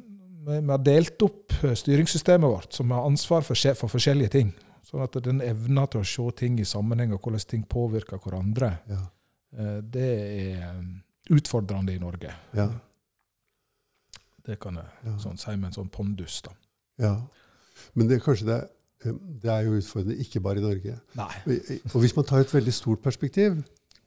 vi 0.47 0.60
har 0.71 0.84
delt 0.84 1.21
opp 1.25 1.54
styringssystemet 1.84 2.49
vårt, 2.49 2.73
som 2.73 2.91
har 2.95 3.06
ansvar 3.06 3.43
for, 3.45 3.60
for 3.77 3.91
forskjellige 3.91 4.36
ting. 4.38 4.54
Sånn 4.88 5.04
at 5.04 5.15
den 5.23 5.43
evna 5.45 5.86
til 5.91 6.01
å 6.01 6.08
se 6.08 6.23
ting 6.39 6.58
i 6.60 6.67
sammenheng, 6.67 7.13
og 7.15 7.21
hvordan 7.21 7.43
ting 7.47 7.65
påvirker 7.69 8.21
hverandre, 8.23 8.75
ja. 8.89 9.04
Eh, 9.51 9.80
det 9.84 10.08
er 10.08 10.77
um, 10.77 10.91
utfordrende 11.36 11.91
i 11.91 11.99
Norge. 11.99 12.32
Ja. 12.56 12.69
Det 14.41 14.56
kan 14.62 14.80
jeg 14.80 15.17
sånn, 15.21 15.39
si 15.39 15.56
med 15.58 15.71
en 15.71 15.75
sånn 15.82 15.91
pondus. 15.91 16.39
da. 16.45 16.54
Ja. 17.04 17.15
Men 17.93 18.08
det, 18.08 18.21
kanskje 18.23 18.47
det, 18.47 18.60
um, 19.06 19.19
det 19.43 19.51
er 19.51 19.67
jo 19.67 19.75
utfordrende 19.82 20.23
ikke 20.23 20.41
bare 20.43 20.63
i 20.63 20.65
Norge. 20.65 20.95
Nei. 21.19 21.34
Og 21.91 21.99
hvis 21.99 22.15
man 22.15 22.27
tar 22.30 22.45
et 22.45 22.54
veldig 22.56 22.75
stort 22.75 23.04
perspektiv. 23.04 23.60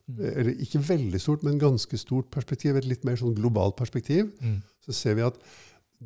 Eller 0.09 0.53
ikke 0.61 0.83
veldig 0.85 1.21
stort, 1.21 1.45
men 1.47 1.61
ganske 1.61 1.99
stort 2.01 2.29
perspektiv, 2.35 2.77
et 2.77 2.89
litt 2.89 3.07
mer 3.09 3.17
sånn 3.21 3.37
globalt 3.37 3.77
perspektiv, 3.79 4.29
mm. 4.41 4.59
så 4.85 4.97
ser 4.97 5.17
vi 5.19 5.25
at 5.25 5.39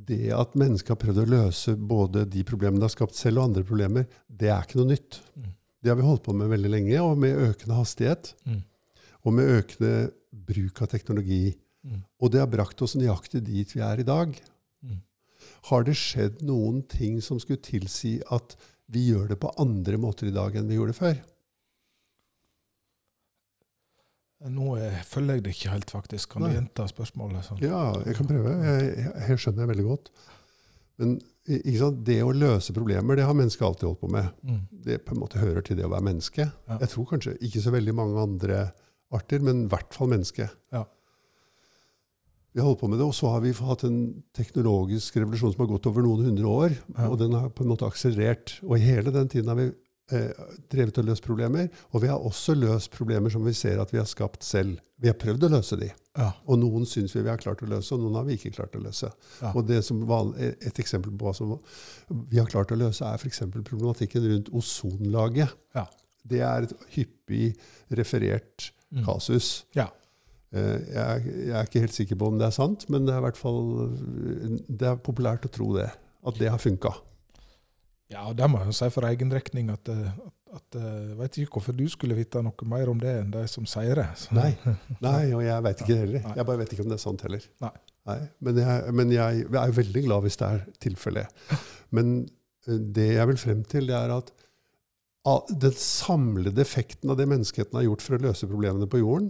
det 0.08 0.28
at 0.34 0.54
mennesket 0.58 0.92
har 0.94 1.00
prøvd 1.02 1.22
å 1.24 1.30
løse 1.32 1.74
både 1.74 2.22
de 2.30 2.44
problemene 2.46 2.82
det 2.82 2.90
har 2.90 2.94
skapt 2.94 3.18
selv, 3.18 3.40
og 3.40 3.50
andre 3.50 3.64
problemer, 3.66 4.06
det 4.28 4.52
er 4.52 4.62
ikke 4.62 4.78
noe 4.80 4.92
nytt. 4.92 5.18
Mm. 5.34 5.48
Det 5.82 5.90
har 5.92 5.98
vi 5.98 6.06
holdt 6.06 6.24
på 6.26 6.34
med 6.36 6.50
veldig 6.52 6.70
lenge, 6.70 7.00
og 7.02 7.18
med 7.22 7.42
økende 7.48 7.78
hastighet. 7.78 8.32
Mm. 8.46 8.62
Og 9.26 9.34
med 9.34 9.52
økende 9.58 9.92
bruk 10.48 10.82
av 10.84 10.92
teknologi. 10.92 11.42
Mm. 11.86 12.02
Og 12.22 12.32
det 12.32 12.42
har 12.42 12.50
brakt 12.50 12.82
oss 12.84 12.96
nøyaktig 12.98 13.42
dit 13.46 13.74
vi 13.74 13.82
er 13.84 14.02
i 14.02 14.06
dag. 14.06 14.34
Mm. 14.84 15.00
Har 15.70 15.86
det 15.86 15.96
skjedd 15.98 16.42
noen 16.46 16.82
ting 16.90 17.18
som 17.24 17.40
skulle 17.42 17.62
tilsi 17.64 18.18
at 18.34 18.54
vi 18.92 19.08
gjør 19.10 19.32
det 19.32 19.40
på 19.42 19.52
andre 19.60 19.98
måter 20.00 20.30
i 20.30 20.34
dag 20.34 20.54
enn 20.56 20.70
vi 20.70 20.78
gjorde 20.78 20.96
før? 20.96 21.18
Nå 24.46 24.76
følger 25.08 25.38
jeg 25.38 25.44
det 25.44 25.54
ikke 25.56 25.72
helt, 25.72 25.90
faktisk. 25.90 26.34
Kan 26.34 26.44
Nei. 26.44 26.52
du 26.52 26.58
gjenta 26.60 26.86
spørsmålet? 26.90 27.46
Sånn? 27.46 27.62
Ja, 27.64 27.88
jeg 28.06 28.14
kan 28.18 28.28
prøve. 28.28 28.52
Jeg, 28.62 29.08
jeg 29.26 29.40
skjønner 29.42 29.64
det 29.64 29.70
veldig 29.72 29.86
godt. 29.88 30.12
Men 30.98 31.16
det 31.48 32.18
å 32.22 32.34
løse 32.34 32.74
problemer, 32.76 33.16
det 33.16 33.24
har 33.26 33.36
mennesket 33.36 33.64
alltid 33.66 33.88
holdt 33.88 34.02
på 34.02 34.10
med. 34.12 34.28
Mm. 34.44 34.60
Det 34.84 35.00
på 35.06 35.14
en 35.14 35.22
måte 35.22 35.40
hører 35.40 35.64
til 35.64 35.78
det 35.78 35.86
å 35.86 35.92
være 35.92 36.06
menneske. 36.10 36.46
Ja. 36.68 36.78
Jeg 36.82 36.92
tror 36.92 37.08
kanskje 37.14 37.34
ikke 37.48 37.62
så 37.64 37.72
veldig 37.74 37.94
mange 37.96 38.22
andre 38.22 38.60
arter, 39.14 39.42
men 39.44 39.64
i 39.64 39.72
hvert 39.72 39.94
fall 39.96 40.10
menneske. 40.12 40.48
Ja. 40.74 40.84
Vi 42.52 42.60
har 42.60 42.68
holdt 42.68 42.80
på 42.82 42.90
med 42.90 42.98
det, 43.00 43.06
og 43.06 43.14
så 43.16 43.30
har 43.32 43.42
vi 43.44 43.52
hatt 43.54 43.84
en 43.86 43.98
teknologisk 44.36 45.16
revolusjon 45.20 45.54
som 45.54 45.62
har 45.64 45.70
gått 45.70 45.86
over 45.90 46.04
noen 46.04 46.30
hundre 46.30 46.48
år. 46.50 46.78
Ja. 46.96 47.08
Og 47.08 47.18
den 47.20 47.36
har 47.38 47.52
på 47.54 47.64
en 47.64 47.72
måte 47.72 47.88
akselerert. 47.88 48.58
Og 48.66 48.76
i 48.78 48.86
hele 48.86 49.14
den 49.14 49.30
tiden 49.30 49.52
har 49.52 49.60
vi 49.60 49.68
eh, 49.68 49.76
drevet 50.72 50.98
og 50.98 51.04
løst 51.04 51.22
problemer. 51.26 51.68
Og 51.92 52.02
vi 52.02 52.08
har 52.08 52.18
også 52.24 52.54
løst 52.56 52.90
problemer 52.94 53.30
som 53.32 53.44
vi 53.44 53.52
ser 53.56 53.80
at 53.82 53.90
vi 53.92 53.98
har 54.00 54.08
skapt 54.08 54.42
selv. 54.46 54.78
Vi 54.98 55.10
har 55.10 55.14
prøvd 55.20 55.44
å 55.46 55.50
løse 55.52 55.76
de. 55.78 55.90
Ja. 56.18 56.30
Og 56.50 56.58
noen 56.58 56.86
syns 56.88 57.12
vi 57.14 57.22
vi 57.22 57.28
har 57.30 57.38
klart 57.38 57.60
å 57.62 57.68
løse, 57.70 57.92
og 57.94 58.00
noen 58.02 58.16
har 58.18 58.24
vi 58.26 58.34
ikke 58.38 58.54
klart 58.56 58.74
å 58.74 58.80
løse. 58.82 59.10
Ja. 59.42 59.52
Og 59.54 59.66
det 59.68 59.82
som 59.86 60.00
van, 60.08 60.32
Et 60.38 60.78
eksempel 60.82 61.12
på 61.16 61.28
hva 61.28 61.34
som 61.36 61.52
vi 62.30 62.38
har 62.40 62.46
klart 62.50 62.72
å 62.74 62.78
løse, 62.80 63.04
er 63.06 63.14
f.eks. 63.20 63.44
problematikken 63.52 64.24
rundt 64.32 64.48
ozonlaget. 64.50 65.52
Ja. 65.76 65.86
Det 66.28 66.40
er 66.40 66.62
et 66.66 66.74
hyppig 66.96 67.54
referert 67.90 68.72
Mm. 68.90 69.04
kasus. 69.04 69.64
Ja. 69.76 69.90
Eh, 70.50 70.78
Jeg, 70.88 71.24
jeg 71.46 71.50
er 71.52 71.66
ikke 71.66 71.80
helt 71.84 71.92
sikker 71.92 72.16
på 72.16 72.26
om 72.32 72.38
det 72.38 72.46
er 72.46 72.54
sant, 72.56 72.86
men 72.88 73.04
det 73.04 73.12
er 73.12 73.18
i 73.20 73.24
hvert 73.26 73.36
fall 73.36 73.90
det 74.66 74.88
er 74.88 74.96
populært 74.96 75.44
å 75.44 75.50
tro 75.52 75.74
det. 75.76 75.90
At 76.26 76.38
det 76.40 76.48
har 76.48 76.58
funka. 76.58 76.94
Ja, 78.08 78.22
og 78.30 78.36
det 78.38 78.46
må 78.48 78.60
jeg 78.64 78.72
si 78.78 78.88
for 78.94 79.04
egen 79.04 79.32
regning 79.34 79.68
at, 79.74 79.88
eh, 79.92 80.06
at, 80.08 80.34
at 80.58 80.76
eh, 80.80 80.92
jeg 81.10 81.18
vet 81.18 81.38
ikke 81.42 81.58
hvorfor 81.58 81.76
du 81.76 81.84
skulle 81.92 82.16
vite 82.16 82.40
noe 82.44 82.68
mer 82.70 82.88
om 82.88 83.00
det 83.02 83.10
enn 83.20 83.30
de 83.34 83.42
som 83.52 83.66
sier 83.68 84.00
det. 84.00 84.06
Så- 84.16 84.32
Nei. 84.36 84.54
Nei, 85.04 85.32
og 85.36 85.42
jeg 85.44 85.64
veit 85.66 85.82
ikke 85.84 85.92
det 85.92 86.00
heller. 86.06 86.28
Jeg 86.38 86.46
bare 86.48 86.60
vet 86.62 86.72
ikke 86.72 86.86
om 86.86 86.88
det 86.94 86.96
er 86.96 87.04
sant 87.04 87.24
heller. 87.26 87.44
Nei. 87.60 87.74
Men, 88.40 88.56
jeg, 88.62 88.92
men 88.96 89.10
jeg, 89.12 89.42
jeg 89.44 89.60
er 89.60 89.76
veldig 89.76 90.02
glad 90.06 90.24
hvis 90.24 90.38
det 90.40 90.48
er 90.48 90.62
tilfellet. 90.80 91.42
Men 91.92 92.14
eh, 92.68 92.78
det 92.96 93.10
jeg 93.18 93.28
vil 93.32 93.40
frem 93.44 93.64
til, 93.68 93.90
det 93.92 93.98
er 94.00 94.14
at 94.16 94.32
den 95.60 95.74
samlede 95.76 96.62
effekten 96.64 97.10
av 97.12 97.18
det 97.20 97.26
menneskeheten 97.28 97.76
har 97.76 97.84
gjort 97.84 98.00
for 98.06 98.16
å 98.16 98.22
løse 98.30 98.46
problemene 98.48 98.86
på 98.88 99.02
jorden, 99.02 99.26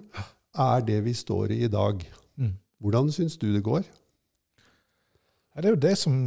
er 0.54 0.84
det 0.86 1.00
vi 1.08 1.14
står 1.18 1.50
i 1.56 1.64
i 1.66 1.70
dag. 1.72 2.04
Mm. 2.38 2.52
Hvordan 2.78 3.10
syns 3.10 3.34
du 3.42 3.48
det 3.50 3.64
går? 3.66 3.82
Det 5.58 5.66
er 5.66 5.74
jo 5.74 5.80
det 5.82 5.96
som 5.98 6.20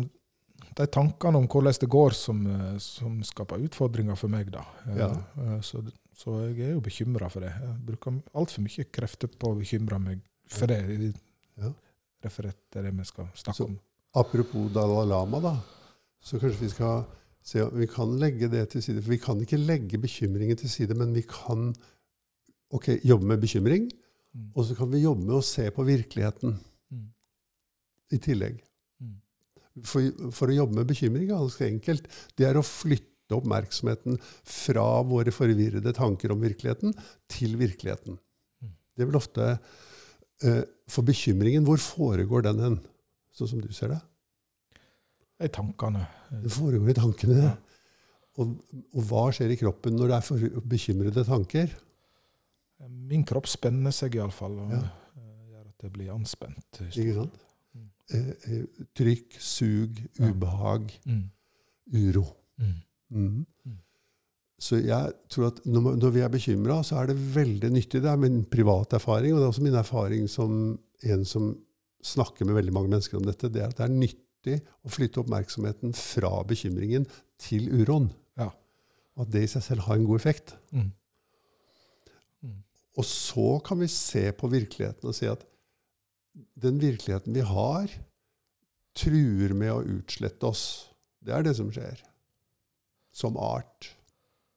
De 0.76 0.86
tankene 0.88 1.38
om 1.38 1.48
hvordan 1.52 1.74
det 1.80 1.90
går, 1.90 2.14
som, 2.16 2.46
eh, 2.48 2.78
som 2.80 3.20
skaper 3.24 3.60
utfordringer 3.68 4.16
for 4.18 4.30
meg, 4.32 4.52
da. 4.52 4.64
Eh, 4.88 4.98
Ja. 4.98 5.10
eh, 5.38 5.60
Så, 5.62 5.84
så 6.16 6.48
jeg 6.56 6.60
er 6.70 6.74
jo 6.74 6.82
bekymra 6.82 7.30
for 7.30 7.42
det. 7.42 7.52
Jeg 7.60 7.86
bruker 7.86 8.22
altfor 8.34 8.62
mye 8.64 8.86
krefter 8.92 9.28
på 9.28 9.52
å 9.52 9.58
bekymre 9.60 10.00
meg 10.00 10.22
for 10.48 10.68
det. 10.68 11.14
Ja. 11.58 11.74
Referert 12.24 12.58
til 12.72 12.84
det 12.84 12.94
vi 12.94 13.04
skal 13.04 13.26
snakke 13.36 13.56
Så- 13.58 13.66
om. 13.66 13.80
Apropos 14.16 14.70
Dalai 14.74 15.06
Lama, 15.08 15.40
da. 15.40 15.56
Så 16.22 16.40
kanskje 16.40 16.60
vi 16.60 16.70
skal 16.70 17.06
se 17.44 17.62
om 17.62 17.78
vi 17.78 17.88
kan 17.88 18.20
legge 18.20 18.50
det 18.50 18.70
til 18.70 18.82
side. 18.82 19.02
For 19.02 19.10
vi 19.10 19.18
kan 19.18 19.40
ikke 19.40 19.58
legge 19.66 19.98
bekymringen 20.00 20.58
til 20.58 20.70
side, 20.70 20.94
men 20.96 21.14
vi 21.14 21.24
kan 21.24 21.74
okay, 22.72 23.00
jobbe 23.04 23.24
med 23.26 23.42
bekymring. 23.42 23.92
Mm. 24.36 24.52
Og 24.56 24.66
så 24.66 24.76
kan 24.78 24.90
vi 24.92 25.02
jobbe 25.04 25.26
med 25.26 25.36
å 25.36 25.44
se 25.44 25.70
på 25.72 25.84
virkeligheten 25.86 26.60
Mm. 26.92 27.08
i 28.14 28.18
tillegg. 28.18 28.62
For, 29.88 30.10
for 30.36 30.52
å 30.52 30.56
jobbe 30.58 30.76
med 30.82 30.90
bekymring 30.90 31.30
ganske 31.30 31.64
enkelt. 31.64 32.08
Det 32.36 32.48
er 32.50 32.58
å 32.60 32.66
flytte 32.66 33.38
oppmerksomheten 33.38 34.18
fra 34.44 34.84
våre 35.08 35.32
forvirrede 35.32 35.94
tanker 35.96 36.34
om 36.34 36.42
virkeligheten 36.44 36.92
til 37.32 37.54
virkeligheten. 37.62 38.18
Mm. 38.60 38.74
Det 39.00 39.08
vel 39.08 39.16
ofte 39.22 39.46
eh, 40.44 40.64
For 40.92 41.08
bekymringen, 41.08 41.64
hvor 41.64 41.80
foregår 41.80 42.44
den 42.50 42.60
hen? 42.66 42.80
Sånn 43.32 43.48
som 43.54 43.62
du 43.64 43.70
ser 43.72 43.94
det? 43.94 44.02
I 45.42 45.48
tankene. 45.50 46.04
Det 46.44 46.52
foregår 46.54 46.92
i 46.92 46.98
tankene. 47.00 47.38
Ja. 47.46 47.54
Og, 48.44 48.52
og 48.92 49.08
hva 49.08 49.24
skjer 49.36 49.54
i 49.56 49.58
kroppen 49.60 49.96
når 49.98 50.12
det 50.12 50.18
er 50.20 50.26
for 50.28 50.60
bekymrede 50.74 51.24
tanker? 51.28 51.72
Min 53.12 53.24
kropp 53.28 53.48
spenner 53.50 53.94
seg 53.96 54.16
iallfall, 54.20 54.60
og 54.66 54.76
Ja. 54.76 54.82
eh, 55.16 55.32
gjør 55.54 55.64
at 55.72 55.84
jeg 55.88 55.94
blir 55.96 56.12
anspent. 56.14 56.82
Ikke 56.92 57.16
sant? 57.22 57.40
Mm. 58.12 58.18
Eh, 58.20 58.57
eh, 58.57 58.86
trykk, 58.97 59.38
sug, 59.39 60.01
ubehag, 60.20 60.91
Mm. 61.05 61.24
uro. 61.93 62.26
Mm. 62.59 62.74
Mhm. 63.09 63.45
Mm. 63.66 63.78
Så 64.62 64.78
jeg 64.86 65.14
tror 65.30 65.47
at 65.47 65.66
når, 65.66 65.95
når 65.97 66.12
vi 66.14 66.20
er 66.22 66.30
bekymra, 66.30 66.84
så 66.86 66.99
er 67.01 67.07
det 67.07 67.16
veldig 67.36 67.72
nyttig. 67.72 68.01
Det 68.03 68.09
er 68.12 68.18
min 68.22 68.43
private 68.45 68.95
erfaring, 68.99 69.34
og 69.34 69.39
det 69.39 69.45
er 69.45 69.51
også 69.51 69.64
min 69.66 69.74
erfaring 69.80 70.28
som 70.30 70.80
en 71.03 71.26
som 71.26 71.55
snakker 72.03 72.45
med 72.45 72.55
veldig 72.55 72.74
mange 72.74 72.89
mennesker 72.89 73.18
om 73.18 73.26
dette, 73.26 73.49
det 73.49 73.62
er 73.62 73.68
at 73.70 73.78
det 73.78 73.86
er 73.88 73.93
nyttig 73.95 74.62
å 74.86 74.89
flytte 74.89 75.22
oppmerksomheten 75.22 75.93
fra 75.97 76.43
bekymringen 76.43 77.05
til 77.41 77.70
uroen. 77.82 78.12
Ja. 78.38 78.49
At 79.18 79.30
det 79.34 79.43
i 79.43 79.49
seg 79.51 79.64
selv 79.66 79.82
har 79.88 79.95
en 79.97 80.05
god 80.05 80.20
effekt. 80.22 80.55
Mm. 80.72 80.91
Mm. 82.43 82.64
Og 82.97 83.05
så 83.05 83.59
kan 83.66 83.80
vi 83.82 83.88
se 83.88 84.32
på 84.32 84.49
virkeligheten 84.49 85.09
og 85.09 85.16
si 85.18 85.26
at 85.30 85.43
den 86.34 86.80
virkeligheten 86.82 87.36
vi 87.36 87.44
har, 87.46 87.92
truer 88.98 89.56
med 89.58 89.74
å 89.74 89.84
utslette 89.98 90.48
oss. 90.48 90.66
Det 91.24 91.34
er 91.36 91.46
det 91.46 91.56
som 91.58 91.72
skjer. 91.74 92.02
Som 93.16 93.38
art. 93.40 93.92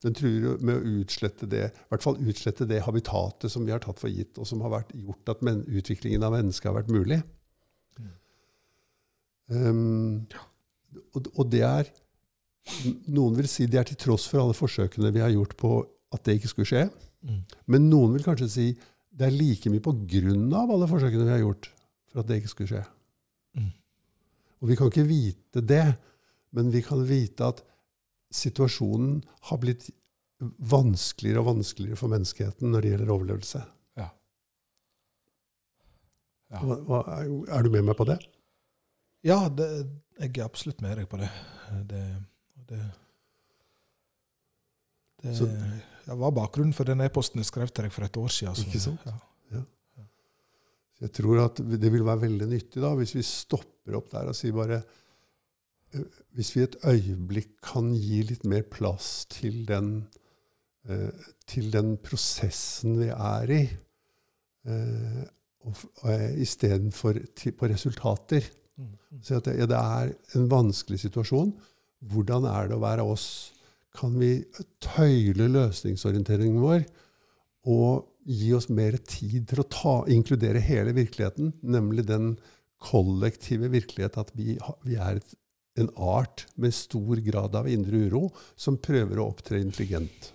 Den 0.04 0.16
truer 0.16 0.60
med 0.60 0.76
å 0.76 0.98
utslette 1.00 1.48
det, 1.48 1.68
i 1.72 1.92
hvert 1.92 2.04
fall 2.04 2.20
utslette 2.20 2.66
det 2.68 2.82
habitatet 2.84 3.52
som 3.52 3.64
vi 3.64 3.72
har 3.72 3.80
tatt 3.82 4.02
for 4.02 4.12
gitt, 4.12 4.36
og 4.36 4.48
som 4.48 4.60
har 4.64 4.74
vært, 4.74 4.92
gjort 4.98 5.32
at 5.32 5.44
men, 5.46 5.62
utviklingen 5.64 6.26
av 6.26 6.34
mennesket 6.36 6.68
har 6.68 6.76
vært 6.76 6.92
mulig. 6.92 7.22
Um, 9.48 10.24
og, 11.12 11.26
og 11.34 11.48
det 11.52 11.60
er 11.66 11.90
Noen 13.12 13.34
vil 13.36 13.44
si 13.50 13.66
det 13.68 13.76
er 13.76 13.84
til 13.90 13.98
tross 14.00 14.22
for 14.24 14.40
alle 14.40 14.54
forsøkene 14.56 15.10
vi 15.12 15.20
har 15.20 15.28
gjort 15.34 15.50
på 15.60 15.72
at 16.16 16.22
det 16.24 16.38
ikke 16.38 16.48
skulle 16.48 16.70
skje. 16.70 16.84
Mm. 17.20 17.42
Men 17.68 17.90
noen 17.90 18.14
vil 18.14 18.24
kanskje 18.24 18.48
si 18.48 18.64
det 19.14 19.28
er 19.28 19.36
like 19.36 19.70
mye 19.70 19.82
på 19.84 19.94
grunn 20.10 20.48
av 20.56 20.72
alle 20.74 20.88
forsøkene 20.90 21.26
vi 21.28 21.34
har 21.36 21.44
gjort 21.44 21.70
for 22.10 22.22
at 22.22 22.30
det 22.30 22.40
ikke 22.40 22.52
skulle 22.52 22.72
skje. 22.72 22.82
Mm. 23.58 23.70
Og 24.62 24.70
vi 24.70 24.78
kan 24.78 24.90
ikke 24.90 25.06
vite 25.06 25.62
det, 25.62 25.84
men 26.54 26.72
vi 26.74 26.82
kan 26.86 27.04
vite 27.06 27.52
at 27.54 27.62
situasjonen 28.34 29.20
har 29.50 29.60
blitt 29.62 29.88
vanskeligere 30.42 31.42
og 31.42 31.52
vanskeligere 31.52 31.98
for 31.98 32.12
menneskeheten 32.12 32.72
når 32.72 32.82
det 32.84 32.92
gjelder 32.92 33.14
overlevelse. 33.14 33.62
Ja. 34.00 34.08
Ja. 36.52 36.60
Hva, 36.60 36.78
hva, 36.88 37.00
er, 37.14 37.64
du 37.64 37.70
med 37.74 37.86
meg 37.86 37.98
på 37.98 38.06
det? 38.08 38.18
Ja, 39.24 39.44
det, 39.48 39.70
jeg 40.18 40.34
er 40.34 40.46
absolutt 40.46 40.82
med 40.84 40.98
deg 41.00 41.08
på 41.10 41.22
det. 41.22 41.30
Det, 41.90 42.04
det, 42.68 42.84
det 45.22 45.38
Så- 45.38 45.50
det 46.04 46.16
var 46.20 46.34
bakgrunnen 46.36 46.74
for 46.76 46.88
den 46.88 47.00
e-posten 47.04 47.40
jeg 47.40 47.48
skrev 47.48 47.70
til 47.72 47.86
deg 47.86 47.94
for 47.94 48.06
et 48.06 48.18
år 48.20 48.32
siden. 48.32 48.66
Ikke 48.66 48.82
sant? 48.82 49.06
Ja. 49.06 49.16
Jeg 51.02 51.12
tror 51.18 51.42
at 51.42 51.60
det 51.60 51.90
vil 51.92 52.04
være 52.06 52.24
veldig 52.28 52.48
nyttig 52.48 52.82
da, 52.82 52.94
hvis 52.96 53.14
vi 53.16 53.24
stopper 53.26 53.98
opp 53.98 54.12
der 54.12 54.30
og 54.30 54.36
sier 54.38 54.54
bare 54.56 54.82
Hvis 56.34 56.54
vi 56.56 56.64
et 56.64 56.76
øyeblikk 56.90 57.52
kan 57.62 57.92
gi 57.94 58.22
litt 58.26 58.42
mer 58.50 58.64
plass 58.66 59.28
til 59.30 59.60
den, 59.68 60.08
eh, 60.90 61.28
til 61.46 61.68
den 61.70 61.92
prosessen 62.02 62.96
vi 62.98 63.12
er 63.14 63.52
i, 63.54 63.60
eh, 64.66 65.20
eh, 65.22 66.34
istedenfor 66.42 67.20
på 67.60 67.68
resultater. 67.70 68.42
Mm, 68.76 68.90
mm. 68.90 69.22
Så 69.22 69.36
at 69.36 69.44
det, 69.44 69.54
ja, 69.60 69.66
det 69.70 69.78
er 69.78 70.10
en 70.34 70.50
vanskelig 70.50 70.98
situasjon. 70.98 71.54
Hvordan 72.00 72.44
er 72.50 72.68
det 72.68 72.74
å 72.74 72.82
være 72.82 73.06
oss? 73.06 73.53
Kan 73.94 74.16
vi 74.18 74.32
tøyle 74.82 75.46
løsningsorienteringen 75.52 76.62
vår 76.62 76.84
og 77.70 78.10
gi 78.24 78.50
oss 78.56 78.70
mer 78.72 78.96
tid 79.06 79.46
til 79.50 79.62
å 79.62 79.68
ta, 79.70 79.94
inkludere 80.10 80.62
hele 80.64 80.94
virkeligheten, 80.96 81.52
nemlig 81.62 82.06
den 82.08 82.34
kollektive 82.84 83.70
virkelighet 83.72 84.18
at 84.20 84.32
vi, 84.36 84.56
vi 84.84 84.98
er 85.00 85.20
et, 85.20 85.34
en 85.80 85.90
art 85.96 86.46
med 86.60 86.74
stor 86.74 87.20
grad 87.24 87.56
av 87.58 87.68
indre 87.70 88.04
uro 88.08 88.28
som 88.56 88.80
prøver 88.80 89.20
å 89.20 89.28
opptre 89.32 89.60
intelligent. 89.62 90.32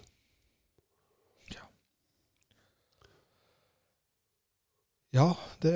Ja, 5.16 5.32
det, 5.64 5.74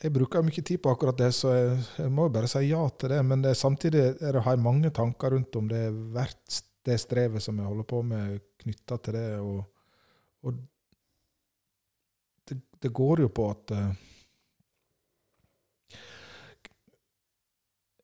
jeg 0.00 0.12
bruker 0.14 0.44
mye 0.44 0.62
tid 0.64 0.80
på 0.80 0.92
akkurat 0.94 1.18
det, 1.20 1.28
så 1.36 1.52
jeg, 1.52 1.72
jeg 2.00 2.12
må 2.14 2.24
jo 2.28 2.34
bare 2.38 2.48
si 2.48 2.62
ja 2.70 2.80
til 2.96 3.12
det. 3.12 3.20
Men 3.28 3.44
det, 3.44 3.52
samtidig 3.60 4.00
er 4.16 4.32
det, 4.32 4.44
har 4.46 4.56
jeg 4.56 4.64
mange 4.64 4.92
tanker 4.96 5.34
rundt 5.36 5.58
om 5.60 5.68
det 5.68 5.82
er 5.90 5.98
verdt 6.14 6.62
det 6.86 6.96
strevet 7.00 7.42
som 7.44 7.58
jeg 7.58 7.68
holder 7.68 7.86
på 7.88 8.02
med, 8.06 8.38
knytta 8.62 8.98
til 9.04 9.16
det. 9.18 9.26
Og, 9.40 9.64
og 10.46 10.60
det, 12.48 12.58
det 12.80 12.92
går 12.96 13.24
jo 13.26 13.32
på 13.34 13.48
at 13.52 13.74
eh, 13.76 13.90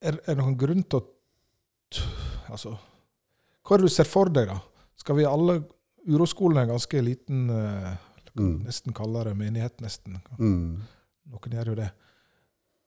er, 0.07 0.21
det 0.27 0.37
noen 0.39 0.59
grunn 0.59 0.85
til 0.87 1.03
å 1.03 1.07
Altså, 2.47 2.71
hva 3.67 3.75
er 3.75 3.83
det 3.83 3.89
du 3.89 3.91
ser 3.91 4.07
for 4.07 4.29
deg, 4.31 4.47
da? 4.47 4.61
Skal 4.95 5.17
vi 5.19 5.25
alle 5.27 5.57
Uroskolen 6.07 6.61
er 6.61 6.67
en 6.69 6.77
ganske 6.77 7.01
liten 7.03 7.49
eh, 7.51 7.95
Mm. 8.39 8.57
Nesten 8.67 8.93
kaller 8.93 9.25
det 9.25 9.35
menighet, 9.35 9.81
nesten. 9.81 10.19
Mm. 10.39 10.83
Noen 11.33 11.55
gjør 11.57 11.73
jo 11.73 11.77
det. 11.79 11.89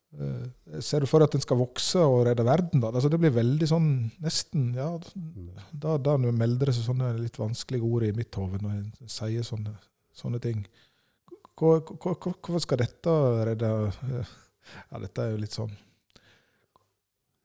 Eh, 0.09 0.79
ser 0.81 1.03
du 1.03 1.09
for 1.09 1.21
deg 1.21 1.29
at 1.29 1.35
den 1.37 1.43
skal 1.43 1.59
vokse 1.59 2.01
og 2.01 2.23
redde 2.25 2.45
verden? 2.45 2.81
da? 2.81 2.89
Altså, 2.89 3.11
det 3.13 3.19
blir 3.21 3.33
veldig 3.35 3.67
sånn 3.69 3.89
nesten 4.23 4.71
ja. 4.77 4.89
Da, 5.71 5.97
da 6.01 6.15
melder 6.17 6.71
det 6.71 6.77
seg 6.77 6.87
sånne 6.87 7.11
litt 7.19 7.37
vanskelige 7.37 7.85
ord 7.85 8.07
i 8.07 8.15
mitt 8.17 8.33
hode 8.39 8.61
når 8.63 8.79
en 8.79 9.11
sier 9.11 9.45
sånne, 9.45 9.75
sånne 10.17 10.41
ting. 10.41 10.63
Hvor, 11.59 11.83
hvor, 11.83 12.15
Hvorfor 12.15 12.63
skal 12.63 12.81
dette 12.81 13.13
redde 13.51 13.69
Ja, 14.89 14.99
dette 15.01 15.23
er 15.25 15.33
jo 15.33 15.39
litt 15.41 15.55
sånn 15.55 15.71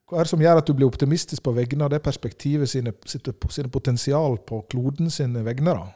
Hva 0.07 0.21
er 0.21 0.27
det 0.27 0.31
som 0.31 0.43
gjør 0.45 0.61
at 0.61 0.69
du 0.69 0.75
blir 0.77 0.87
optimistisk 0.87 1.43
på 1.45 1.55
vegne 1.57 1.87
av 1.87 1.93
det 1.93 2.03
perspektivet 2.05 2.71
sine, 2.71 2.95
sine 3.11 3.73
potensial 3.73 4.39
på 4.47 4.63
kloden 4.71 5.11
sine 5.13 5.43
vegne? 5.45 5.75
da? 5.75 5.89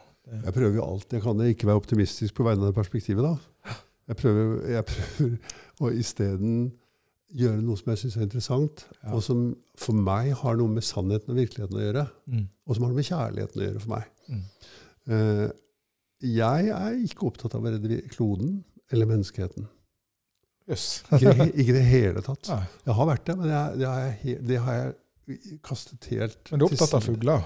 Jeg 0.45 0.53
prøver 0.53 0.77
jo 0.77 0.85
alt 0.85 1.15
jeg 1.15 1.23
kan 1.25 1.45
ikke 1.47 1.69
være 1.69 1.81
optimistisk 1.81 2.37
på 2.37 2.45
vegne 2.45 2.67
av 2.67 2.73
det 2.73 2.77
perspektivet. 2.77 3.25
da. 3.25 3.77
Jeg 4.09 4.17
prøver, 4.17 4.53
jeg 4.73 4.85
prøver 4.89 5.37
å 5.79 5.89
isteden 5.95 6.71
gjøre 7.29 7.61
noe 7.61 7.77
som 7.77 7.91
jeg 7.93 7.99
syns 8.01 8.17
er 8.17 8.25
interessant, 8.25 8.85
Ja. 9.03 9.13
og 9.13 9.21
som 9.23 9.55
for 9.77 9.93
meg 9.93 10.31
har 10.41 10.55
noe 10.57 10.67
med 10.73 10.83
sannheten 10.83 11.29
og 11.29 11.37
virkeligheten 11.37 11.77
å 11.77 11.83
gjøre. 11.85 12.05
Mm. 12.27 12.45
Og 12.67 12.75
som 12.75 12.83
har 12.83 12.89
noe 12.91 12.99
med 12.99 13.05
kjærligheten 13.09 13.61
å 13.61 13.65
gjøre 13.67 13.83
for 13.83 13.89
meg. 13.93 14.07
Mm. 14.29 14.43
Eh, 15.09 15.51
jeg 16.21 16.69
er 16.73 16.97
ikke 17.05 17.27
opptatt 17.29 17.53
av 17.55 17.63
å 17.63 17.71
redde 17.71 18.01
kloden 18.09 18.63
eller 18.91 19.05
menneskeheten. 19.05 19.67
Yes. 20.69 21.03
Ikke, 21.13 21.47
i- 21.53 21.71
det 21.71 21.83
hele 21.85 22.21
tatt. 22.21 22.49
Nei. 22.49 22.65
Jeg 22.85 22.93
har 22.93 23.05
vært 23.09 23.25
det, 23.25 23.37
men 23.37 23.49
jeg, 23.49 23.77
det, 23.79 23.87
har 23.87 24.01
jeg, 24.09 24.43
det 24.49 24.59
har 24.65 24.73
jeg 24.79 25.59
kastet 25.65 26.05
helt 26.11 26.51
Men 26.51 26.59
du 26.59 26.65
er 26.65 26.69
opptatt 26.73 26.93
av 26.97 27.01
fugler? 27.05 27.39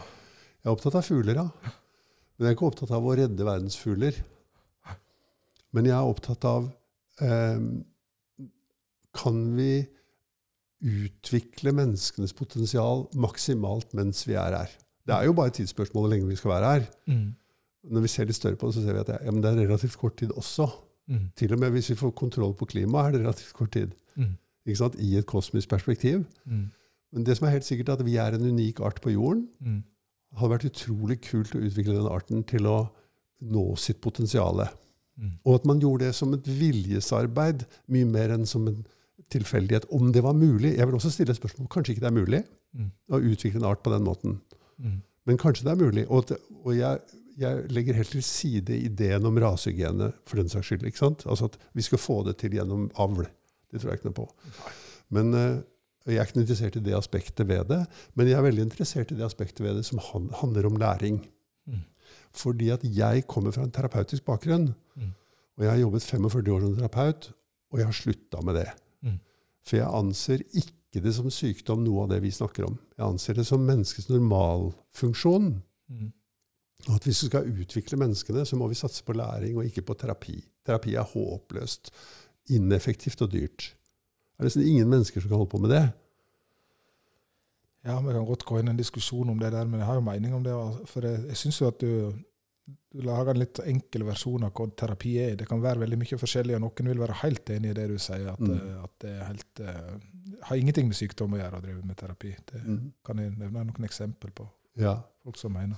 Jeg 0.64 0.68
er 0.72 0.74
opptatt 0.78 0.96
av 0.96 1.04
fugler, 1.08 1.36
ja. 1.36 1.48
Men 2.38 2.48
jeg 2.48 2.50
er 2.50 2.56
ikke 2.58 2.68
opptatt 2.72 2.92
av 2.96 3.04
å 3.06 3.16
redde 3.20 3.46
verdens 3.48 3.76
fugler. 3.80 4.16
Men 5.76 5.86
jeg 5.90 5.96
er 5.96 6.08
opptatt 6.08 6.46
av 6.48 6.70
eh, 7.22 7.60
Kan 9.16 9.44
vi 9.58 9.86
utvikle 10.84 11.72
menneskenes 11.76 12.34
potensial 12.36 13.06
maksimalt 13.16 13.94
mens 13.96 14.26
vi 14.28 14.36
er 14.40 14.58
her? 14.58 14.74
Det 15.08 15.16
er 15.16 15.28
jo 15.28 15.36
bare 15.36 15.52
et 15.52 15.60
tidsspørsmål 15.60 16.06
hvor 16.06 16.14
lenge 16.14 16.30
vi 16.30 16.40
skal 16.40 16.54
være 16.56 16.72
her. 16.74 16.86
Mm. 17.08 17.34
Når 17.94 18.06
vi 18.06 18.12
ser 18.12 18.28
litt 18.28 18.40
større 18.40 18.60
på 18.60 18.70
det, 18.70 18.78
så 18.78 18.84
ser 18.84 18.96
vi 18.96 19.04
at 19.04 19.10
det, 19.12 19.20
ja, 19.26 19.32
men 19.32 19.44
det 19.44 19.52
er 19.52 19.66
relativt 19.66 19.98
kort 20.00 20.16
tid 20.20 20.32
også. 20.40 20.70
Mm. 21.12 21.26
Til 21.36 21.54
og 21.54 21.60
med 21.60 21.74
hvis 21.76 21.90
vi 21.92 22.00
får 22.00 22.14
kontroll 22.16 22.54
på 22.56 22.68
klimaet, 22.72 23.10
er 23.10 23.18
det 23.18 23.26
relativt 23.26 23.58
kort 23.58 23.74
tid. 23.76 23.92
Mm. 24.16 24.36
Ikke 24.66 24.80
sant? 24.80 24.96
I 25.00 25.18
et 25.20 25.28
kosmisk 25.28 25.70
perspektiv. 25.70 26.24
Mm. 26.46 26.70
Men 27.14 27.26
det 27.28 27.36
som 27.38 27.48
er 27.48 27.58
helt 27.58 27.68
sikkert, 27.68 27.90
er 27.90 28.00
at 28.00 28.06
vi 28.08 28.16
er 28.16 28.38
en 28.38 28.48
unik 28.48 28.80
art 28.80 29.02
på 29.04 29.12
jorden. 29.12 29.48
Mm. 29.60 29.82
Det 30.32 30.40
hadde 30.40 30.54
vært 30.56 30.70
utrolig 30.72 31.20
kult 31.28 31.54
å 31.54 31.62
utvikle 31.62 31.98
den 32.00 32.10
arten 32.10 32.46
til 32.48 32.70
å 32.72 32.78
nå 33.44 33.66
sitt 33.78 34.00
potensial. 34.02 34.64
Mm. 35.20 35.36
Og 35.44 35.60
at 35.60 35.68
man 35.70 35.84
gjorde 35.84 36.08
det 36.08 36.16
som 36.18 36.32
et 36.34 36.48
viljesarbeid, 36.48 37.68
mye 37.92 38.08
mer 38.10 38.34
enn 38.38 38.48
som 38.50 38.66
en 38.72 38.80
tilfeldighet. 39.34 39.86
Om 39.92 40.12
det 40.16 40.24
var 40.26 40.34
mulig. 40.38 40.76
Jeg 40.78 40.88
vil 40.88 40.96
også 40.98 41.12
stille 41.14 41.36
spørsmål. 41.36 41.68
Kanskje 41.74 41.96
ikke 41.96 42.06
det 42.06 42.12
er 42.12 42.20
mulig 42.22 42.44
Mm. 42.74 42.88
å 43.14 43.20
utvikle 43.22 43.60
en 43.62 43.68
art 43.70 43.84
på 43.86 43.92
den 43.94 44.02
måten. 44.02 44.40
Mm. 44.82 44.96
Men 45.30 45.38
kanskje 45.38 45.68
det 45.68 45.72
er 45.76 45.84
mulig. 45.84 46.08
Og, 46.10 46.32
og 46.66 46.72
jeg, 46.74 47.02
jeg 47.38 47.68
legger 47.70 47.94
helt 48.00 48.10
til 48.16 48.24
side 48.26 48.74
ideen 48.88 49.28
om 49.30 49.38
rasehygiene 49.38 50.08
for 50.26 50.42
den 50.42 50.50
saks 50.50 50.72
skyld. 50.72 50.88
ikke 50.90 50.98
sant? 51.04 51.22
Altså 51.30 51.52
at 51.52 51.60
vi 51.78 51.86
skal 51.86 52.02
få 52.02 52.16
det 52.26 52.34
til 52.42 52.56
gjennom 52.58 52.88
avl. 52.98 53.28
Det 53.70 53.82
tror 53.82 53.92
jeg 53.94 54.00
ikke 54.02 54.10
noe 54.10 54.18
på. 54.24 54.26
Men 55.14 55.30
uh, 55.38 55.62
Jeg 56.10 56.18
er 56.18 56.26
ikke 56.26 56.42
interessert 56.42 56.76
i 56.76 56.84
det 56.84 56.96
aspektet 56.98 57.48
ved 57.48 57.70
det, 57.70 57.78
men 58.18 58.28
jeg 58.28 58.36
er 58.36 58.44
veldig 58.44 58.64
interessert 58.66 59.12
i 59.14 59.16
det 59.16 59.24
aspektet 59.24 59.62
ved 59.64 59.78
det 59.78 59.86
som 59.88 60.02
han, 60.04 60.26
handler 60.42 60.66
om 60.68 60.76
læring. 60.82 61.22
Mm. 61.70 61.86
Fordi 62.36 62.74
at 62.74 62.82
jeg 62.84 63.28
kommer 63.30 63.54
fra 63.56 63.64
en 63.64 63.72
terapeutisk 63.72 64.26
bakgrunn. 64.26 64.74
Mm. 64.98 65.14
Og 65.56 65.64
jeg 65.64 65.72
har 65.72 65.80
jobbet 65.80 66.04
45 66.04 66.52
år 66.58 66.66
som 66.66 66.74
terapeut, 66.76 67.30
og 67.72 67.80
jeg 67.80 67.86
har 67.88 67.96
slutta 67.96 68.42
med 68.44 68.58
det. 68.60 68.66
For 69.64 69.80
jeg 69.80 70.00
anser 70.00 70.44
ikke 70.52 71.02
det 71.04 71.14
som 71.16 71.30
sykdom, 71.32 71.84
noe 71.86 72.04
av 72.04 72.12
det 72.12 72.20
vi 72.26 72.34
snakker 72.34 72.68
om. 72.68 72.76
Jeg 72.98 73.06
anser 73.06 73.40
det 73.40 73.46
som 73.48 73.64
menneskets 73.66 74.10
normalfunksjon. 74.12 75.56
Mm. 75.90 76.12
Og 76.90 76.98
at 76.98 77.08
hvis 77.08 77.24
vi 77.24 77.30
skal 77.32 77.50
utvikle 77.64 78.00
menneskene, 78.02 78.44
så 78.46 78.60
må 78.60 78.68
vi 78.68 78.78
satse 78.78 79.06
på 79.08 79.16
læring 79.16 79.56
og 79.58 79.66
ikke 79.66 79.86
på 79.88 79.96
terapi. 80.00 80.42
Terapi 80.68 80.98
er 81.00 81.08
håpløst, 81.08 81.94
ineffektivt 82.52 83.24
og 83.24 83.32
dyrt. 83.32 83.72
Det 84.34 84.44
er 84.44 84.50
nesten 84.50 84.68
ingen 84.68 84.90
mennesker 84.92 85.24
som 85.24 85.32
kan 85.32 85.40
holde 85.40 85.54
på 85.54 85.62
med 85.64 85.72
det. 85.72 85.86
Ja, 87.84 87.98
vi 88.00 88.16
kan 88.16 88.28
godt 88.28 88.46
gå 88.48 88.60
inn 88.60 88.70
i 88.72 88.74
en 88.74 88.80
diskusjon 88.80 89.32
om 89.32 89.40
det 89.40 89.52
der, 89.52 89.66
men 89.68 89.80
jeg 89.80 89.88
har 89.88 90.00
jo 90.00 90.06
mening 90.06 90.36
om 90.36 90.44
det. 90.44 90.54
For 90.92 91.08
jeg, 91.08 91.24
jeg 91.32 91.40
syns 91.40 91.60
jo 91.62 91.68
at 91.68 91.82
du, 91.82 92.14
du 92.66 93.02
lager 93.04 93.32
en 93.34 93.40
litt 93.42 93.60
enkel 93.66 94.04
versjon 94.08 94.44
av 94.48 94.54
hva 94.56 94.68
terapi 94.80 95.18
er. 95.20 95.36
Det 95.36 95.48
kan 95.50 95.60
være 95.62 95.82
veldig 95.84 95.98
mye 96.00 96.18
forskjellig, 96.22 96.56
og 96.56 96.62
noen 96.64 96.88
vil 96.94 97.02
være 97.02 97.18
helt 97.24 97.50
enig 97.50 97.72
i 97.72 97.74
det 97.74 97.88
du 97.90 97.98
sier, 98.00 98.28
at, 98.32 98.40
Mm. 98.40 98.54
eh, 98.56 98.84
at 98.84 98.94
det 99.04 99.14
helt, 99.28 99.60
eh, 99.60 100.40
har 100.44 100.56
ingenting 100.58 100.88
med 100.88 100.96
sykdom 100.96 101.34
å 101.34 101.40
gjøre 101.42 101.60
å 101.60 101.62
drive 101.62 101.84
med 101.86 101.98
terapi. 101.98 102.36
Det 102.52 102.62
kan 103.04 103.18
jeg 103.18 103.36
nevne 103.38 103.66
noen 103.66 103.84
eksempel 103.90 104.32
på 104.32 104.48
Ja, 104.76 104.96
folk 105.24 105.38
som 105.38 105.54
mener. 105.54 105.78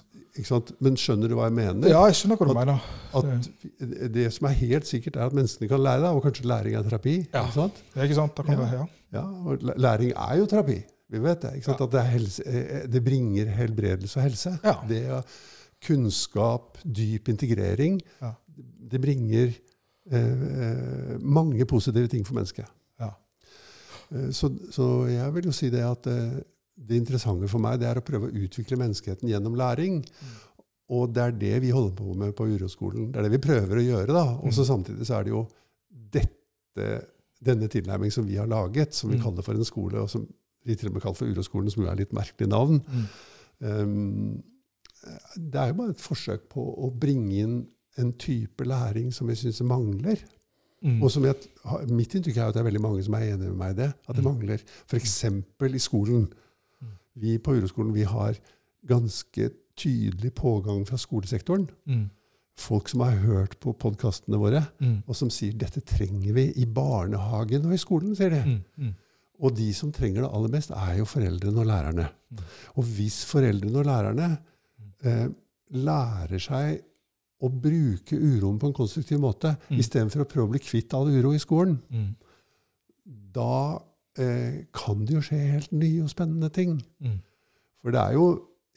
Men 0.80 0.96
skjønner 0.96 1.28
du 1.28 1.36
hva 1.36 1.50
jeg 1.50 1.54
mener? 1.54 1.90
Ja, 1.90 2.06
jeg 2.06 2.16
skjønner 2.16 2.38
hva 2.38 2.48
du 2.48 2.54
mener. 2.54 2.82
At 3.14 4.14
det 4.14 4.32
som 4.34 4.48
er 4.48 4.54
helt 4.54 4.86
sikkert, 4.88 5.18
er 5.18 5.26
at 5.26 5.34
menneskene 5.34 5.68
kan 5.68 5.80
lære, 5.84 6.12
og 6.16 6.24
kanskje 6.24 6.46
læring 6.46 6.76
er 6.78 6.84
terapi. 6.84 7.28
Ja. 7.34 7.44
Ikke 7.44 7.54
sant? 7.54 7.82
Det 7.94 8.02
er 8.02 8.08
ikke 8.08 8.16
sant? 8.22 8.36
Da 8.36 8.44
kan 8.44 8.58
Ja. 8.58 8.64
det, 8.64 8.72
ja. 8.74 8.86
Ja, 9.14 9.26
og 9.26 9.58
læring 9.78 10.14
er 10.16 10.38
jo 10.38 10.46
terapi. 10.46 10.84
Vi 11.10 11.20
vet 11.20 11.42
det. 11.42 11.54
Ikke 11.56 11.64
sant? 11.66 11.82
At 11.82 11.92
det, 11.92 12.06
helse, 12.06 12.44
eh, 12.46 12.88
det 12.88 13.04
bringer 13.04 13.46
helbredelse 13.48 14.18
og 14.18 14.24
helse. 14.24 14.60
Ja. 14.64 14.76
Det 14.88 15.24
kunnskap, 15.86 16.78
dyp 16.84 17.30
integrering, 17.34 18.00
Ja. 18.22 18.34
det 18.92 19.02
bringer 19.04 19.54
eh, 20.12 21.18
mange 21.22 21.66
positive 21.70 22.08
ting 22.12 22.24
for 22.26 22.36
mennesket. 22.38 22.68
Ja. 23.02 23.12
Eh, 24.12 24.30
så, 24.36 24.50
så 24.72 24.90
jeg 25.10 25.34
vil 25.38 25.50
jo 25.50 25.56
si 25.56 25.70
det 25.74 25.84
at 25.86 26.08
eh, 26.12 26.36
det 26.76 26.98
interessante 27.00 27.48
for 27.48 27.62
meg 27.64 27.80
det 27.80 27.88
er 27.90 28.02
å 28.02 28.06
prøve 28.06 28.28
å 28.30 28.36
utvikle 28.46 28.78
menneskeheten 28.82 29.30
gjennom 29.32 29.56
læring. 29.58 30.02
Og 30.94 31.14
det 31.16 31.22
er 31.24 31.32
det 31.42 31.54
vi 31.64 31.72
holder 31.74 31.96
på 31.98 32.14
med 32.14 32.34
på 32.38 32.46
Uroskolen. 32.52 33.08
Det 33.12 33.18
er 33.22 33.26
det 33.26 33.32
vi 33.40 33.44
prøver 33.48 33.80
å 33.80 33.86
gjøre. 33.86 34.14
da. 34.14 34.26
Og 34.44 34.52
så 34.54 34.62
Mm. 34.62 34.70
samtidig 34.70 35.06
så 35.08 35.16
er 35.20 35.24
det 35.24 35.32
jo 35.34 35.48
dette, 36.12 36.90
denne 37.42 37.68
tilnærming 37.72 38.12
som 38.14 38.26
vi 38.28 38.36
har 38.38 38.46
laget, 38.48 38.94
som 38.94 39.10
vi 39.10 39.18
Mm. 39.18 39.24
kaller 39.24 39.42
for 39.44 39.54
en 39.56 39.64
skole, 39.66 39.98
og 40.04 40.10
som 40.10 40.28
vi 40.66 40.76
til 40.76 40.88
og 40.90 40.94
med 40.94 41.02
kaller 41.02 41.16
for 41.16 41.26
Uroskolen, 41.26 41.72
som 41.72 41.84
jo 41.84 41.90
er 41.90 41.96
litt 41.96 42.14
merkelig 42.14 42.48
navn. 42.50 42.82
Mm. 42.86 43.08
Um, 43.62 44.44
det 45.38 45.56
er 45.62 45.68
jo 45.72 45.74
bare 45.82 45.90
et 45.96 46.02
forsøk 46.02 46.48
på 46.50 46.64
å 46.86 46.90
bringe 47.00 47.34
inn 47.44 47.68
en 47.98 48.12
type 48.20 48.64
læring 48.68 49.12
som 49.14 49.30
jeg 49.32 49.38
syns 49.38 49.62
mangler. 49.64 50.20
Mm. 50.84 51.02
Og 51.02 51.10
som 51.12 51.24
jeg, 51.26 51.36
mitt 51.90 52.14
inntrykk 52.14 52.38
er 52.38 52.48
at 52.50 52.54
det 52.54 52.62
er 52.62 52.68
veldig 52.70 52.82
mange 52.84 53.04
som 53.06 53.14
er 53.18 53.32
enig 53.34 53.48
med 53.50 53.58
meg 53.58 53.72
i 53.72 53.80
det. 53.82 53.94
At 54.08 54.16
det 54.16 54.24
Mm. 54.26 54.32
mangler 54.32 54.60
f.eks. 54.88 55.24
i 55.76 55.80
skolen. 55.80 56.28
Mm. 56.82 56.92
Vi 57.18 57.38
på 57.38 57.56
Uroskolen 57.56 57.94
vi 57.94 58.04
har 58.04 58.36
ganske 58.88 59.50
tydelig 59.78 60.34
pågang 60.36 60.86
fra 60.88 60.98
skolesektoren. 60.98 61.70
Mm. 61.88 62.10
Folk 62.58 62.88
som 62.90 63.02
har 63.02 63.16
hørt 63.26 63.60
på 63.60 63.74
podkastene 63.74 64.38
våre, 64.40 64.68
Mm. 64.80 65.04
og 65.08 65.16
som 65.16 65.30
sier 65.30 65.54
'dette 65.54 65.82
trenger 65.86 66.34
vi 66.34 66.54
i 66.56 66.66
barnehagen 66.66 67.66
og 67.66 67.74
i 67.74 67.78
skolen'. 67.78 68.16
sier 68.16 68.30
de. 68.30 68.62
Mm. 68.78 68.94
Og 69.42 69.56
de 69.56 69.74
som 69.74 69.92
trenger 69.92 70.22
det 70.22 70.32
aller 70.34 70.50
mest, 70.50 70.72
er 70.72 70.98
jo 70.98 71.04
foreldrene 71.06 71.58
og 71.60 71.66
lærerne. 71.66 72.10
Og 72.78 72.84
hvis 72.84 73.26
foreldrene 73.26 73.76
og 73.80 73.86
lærerne 73.86 74.38
eh, 75.06 75.28
lærer 75.72 76.40
seg 76.40 76.82
å 77.44 77.50
bruke 77.52 78.16
uroen 78.16 78.58
på 78.60 78.68
en 78.70 78.74
konstruktiv 78.74 79.20
måte, 79.20 79.58
Mm. 79.70 79.78
istedenfor 79.80 80.22
å 80.24 80.28
prøve 80.30 80.48
å 80.48 80.52
bli 80.52 80.60
kvitt 80.60 80.94
all 80.94 81.08
uro 81.12 81.34
i 81.34 81.40
skolen, 81.40 81.80
Mm. 81.92 82.16
da 83.34 83.82
eh, 84.18 84.66
kan 84.72 85.04
det 85.06 85.14
jo 85.18 85.22
skje 85.22 85.38
helt 85.52 85.72
nye 85.76 86.04
og 86.04 86.10
spennende 86.10 86.50
ting. 86.54 86.78
Mm. 87.04 87.20
For 87.82 87.92
det 87.92 88.00
er 88.02 88.14
jo 88.14 88.28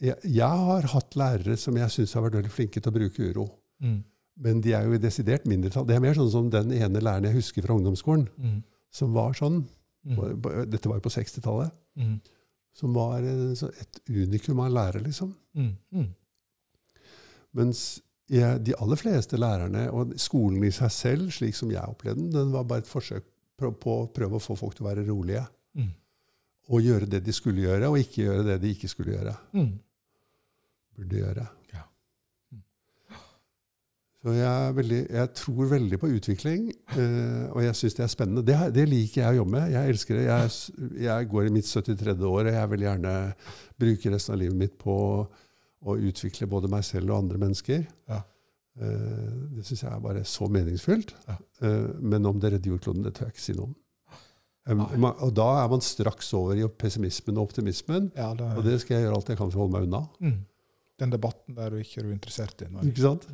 Jeg, 0.00 0.14
jeg 0.22 0.46
har 0.46 0.82
hatt 0.92 1.16
lærere 1.18 1.56
som 1.58 1.74
jeg 1.74 1.90
syns 1.90 2.12
har 2.14 2.22
vært 2.22 2.36
veldig 2.38 2.50
flinke 2.54 2.78
til 2.80 2.92
å 2.92 2.94
bruke 2.94 3.18
uro. 3.32 3.48
Mm. 3.82 4.04
Men 4.38 4.60
de 4.60 4.70
er 4.72 4.84
jo 4.86 4.92
i 4.94 4.98
desidert 5.02 5.42
mindretall. 5.44 5.84
Det 5.88 5.96
er 5.96 6.00
mer 6.04 6.14
sånn 6.14 6.30
som 6.30 6.48
den 6.48 6.70
ene 6.70 7.00
læreren 7.02 7.24
jeg 7.26 7.34
husker 7.34 7.62
fra 7.66 7.74
ungdomsskolen, 7.74 8.28
Mm. 8.38 8.62
som 8.92 9.12
var 9.12 9.32
sånn. 9.34 9.64
Mm. 10.06 10.70
Dette 10.70 10.86
var 10.88 11.00
jo 11.00 11.00
på 11.00 11.10
60-tallet. 11.10 11.72
Som 12.78 12.94
var 12.94 13.24
eh, 13.26 13.64
et 13.82 14.02
unikum 14.08 14.62
av 14.62 14.70
lærer, 14.74 15.02
liksom. 15.04 15.32
Mm. 15.58 15.72
Mm. 15.94 16.10
Mens 17.58 17.82
jeg, 18.28 18.60
de 18.66 18.76
aller 18.76 19.00
fleste 19.00 19.40
lærerne, 19.40 19.88
og 19.90 20.14
skolen 20.20 20.64
i 20.68 20.72
seg 20.74 20.92
selv, 20.92 21.32
slik 21.34 21.56
som 21.56 21.72
jeg 21.72 21.82
opplevde 21.82 22.20
den, 22.20 22.32
den 22.34 22.54
var 22.54 22.68
bare 22.68 22.84
et 22.84 22.90
forsøk 22.90 23.26
på, 23.58 23.72
på 23.82 23.94
å 24.02 24.08
prøve 24.14 24.38
å 24.38 24.42
få 24.42 24.56
folk 24.58 24.76
til 24.76 24.86
å 24.86 24.90
være 24.90 25.06
rolige. 25.08 25.42
Mm. 25.78 25.90
Og 26.68 26.84
gjøre 26.84 27.08
det 27.08 27.22
de 27.24 27.34
skulle 27.34 27.64
gjøre, 27.64 27.88
og 27.88 28.00
ikke 28.02 28.26
gjøre 28.26 28.44
det 28.50 28.58
de 28.62 28.74
ikke 28.76 28.90
skulle 28.92 29.16
gjøre. 29.16 29.34
Mm. 29.56 29.70
Burde 30.98 31.22
gjøre. 31.22 31.46
Mm. 34.18 34.24
Så 34.26 34.32
jeg, 34.34 34.46
er 34.68 34.72
veldig, 34.74 35.00
jeg 35.14 35.30
tror 35.38 35.68
veldig 35.70 35.98
på 36.02 36.08
utvikling, 36.10 36.62
eh, 36.98 37.44
og 37.52 37.60
jeg 37.62 37.76
syns 37.78 37.94
det 37.94 38.02
er 38.02 38.10
spennende. 38.10 38.42
Det, 38.42 38.56
det 38.74 38.86
liker 38.90 39.22
jeg 39.22 39.36
å 39.36 39.38
jobbe 39.42 39.52
med. 39.54 39.68
Jeg 39.76 39.92
elsker 39.92 40.18
det. 40.18 40.24
Jeg, 40.26 41.04
jeg 41.04 41.28
går 41.30 41.46
i 41.46 41.52
mitt 41.54 41.68
73. 41.70 42.16
år, 42.26 42.48
og 42.50 42.56
jeg 42.56 42.70
vil 42.72 42.86
gjerne 42.88 43.12
bruke 43.78 44.10
resten 44.16 44.34
av 44.34 44.40
livet 44.42 44.58
mitt 44.58 44.74
på 44.82 44.96
å 45.78 45.94
utvikle 45.94 46.48
både 46.50 46.70
meg 46.72 46.82
selv 46.88 47.12
og 47.12 47.20
andre 47.20 47.38
mennesker. 47.44 47.84
Ja. 48.10 48.18
Eh, 48.78 49.28
det 49.54 49.66
syns 49.68 49.84
jeg 49.84 49.92
er 49.94 50.02
bare 50.02 50.24
så 50.26 50.48
meningsfylt. 50.50 51.14
Ja. 51.28 51.36
Eh, 51.62 51.86
men 52.02 52.26
om 52.26 52.40
det 52.42 52.56
redder 52.56 52.74
jordkloden, 52.74 53.06
det 53.06 53.14
tør 53.14 53.28
jeg 53.30 53.36
ikke 53.36 53.44
si 53.46 53.54
noe 53.58 53.70
om. 53.70 53.76
Og 55.24 55.30
da 55.32 55.46
er 55.62 55.70
man 55.72 55.80
straks 55.80 56.32
over 56.36 56.58
i 56.58 56.66
pessimismen 56.68 57.38
og 57.38 57.46
optimismen, 57.48 58.10
Ja, 58.18 58.34
det, 58.36 58.50
og 58.58 58.66
det 58.66 58.80
skal 58.82 58.98
jeg 58.98 59.06
gjøre 59.06 59.20
alt 59.22 59.30
jeg 59.32 59.38
kan 59.38 59.54
for 59.54 59.62
å 59.62 59.64
holde 59.64 59.78
meg 59.78 59.86
unna. 59.88 60.02
mm. 60.20 60.38
Den 60.98 61.12
debatten 61.14 61.54
der 61.54 61.70
du 61.70 61.78
ikke 61.78 62.00
er 62.02 62.10
interessert 62.10 62.58
i. 62.66 62.68
Ikke 62.82 63.04
sant? 63.04 63.28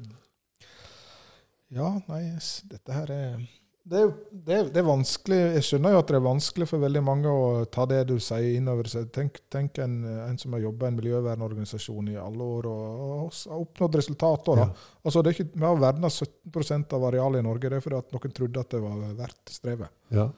Ja, 1.73 1.91
nei, 2.09 2.23
dette 2.71 2.93
her 2.93 3.11
er 3.11 3.37
Det 3.85 4.01
det, 4.31 4.59
det 4.73 4.81
er, 4.81 4.87
vanskelig, 4.87 5.39
Jeg 5.57 5.65
skjønner 5.67 5.95
jo 5.95 6.01
at 6.03 6.11
det 6.11 6.17
er 6.19 6.25
vanskelig 6.25 6.69
for 6.69 6.83
veldig 6.83 7.03
mange 7.05 7.33
å 7.33 7.65
ta 7.69 7.85
det 7.89 8.03
du 8.09 8.15
sier 8.23 8.57
innover 8.59 8.89
seg. 8.89 9.11
Tenk, 9.13 9.41
tenk 9.53 9.81
en, 9.85 9.99
en, 10.27 10.39
som 10.41 10.57
har 10.57 10.65
jobba 10.65 10.89
i 10.89 10.93
en 10.93 10.99
miljøvernorganisasjon 11.01 12.09
i 12.15 12.17
alle 12.21 12.49
år 12.59 12.69
og, 12.71 13.03
og 13.05 13.43
har 13.51 13.61
oppnådd 13.61 13.99
resultater. 14.01 14.63
Ja. 14.65 14.71
Altså, 15.05 15.23
det 15.25 15.35
ikke, 15.35 15.51
vi 15.53 15.67
har 15.67 15.83
verna 15.83 16.11
17 16.11 16.89
av 16.97 17.07
arealet 17.11 17.43
i 17.43 17.47
Norge. 17.49 17.71
Det 17.71 17.81
er 17.81 17.85
fordi 17.85 18.01
at 18.01 18.17
noen 18.17 18.37
trodde 18.41 18.65
at 18.65 18.73
det 18.73 18.83
var 18.85 19.05
verdt 19.21 19.55
strevet. 19.59 19.95
Ja. 20.17 20.31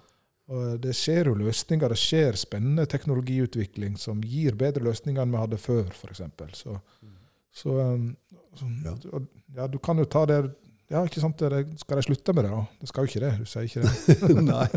Og 0.47 0.77
det 0.79 0.93
skjer 0.95 1.33
jo 1.33 1.39
løsninger, 1.41 1.91
det 1.91 1.99
skjer 1.99 2.37
spennende 2.39 2.87
teknologiutvikling 2.87 3.97
som 3.99 4.21
gir 4.23 4.55
bedre 4.59 4.85
løsninger 4.87 5.23
enn 5.23 5.33
vi 5.35 5.41
hadde 5.43 5.59
før, 5.59 5.89
f.eks. 5.91 6.23
Så, 6.55 6.77
mm. 7.03 7.17
så, 7.63 7.75
um, 7.81 8.05
så 8.55 8.69
ja. 8.85 8.95
ja. 9.57 9.67
du 9.67 9.81
kan 9.83 9.99
jo 9.99 10.07
ta 10.07 10.23
det 10.31 10.39
ja, 10.93 11.03
ikke 11.03 11.23
sant? 11.23 11.43
Skal 11.83 11.99
de 11.99 12.07
slutte 12.07 12.35
med 12.37 12.47
det, 12.47 12.53
da? 12.55 12.63
Det 12.81 12.91
skal 12.91 13.07
jo 13.07 13.11
ikke 13.11 13.25
det. 13.25 13.33
Du 13.43 13.51
sier 13.51 13.67
ikke 13.67 13.83
det. 13.83 14.43
Nei. 14.53 14.69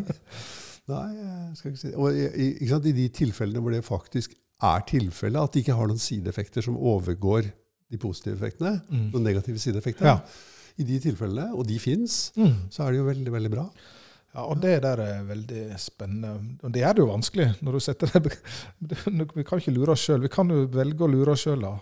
Nei, 0.89 1.07
jeg 1.21 1.57
skal 1.59 1.71
ikke 1.71 1.81
si 1.81 1.91
det. 1.91 1.97
Og 2.01 2.17
ikke 2.17 2.71
sant? 2.71 2.89
I 2.89 2.95
de 2.97 3.07
tilfellene 3.19 3.63
hvor 3.63 3.75
det 3.75 3.83
faktisk 3.85 4.33
er 4.69 4.85
tilfellet, 4.89 5.39
at 5.39 5.53
de 5.53 5.63
ikke 5.63 5.77
har 5.77 5.89
noen 5.89 6.01
sideeffekter 6.01 6.65
som 6.65 6.77
overgår 6.77 7.47
de 7.89 7.99
positive 8.01 8.35
effektene, 8.35 8.79
mm. 8.89 9.05
noen 9.13 9.25
negative 9.25 9.61
sideeffekter, 9.61 10.09
ja. 10.09 10.17
i 10.81 10.85
de 10.85 10.99
tilfellene, 11.03 11.53
og 11.55 11.65
de 11.69 11.79
fins, 11.81 12.19
mm. 12.37 12.67
så 12.73 12.85
er 12.85 12.93
det 12.93 12.99
jo 12.99 13.07
veldig, 13.07 13.33
veldig 13.37 13.51
bra. 13.53 13.65
Ja, 14.29 14.43
og 14.45 14.59
det 14.61 14.75
der 14.83 14.99
er 15.01 15.23
veldig 15.25 15.61
spennende. 15.81 16.35
Og 16.61 16.73
det 16.73 16.83
er 16.85 16.93
det 16.93 17.01
jo 17.01 17.07
vanskelig 17.09 17.47
når 17.65 17.75
du 17.75 17.79
setter 17.81 18.11
det 18.13 18.35
Vi 19.39 19.45
kan 19.47 19.57
ikke 19.57 19.73
lure 19.73 19.95
oss 19.95 20.03
sjøl. 20.05 20.21
Vi 20.21 20.29
kan 20.29 20.51
jo 20.53 20.67
velge 20.69 21.01
å 21.01 21.09
lure 21.09 21.33
oss 21.33 21.47
sjøl. 21.47 21.65
Ja, 21.65 21.79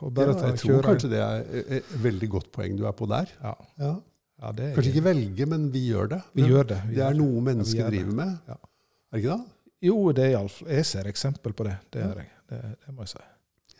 jeg 0.47 0.61
tror 0.61 0.85
kanskje 0.85 1.11
det 1.11 1.19
er 1.25 1.43
et 1.79 1.89
veldig 2.05 2.29
godt 2.37 2.47
poeng 2.55 2.77
du 2.79 2.85
er 2.87 2.95
på 2.95 3.09
der. 3.11 3.33
Ja. 3.43 3.51
ja. 3.83 3.91
Ja, 4.37 4.51
er, 4.53 4.73
Kanskje 4.75 4.91
ikke 4.93 5.05
velge, 5.07 5.45
men 5.49 5.69
vi 5.73 5.87
gjør 5.89 6.11
det. 6.11 6.19
Vi 6.37 6.45
gjør 6.45 6.67
Det 6.69 6.81
vi 6.85 6.97
Det 6.99 7.05
er 7.07 7.15
noe 7.17 7.41
mennesker 7.41 7.89
driver 7.89 8.19
med. 8.19 8.35
Ja. 8.45 8.57
Er 8.57 9.17
det 9.17 9.23
ikke 9.23 9.37
det? 9.37 9.55
Jo, 9.87 10.11
det 10.11 10.25
er 10.25 10.69
Jeg 10.69 10.85
ser 10.85 11.09
eksempel 11.09 11.53
på 11.53 11.65
det. 11.65 11.77
Det, 11.93 12.03
er 12.03 12.21
jeg. 12.21 12.29
Det, 12.49 12.61
det, 12.85 12.93
må 12.93 13.01
jeg 13.05 13.15
si. 13.15 13.25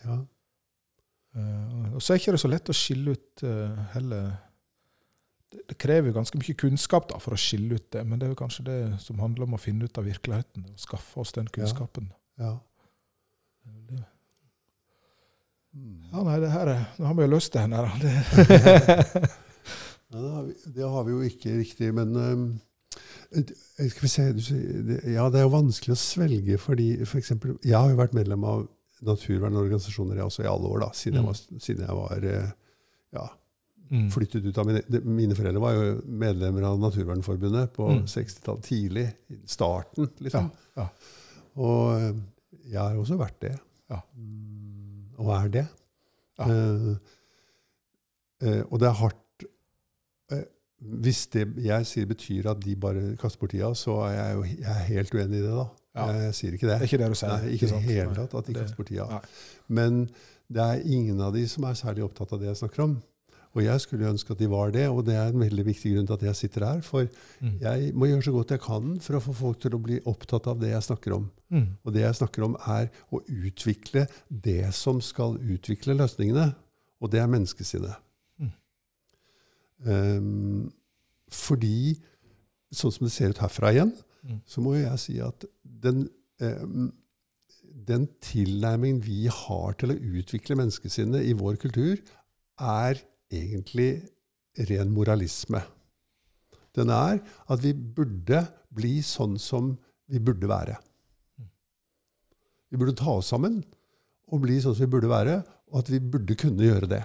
Ja. 0.03 0.17
Uh, 1.37 1.95
og 1.95 2.01
så 2.01 2.13
er 2.13 2.17
det 2.17 2.25
ikke 2.25 2.41
så 2.41 2.49
lett 2.49 2.69
å 2.69 2.73
skille 2.73 3.13
ut 3.13 3.43
uh, 3.45 3.77
heller 3.93 4.29
det, 5.51 5.61
det, 5.69 5.77
krever 5.77 6.15
ganske 6.15 6.39
mye 6.39 6.57
kunnskap 6.57 7.05
da, 7.11 7.19
for 7.21 7.35
å 7.35 7.39
skille 7.39 7.77
ut 7.77 7.91
det, 7.93 8.01
men 8.07 8.17
det 8.17 8.25
er 8.25 8.31
jo 8.33 8.39
kanskje 8.39 8.65
det 8.65 8.79
som 9.03 9.19
handler 9.21 9.45
om 9.45 9.53
å 9.53 9.61
finne 9.61 9.85
ut 9.85 9.99
av 10.01 10.07
virkeligheten. 10.09 10.65
og 10.65 10.81
Skaffe 10.81 11.21
oss 11.21 11.35
den 11.37 11.49
kunnskapen. 11.53 12.09
Ja. 12.41 12.57
ja. 13.93 14.05
Ja, 15.77 16.23
nei, 16.25 16.39
det 16.41 16.49
her 16.49 16.71
er, 16.71 16.85
Nå 16.97 17.05
har 17.05 17.13
vi 17.13 17.27
jo 17.27 17.39
til 17.43 17.61
henne 17.61 17.83
her. 17.85 19.27
Ja, 20.13 20.19
det, 20.19 20.31
har 20.31 20.43
vi, 20.43 20.53
det, 20.75 20.89
har 20.93 21.03
vi, 21.03 21.11
jo 21.11 21.21
ikke 21.27 21.57
riktig. 21.57 21.91
Men 21.95 22.15
um, 22.15 22.45
skal 23.75 24.05
vi 24.05 24.11
se 24.11 24.27
Ja, 25.11 25.27
det 25.29 25.41
er 25.41 25.45
jo 25.45 25.53
vanskelig 25.53 25.95
å 25.95 25.99
svelge 25.99 26.57
fordi 26.61 26.93
for 27.05 27.19
eksempel, 27.19 27.57
Jeg 27.65 27.75
har 27.77 27.91
jo 27.91 27.99
vært 27.99 28.15
medlem 28.17 28.45
av 28.47 28.67
naturvernorganisasjoner 29.05 30.17
jeg 30.17 30.29
også 30.29 30.45
i 30.45 30.49
alle 30.49 30.71
år, 30.71 30.79
da, 30.87 30.87
siden 30.97 31.19
jeg 31.19 31.25
mm. 31.25 31.27
var, 31.29 31.59
siden 31.61 31.83
jeg 31.85 31.97
var 31.99 32.23
eh, 32.25 32.47
ja, 33.13 33.25
mm. 33.91 34.07
flyttet 34.15 34.47
ut 34.47 34.57
av 34.57 34.65
mine, 34.69 35.01
mine 35.05 35.37
foreldre 35.37 35.61
var 35.61 35.75
jo 35.75 35.91
medlemmer 36.23 36.65
av 36.71 36.79
Naturvernforbundet 36.81 37.75
på 37.75 37.91
mm. 37.91 38.01
60-tallet. 38.09 38.65
Tidlig. 38.65 39.05
Starten, 39.45 40.09
liksom. 40.23 40.49
Ja, 40.79 40.87
ja. 40.87 40.87
Og 41.61 41.93
eh, 41.99 42.09
jeg 42.71 42.81
har 42.81 42.97
også 42.97 43.19
vært 43.19 43.37
det. 43.45 43.53
Ja. 43.91 44.01
Mm, 44.17 45.13
og 45.21 45.31
er 45.37 45.53
det. 45.53 45.65
Uh, 46.37 46.91
uh, 48.43 48.63
og 48.69 48.81
det 48.81 48.89
er 48.89 48.99
hardt 48.99 49.21
hvis 51.01 51.25
det 51.33 51.47
jeg 51.65 51.89
sier 51.89 52.05
betyr 52.09 52.51
at 52.51 52.61
de 52.61 52.75
bare 52.77 53.15
kaster 53.17 53.41
bort 53.41 53.53
tida, 53.55 53.73
så 53.77 53.97
er 54.05 54.13
jeg 54.13 54.35
jo 54.35 54.43
jeg 54.51 54.71
er 54.73 54.87
helt 54.91 55.13
uenig 55.15 55.39
i 55.39 55.45
det. 55.45 55.55
da. 55.57 55.67
Ja. 55.97 56.07
Jeg 56.27 56.33
sier 56.37 56.53
ikke 56.53 56.67
det. 56.67 56.73
Det 56.73 56.85
er 56.85 56.89
ikke 56.91 57.03
det 57.03 57.09
du 57.09 57.17
sier. 57.17 57.33
Nei, 57.33 57.53
ikke 57.55 57.67
i 57.67 57.71
det 57.73 57.83
hele 57.87 58.15
tatt 58.17 58.35
at 58.37 58.47
de 58.47 58.53
det, 58.53 58.61
kaster 58.61 58.77
bort 58.77 58.91
tida. 58.91 59.21
Men 59.67 60.03
det 60.53 60.63
er 60.63 60.83
ingen 60.85 61.21
av 61.21 61.33
de 61.33 61.47
som 61.49 61.65
er 61.67 61.79
særlig 61.79 62.05
opptatt 62.05 62.35
av 62.35 62.43
det 62.43 62.51
jeg 62.51 62.61
snakker 62.61 62.85
om. 62.85 62.97
Og 63.57 63.63
jeg 63.65 63.81
skulle 63.81 64.09
ønske 64.11 64.35
at 64.35 64.41
de 64.41 64.49
var 64.51 64.69
det, 64.75 64.85
og 64.91 65.01
det 65.07 65.15
er 65.17 65.31
en 65.31 65.41
veldig 65.41 65.63
viktig 65.65 65.95
grunn 65.95 66.05
til 66.05 66.13
at 66.13 66.25
jeg 66.27 66.37
sitter 66.37 66.65
her. 66.67 66.81
For 66.85 67.07
mm. 67.41 67.55
jeg 67.63 67.91
må 67.97 68.11
gjøre 68.11 68.27
så 68.27 68.33
godt 68.35 68.53
jeg 68.53 68.61
kan 68.67 68.91
for 69.01 69.17
å 69.17 69.23
få 69.23 69.33
folk 69.39 69.61
til 69.63 69.73
å 69.73 69.81
bli 69.81 69.97
opptatt 70.05 70.49
av 70.51 70.61
det 70.61 70.75
jeg 70.75 70.85
snakker 70.91 71.15
om. 71.17 71.25
Mm. 71.49 71.67
Og 71.81 71.95
det 71.95 72.03
jeg 72.03 72.19
snakker 72.19 72.45
om, 72.45 72.57
er 72.69 72.91
å 73.09 73.23
utvikle 73.25 74.05
det 74.29 74.61
som 74.77 75.01
skal 75.01 75.39
utvikle 75.41 75.97
løsningene. 75.97 76.51
Og 77.01 77.09
det 77.13 77.23
er 77.23 77.33
menneskesinnet. 77.33 77.97
Um, 79.85 80.69
fordi, 81.33 81.97
sånn 82.73 82.93
som 82.93 83.07
det 83.07 83.13
ser 83.13 83.33
ut 83.33 83.41
herfra 83.43 83.73
igjen, 83.75 83.91
mm. 84.23 84.39
så 84.47 84.63
må 84.63 84.77
jeg 84.77 85.01
si 85.01 85.17
at 85.23 85.45
den, 85.85 86.07
um, 86.41 86.89
den 87.87 88.07
tilnærmingen 88.23 89.03
vi 89.05 89.27
har 89.31 89.77
til 89.79 89.93
å 89.93 89.99
utvikle 90.19 90.57
menneskesinnet 90.59 91.27
i 91.27 91.35
vår 91.37 91.59
kultur, 91.61 91.99
er 92.57 93.01
egentlig 93.29 93.91
ren 94.69 94.93
moralisme. 94.93 95.61
Den 96.77 96.89
er 96.93 97.19
at 97.49 97.61
vi 97.63 97.73
burde 97.73 98.45
bli 98.73 98.99
sånn 99.05 99.37
som 99.41 99.75
vi 100.07 100.21
burde 100.23 100.49
være. 100.49 100.77
Mm. 101.37 101.49
Vi 102.71 102.79
burde 102.81 102.97
ta 102.97 103.17
oss 103.19 103.29
sammen 103.33 103.61
og 104.27 104.43
bli 104.43 104.57
sånn 104.61 104.75
som 104.75 104.85
vi 104.85 104.93
burde 104.97 105.11
være, 105.11 105.39
og 105.71 105.81
at 105.81 105.91
vi 105.91 105.99
burde 106.03 106.35
kunne 106.39 106.65
gjøre 106.65 106.89
det. 106.91 107.03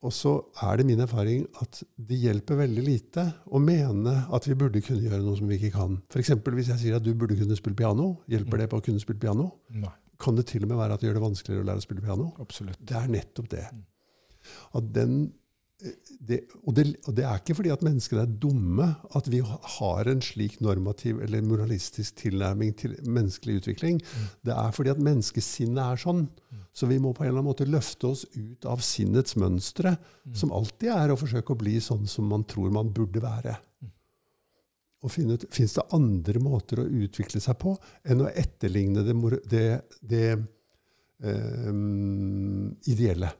Og 0.00 0.12
så 0.16 0.32
er 0.64 0.80
det 0.80 0.86
min 0.88 1.02
erfaring 1.04 1.42
at 1.60 1.82
det 2.08 2.18
hjelper 2.22 2.62
veldig 2.62 2.84
lite 2.86 3.24
å 3.52 3.60
mene 3.60 4.14
at 4.32 4.46
vi 4.48 4.56
burde 4.56 4.80
kunne 4.84 5.04
gjøre 5.04 5.20
noe 5.20 5.36
som 5.36 5.50
vi 5.50 5.58
ikke 5.58 5.74
kan. 5.74 5.98
F.eks. 6.08 6.32
hvis 6.40 6.70
jeg 6.72 6.82
sier 6.84 6.96
at 6.96 7.04
du 7.04 7.12
burde 7.12 7.36
kunne 7.36 7.58
spille 7.58 7.76
piano. 7.76 8.14
Hjelper 8.32 8.56
mm. 8.56 8.62
det 8.62 8.68
på 8.72 8.80
å 8.80 8.86
kunne 8.86 9.02
spille 9.02 9.20
piano? 9.20 9.50
Nei. 9.76 9.92
Kan 10.20 10.36
det 10.36 10.46
til 10.48 10.64
og 10.64 10.72
med 10.72 10.80
være 10.80 10.96
at 10.96 11.02
det 11.02 11.08
gjør 11.08 11.18
det 11.18 11.26
vanskeligere 11.26 11.64
å 11.64 11.68
lære 11.68 11.82
å 11.82 11.84
spille 11.84 12.04
piano? 12.04 12.30
Absolutt. 12.40 12.80
Det 12.80 12.96
er 12.96 13.12
nettopp 13.12 13.52
det. 13.52 13.66
Mm. 13.76 13.84
At 14.80 14.88
den 14.96 15.14
det, 16.28 16.38
og, 16.62 16.74
det, 16.76 16.84
og, 17.06 17.14
det, 17.16 17.24
er 17.24 17.40
ikke 17.40 17.56
fordi 17.58 17.72
at 17.72 17.82
mennesker 17.84 18.20
er 18.20 18.32
dumme 18.42 18.86
at 19.16 19.30
vi 19.32 19.40
har 19.44 20.10
en 20.10 20.22
slik 20.24 20.58
normativ 20.64 21.20
eller 21.24 21.44
moralistisk 21.46 22.18
tilnærming 22.20 22.74
til 22.78 22.96
menneskelig 23.06 23.60
utvikling. 23.62 24.00
Mm. 24.00 24.26
Det 24.48 24.56
er 24.56 24.76
fordi 24.76 24.92
at 24.92 25.02
menneskesinnet 25.02 25.82
er 25.84 26.02
sånn. 26.04 26.26
Så 26.76 26.86
vi 26.90 27.00
må 27.02 27.12
på 27.16 27.24
en 27.24 27.30
eller 27.30 27.40
annen 27.40 27.50
måte 27.50 27.68
løfte 27.68 28.12
oss 28.12 28.26
ut 28.36 28.66
av 28.68 28.82
sinnets 28.84 29.36
mønstre, 29.40 29.96
mm. 29.96 30.36
som 30.38 30.52
alltid 30.54 30.92
er 30.94 31.12
å 31.12 31.18
forsøke 31.18 31.54
å 31.56 31.60
bli 31.60 31.78
sånn 31.82 32.06
som 32.10 32.28
man 32.30 32.44
tror 32.48 32.70
man 32.74 32.92
burde 32.94 33.22
være. 33.24 33.56
Mm. 33.80 33.92
Og 35.00 35.12
Fins 35.12 35.76
det 35.78 35.88
andre 35.96 36.40
måter 36.44 36.82
å 36.82 36.88
utvikle 37.02 37.40
seg 37.40 37.56
på 37.60 37.72
enn 38.04 38.20
å 38.26 38.28
etterligne 38.28 39.04
det, 39.06 39.68
det, 40.04 40.26
um, 41.24 42.68
ideelle? 42.84 43.32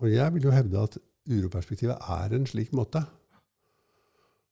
Og 0.00 0.08
jeg 0.12 0.34
vil 0.34 0.48
jo 0.48 0.54
hevde 0.54 0.82
at 0.82 0.98
uroperspektivet 1.30 1.96
er 2.00 2.34
en 2.36 2.46
slik 2.48 2.72
måte. 2.76 3.02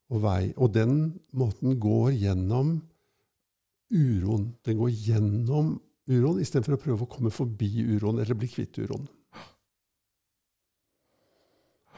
Og, 0.08 0.22
vei, 0.24 0.52
og 0.56 0.72
den 0.72 1.18
måten 1.36 1.76
går 1.80 2.14
gjennom 2.16 2.78
uroen. 3.92 4.50
Den 4.64 4.80
går 4.80 4.92
gjennom 4.92 5.76
uroen 6.08 6.40
istedenfor 6.42 6.76
å 6.76 6.82
prøve 6.82 7.04
å 7.04 7.12
komme 7.12 7.32
forbi 7.32 7.70
uroen 7.94 8.20
eller 8.22 8.36
bli 8.38 8.48
kvitt 8.52 8.80
uroen. 8.80 9.08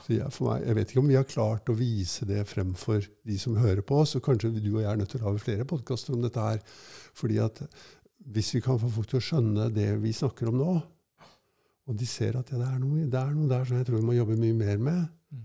Så 0.01 0.14
jeg, 0.14 0.32
meg, 0.42 0.62
jeg, 0.64 0.76
vet 0.78 0.92
ikke 0.92 1.03
om 1.03 1.11
vi 1.11 1.18
har 1.18 1.28
klart 1.28 1.70
å 1.70 1.76
vise 1.76 2.26
det 2.26 2.46
fremfor 2.48 3.05
de 3.28 3.36
som 3.38 3.59
hører 3.61 3.82
på 3.86 4.01
oss. 4.01 4.16
Og 4.16 4.24
kanskje 4.24 4.55
du 4.57 4.70
og 4.72 4.80
jeg 4.80 4.88
er 4.90 5.01
nødt 5.01 5.12
til 5.12 5.20
å 5.20 5.28
lage 5.28 5.44
flere 5.44 5.66
podkaster 5.68 6.16
om 6.16 6.24
dette 6.24 6.46
her. 6.46 6.62
fordi 7.14 7.38
at 7.42 7.61
hvis 8.30 8.55
vi 8.55 8.62
kan 8.64 8.78
få 8.80 8.88
folk 8.92 9.11
til 9.11 9.20
å 9.20 9.26
skjønne 9.26 9.68
det 9.74 9.90
vi 10.01 10.12
snakker 10.16 10.51
om 10.51 10.59
nå, 10.61 10.72
og 11.91 11.97
de 11.99 12.07
ser 12.07 12.36
at 12.38 12.53
ja, 12.53 12.59
det, 12.61 12.68
er 12.68 12.78
noe, 12.78 13.05
det, 13.11 13.18
er 13.18 13.32
noe, 13.34 13.49
der 13.51 13.64
som 13.66 13.80
jeg 13.80 13.86
tror 13.88 13.99
vi 13.99 14.07
må 14.07 14.14
jobbe 14.14 14.36
mye 14.38 14.55
mer 14.55 14.78
med, 14.78 15.01
mm. 15.34 15.43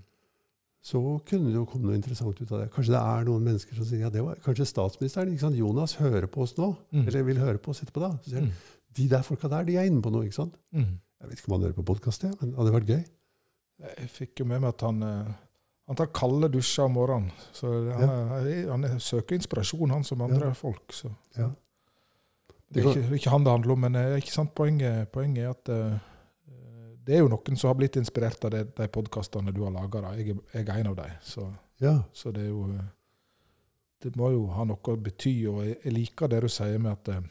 så 0.85 1.01
kunne 1.25 1.49
det 1.49 1.57
jo 1.57 1.65
komme 1.69 1.89
noe 1.89 1.97
interessant 1.97 2.37
ut 2.37 2.51
av 2.51 2.61
det. 2.61 2.67
Kanskje 2.75 2.93
det 2.93 3.01
er 3.01 3.25
noen 3.29 3.47
mennesker 3.49 3.79
som 3.79 3.87
sier 3.89 4.05
ja, 4.05 4.11
det 4.13 4.21
var, 4.25 4.37
kanskje 4.45 4.67
statsministeren 4.69 5.33
ikke 5.33 5.47
sant? 5.47 5.57
Jonas 5.57 5.97
hører 5.97 6.29
på 6.29 6.45
oss 6.45 6.53
nå, 6.59 6.69
mm. 6.93 7.07
eller 7.07 7.25
vil 7.31 7.41
høre 7.41 7.61
på 7.61 7.73
oss 7.73 7.81
etterpå. 7.81 8.03
da. 8.05 8.13
Så 8.21 8.35
sier 8.35 8.45
mm. 8.45 8.53
De 8.95 9.09
der 9.11 9.25
folka 9.27 9.49
der, 9.51 9.65
de 9.67 9.73
er 9.75 9.89
inne 9.89 9.99
på 9.99 10.11
noe. 10.13 10.23
ikke 10.23 10.37
sant? 10.37 10.53
Mm. 10.71 10.93
Jeg 11.19 11.31
vet 11.31 11.41
ikke 11.41 11.49
om 11.49 11.55
han 11.57 11.65
hører 11.65 11.75
på 11.75 11.87
podkast, 11.89 12.23
men 12.29 12.53
det 12.53 12.59
hadde 12.61 12.75
vært 12.77 12.93
gøy. 12.93 13.01
Jeg 13.89 14.07
fikk 14.13 14.39
jo 14.39 14.45
med 14.47 14.61
meg 14.63 14.71
at 14.71 14.85
han, 14.85 15.01
eh, 15.03 15.33
han 15.89 15.97
tar 15.99 16.13
kalde 16.15 16.47
dusjer 16.53 16.87
om 16.87 16.95
morgenen. 16.95 17.33
Så 17.55 17.71
han, 17.89 18.05
ja. 18.05 18.39
er, 18.39 18.69
han 18.69 18.87
er, 18.87 18.97
søker 19.03 19.35
inspirasjon, 19.35 19.91
han 19.91 20.05
som 20.07 20.23
andre 20.23 20.53
ja. 20.53 20.55
folk. 20.55 20.95
Så. 20.95 21.11
Ja. 21.35 21.49
Det 22.71 22.83
er 22.83 22.91
ikke, 22.91 23.15
ikke, 23.17 23.33
han 23.33 23.43
det 23.45 23.51
handler 23.55 23.75
om, 23.75 23.83
men 23.87 23.97
eh, 23.99 24.17
ikke 24.21 24.33
sant, 24.33 24.53
poenget, 24.57 25.09
poenget 25.13 25.43
er 25.43 25.51
at 25.51 25.73
uh, 25.73 25.97
det 27.05 27.15
er 27.15 27.21
jo 27.21 27.29
noen 27.29 27.57
som 27.59 27.69
har 27.69 27.77
blitt 27.77 27.97
inspirert 27.99 28.45
av 28.47 28.53
det, 28.55 28.63
de 28.77 28.87
podkastene 28.89 29.53
du 29.53 29.61
har 29.65 29.73
laga. 29.75 30.15
Jeg, 30.17 30.37
jeg, 30.53 30.65
er 30.65 30.79
en 30.79 30.91
av 30.91 30.97
dem. 30.97 31.17
Så, 31.21 31.45
ja. 31.83 31.99
så, 32.13 32.31
det 32.33 32.47
er 32.47 32.49
jo 32.53 32.65
Det 34.01 34.11
må 34.19 34.31
jo 34.33 34.45
ha 34.53 34.65
noe 34.67 34.93
å 34.93 34.97
bety. 35.01 35.35
Og 35.49 35.63
jeg, 35.65 35.77
jeg 35.83 35.93
liker 35.93 36.31
det 36.31 36.41
du 36.45 36.49
sier 36.51 36.81
med 36.81 36.91
at 36.93 37.11
eh, 37.13 37.21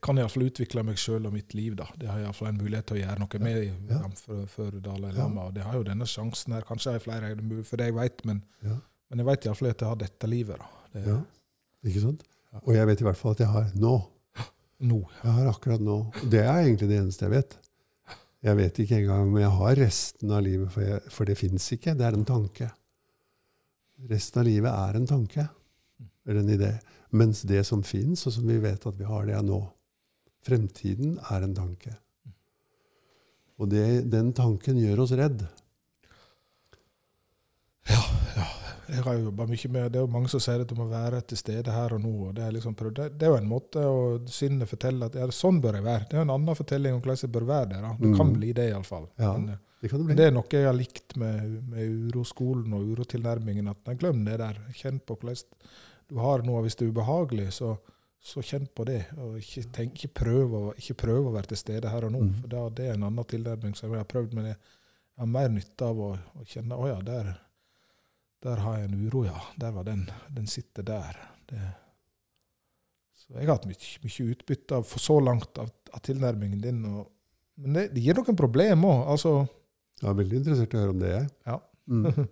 jeg 0.00 0.04
kan 0.06 0.20
iallfall 0.20 0.46
utvikle 0.46 0.84
meg 0.86 1.00
sjøl 1.00 1.26
og 1.28 1.34
mitt 1.34 1.52
liv. 1.56 1.74
da. 1.76 1.88
Det 1.96 2.08
har 2.08 2.20
jeg 2.20 2.28
iallfall 2.28 2.48
en 2.52 2.60
mulighet 2.60 2.86
til 2.88 2.98
å 2.98 3.00
gjøre 3.02 3.22
noe 3.24 3.40
med 3.44 3.56
Ja. 3.64 3.72
ja. 3.96 4.12
For, 4.20 4.44
for 4.52 4.78
Dalai. 4.84 5.10
Lama. 5.16 5.48
Og 5.48 5.56
det 5.56 5.64
har 5.66 5.76
jo 5.76 5.84
denne 5.88 6.08
sjansen 6.08 6.56
her. 6.56 6.64
Kanskje 6.68 6.94
jeg 6.94 7.00
har 7.00 7.04
flere 7.04 7.64
for 7.68 7.80
det 7.80 7.90
jeg 7.90 7.96
vet, 7.98 8.24
men, 8.28 8.44
Ja. 8.64 8.78
men 9.10 9.20
jeg 9.24 9.28
veit 9.28 9.48
iallfall 9.48 9.72
at 9.72 9.84
jeg 9.84 9.92
har 9.92 10.00
dette 10.04 10.30
livet. 10.30 10.60
da. 10.60 10.86
Det, 10.94 11.06
Ja. 11.08 11.18
Ikke 11.88 12.00
sant? 12.04 12.24
Og 12.66 12.74
jeg 12.74 12.86
vet 12.86 13.00
i 13.00 13.04
hvert 13.06 13.16
fall 13.16 13.32
at 13.36 13.40
jeg 13.40 13.48
har 13.48 13.72
nå. 13.74 13.96
Nå. 14.80 15.00
Jeg 15.22 15.32
har 15.36 15.50
akkurat 15.50 15.80
nå. 15.84 15.98
Det 16.32 16.40
er 16.40 16.62
egentlig 16.64 16.88
det 16.88 17.02
eneste 17.02 17.26
jeg 17.26 17.34
vet. 17.34 17.58
Jeg 18.40 18.56
vet 18.56 18.78
ikke 18.80 19.00
engang 19.02 19.26
om 19.28 19.36
jeg 19.36 19.52
har 19.52 19.80
resten 19.82 20.30
av 20.32 20.44
livet, 20.44 20.70
for, 20.72 20.84
jeg, 20.86 21.12
for 21.12 21.28
det 21.28 21.36
fins 21.36 21.66
ikke. 21.76 21.92
Det 21.96 22.06
er 22.06 22.16
en 22.16 22.28
tanke. 22.28 22.70
Resten 24.08 24.40
av 24.40 24.46
livet 24.48 24.72
er 24.72 24.96
en 24.96 25.08
tanke, 25.08 25.44
eller 26.24 26.40
en 26.40 26.54
idé. 26.54 26.70
Mens 27.12 27.42
det 27.44 27.66
som 27.68 27.82
fins, 27.84 28.24
og 28.24 28.32
som 28.32 28.46
vi 28.48 28.56
vet 28.62 28.86
at 28.86 28.96
vi 28.96 29.08
har, 29.08 29.26
det 29.28 29.36
er 29.36 29.44
nå. 29.44 29.60
Fremtiden 30.46 31.18
er 31.28 31.44
en 31.44 31.56
tanke. 31.56 31.92
Og 33.60 33.68
det, 33.68 34.08
den 34.08 34.32
tanken 34.32 34.80
gjør 34.80 35.04
oss 35.04 35.12
redd. 35.20 35.44
Jeg 38.90 39.02
har 39.06 39.14
jo 39.18 39.24
jobba 39.30 39.46
mye 39.46 39.68
med 39.70 39.92
Det 39.92 39.98
er 40.00 40.04
jo 40.04 40.10
mange 40.12 40.28
som 40.32 40.40
sier 40.40 40.60
at 40.64 40.68
du 40.68 40.74
må 40.74 40.86
være 40.90 41.20
til 41.30 41.38
stede 41.38 41.70
her 41.72 41.92
og 41.94 42.00
nå. 42.02 42.12
og 42.28 42.34
Det 42.34 42.42
er 42.44 42.52
liksom. 42.56 42.74
Det, 42.74 43.06
det 43.18 43.26
er 43.26 43.30
jo 43.30 43.36
en 43.40 43.48
måte 43.48 43.82
å 43.86 43.98
sinnet 44.28 44.68
fortelle 44.68 45.06
at 45.06 45.14
ja, 45.14 45.26
sånn 45.30 45.60
bør 45.62 45.78
jeg 45.78 45.84
være. 45.86 46.06
Det 46.10 46.16
er 46.16 46.22
jo 46.22 46.26
en 46.28 46.34
annen 46.36 46.56
fortelling 46.58 46.94
om 46.96 47.00
hvordan 47.02 47.22
jeg 47.22 47.32
bør 47.36 47.46
være 47.50 47.68
der. 47.74 47.82
da. 47.82 47.92
Kan 48.00 48.26
Mm. 48.30 48.32
bli 48.38 48.52
det, 48.52 48.70
iallfall. 48.72 49.06
Ja. 49.18 49.32
Men, 49.36 49.48
eh, 49.50 49.56
Det 49.82 49.90
kan 49.90 49.98
det 50.00 50.06
bli. 50.06 50.14
det 50.16 50.26
er 50.26 50.30
noe 50.32 50.44
jeg 50.50 50.64
har 50.66 50.74
likt 50.74 51.16
med, 51.16 51.62
med 51.70 52.10
uroskolen 52.10 52.72
og 52.74 52.90
urotilnærmingen. 52.92 53.68
at 53.70 53.76
nei, 53.86 53.94
Glem 53.94 54.24
det 54.24 54.38
der. 54.38 54.58
Kjenn 54.74 55.00
på 55.00 55.16
hvordan 55.16 55.44
du 56.08 56.18
har 56.18 56.38
det 56.42 56.46
nå. 56.50 56.60
Hvis 56.62 56.76
det 56.76 56.86
er 56.88 56.92
ubehagelig, 56.92 57.52
så, 57.52 57.76
så 58.20 58.42
kjenn 58.42 58.66
på 58.74 58.84
det. 58.84 59.06
og 59.16 59.38
Ikke, 59.38 59.62
tenk, 59.72 59.94
ikke, 59.94 60.12
prøv 60.24 60.50
å, 60.52 60.74
ikke 60.76 60.94
prøv 61.06 61.26
å 61.30 61.32
være 61.32 61.46
til 61.54 61.56
stede 61.56 61.88
her 61.88 62.04
og 62.04 62.12
nå. 62.12 62.20
Mm. 62.26 62.34
for 62.42 62.48
da, 62.48 62.68
Det 62.68 62.88
er 62.88 62.94
en 62.94 63.04
annen 63.04 63.24
tilnærming 63.24 63.74
som 63.76 63.90
jeg 63.90 63.98
har 64.02 64.04
prøvd. 64.10 64.34
Men 64.34 64.44
jeg 64.50 64.56
har 65.18 65.26
mer 65.26 65.48
nytte 65.48 65.82
av 65.86 65.96
å, 66.00 66.10
å 66.40 66.44
kjenne 66.44 66.76
å 66.76 66.86
ja, 66.88 67.00
der, 67.00 67.36
der 68.40 68.62
har 68.64 68.78
jeg 68.78 68.88
en 68.88 69.00
uro, 69.06 69.24
ja. 69.26 69.40
Der 69.60 69.72
var 69.76 69.84
den. 69.84 70.06
Den 70.36 70.46
sitter 70.48 70.82
der. 70.86 71.16
Det, 71.50 71.60
så 73.12 73.34
jeg 73.36 73.46
har 73.46 73.58
hatt 73.58 73.66
mye, 73.68 73.90
mye 74.04 74.28
utbytte 74.32 74.78
av, 74.78 74.86
for 74.88 75.02
så 75.02 75.18
langt 75.20 75.58
av, 75.60 75.68
av 75.92 76.00
tilnærmingen 76.06 76.62
din. 76.64 76.80
Og, 76.88 77.10
men 77.60 77.76
det, 77.76 77.90
det 77.94 78.04
gir 78.04 78.16
noen 78.16 78.38
problemer 78.38 78.88
òg. 78.88 79.02
Altså, 79.16 79.34
Jeg 80.00 80.08
er 80.08 80.16
veldig 80.16 80.38
interessert 80.40 80.72
i 80.72 80.78
å 80.78 80.80
høre 80.80 80.94
om 80.94 81.02
det, 81.02 81.12
jeg. 81.12 81.28
Ja. 81.50 81.58
Mm. 81.90 82.06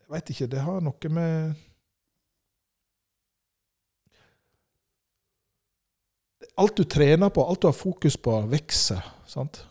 Jeg 0.00 0.14
veit 0.14 0.30
ikke. 0.32 0.46
Det 0.50 0.62
har 0.66 0.80
noe 0.82 1.10
med 1.14 1.66
Alt 6.60 6.76
du 6.76 6.84
trener 6.84 7.30
på, 7.32 7.44
alt 7.46 7.62
du 7.62 7.68
har 7.70 7.76
fokus 7.76 8.18
på, 8.20 8.34
vokser. 8.50 9.00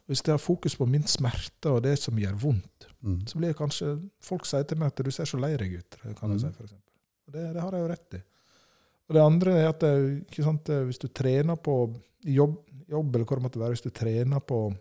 Hvis 0.09 0.23
jeg 0.23 0.31
har 0.31 0.41
fokus 0.41 0.73
på 0.79 0.87
min 0.89 1.03
smerte 1.05 1.69
og 1.75 1.83
det 1.85 1.99
som 2.01 2.17
gjør 2.17 2.37
vondt, 2.39 2.88
Mm. 3.03 3.21
så 3.27 3.37
blir 3.39 3.47
det 3.53 3.57
kanskje 3.57 3.93
Folk 4.19 4.43
sier 4.45 4.63
til 4.67 4.77
meg 4.77 4.87
at 4.91 4.95
du 5.05 5.09
ser 5.11 5.23
så 5.25 5.37
lei 5.39 5.55
deg 5.57 5.71
ut. 5.79 5.95
kan 6.19 6.29
jeg 6.33 6.39
Mm. 6.39 6.39
si, 6.39 6.49
for 6.57 6.63
eksempel. 6.65 6.91
Og 7.27 7.33
det, 7.33 7.53
det 7.53 7.61
har 7.61 7.71
jeg 7.71 7.81
jo 7.81 7.87
rett 7.93 8.13
i. 8.13 8.21
Og 9.09 9.15
det 9.15 9.21
andre 9.23 9.51
er 9.61 9.67
at 9.69 9.79
det, 9.79 10.27
ikke 10.31 10.43
sant, 10.43 10.63
hvis 10.85 10.99
du 10.99 11.07
trener 11.07 11.55
på 11.55 11.75
jobb, 12.25 12.57
jobb 12.89 13.15
eller 13.15 13.25
hva 13.25 13.35
det 13.39 13.43
måtte 13.43 13.59
være, 13.59 13.69
hvis 13.77 13.81
du 13.87 13.89
trener 13.89 14.39
på 14.39 14.75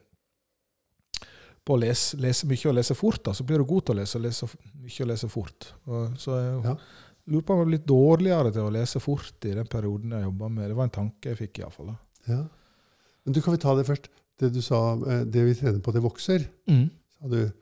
på 1.68 1.74
å 1.76 1.80
lese, 1.82 2.16
lese 2.16 2.46
mye 2.48 2.68
og 2.70 2.74
lese 2.78 2.94
fort, 2.96 3.22
da, 3.26 3.32
så 3.36 3.44
blir 3.44 3.58
du 3.60 3.64
god 3.68 3.84
til 3.84 3.94
å 3.94 3.98
lese, 4.00 4.18
lese 4.24 4.46
mye 4.80 5.02
og 5.04 5.08
lese 5.10 5.28
fort. 5.28 5.66
Og, 5.86 6.14
så 6.16 6.36
jeg 6.40 6.64
Ja. 6.64 6.76
lurer 7.28 7.42
på 7.44 7.52
om 7.52 7.58
jeg 7.58 7.64
har 7.66 7.70
blitt 7.72 7.86
dårligere 7.86 8.52
til 8.54 8.62
å 8.62 8.72
lese 8.72 9.00
fort 9.00 9.44
i 9.44 9.52
den 9.54 9.66
perioden 9.66 10.10
jeg 10.16 10.24
jobba 10.24 10.48
med. 10.48 10.68
Det 10.70 10.76
var 10.76 10.84
en 10.84 10.90
tanke 10.96 11.20
jeg 11.28 11.36
fikk, 11.36 11.58
iallfall. 11.60 11.98
Ja. 12.26 12.46
Men 13.26 13.32
du, 13.34 13.40
kan 13.42 13.52
vi 13.52 13.58
ta 13.60 13.74
det 13.76 13.84
først? 13.86 14.08
Det 14.38 14.52
du 14.54 14.62
sa, 14.62 14.94
eh, 14.94 15.24
det 15.24 15.44
vi 15.44 15.54
trener 15.54 15.80
på, 15.80 15.92
det 15.92 16.00
vokser. 16.02 16.48
Mm. 16.68 16.90
Sa 17.20 17.28
du. 17.28 17.52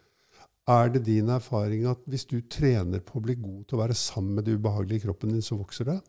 Er 0.66 0.88
det 0.90 1.04
din 1.06 1.28
erfaring 1.30 1.84
at 1.86 2.00
hvis 2.10 2.24
du 2.26 2.40
trener 2.50 3.02
på 3.06 3.20
å 3.20 3.22
bli 3.22 3.36
god 3.38 3.66
til 3.68 3.76
å 3.78 3.82
være 3.84 3.94
sammen 3.94 4.34
med 4.38 4.48
det 4.48 4.56
ubehagelige 4.58 5.02
i 5.02 5.04
kroppen 5.06 5.30
din, 5.34 5.42
så 5.44 5.58
vokser 5.60 5.86
det? 5.92 6.00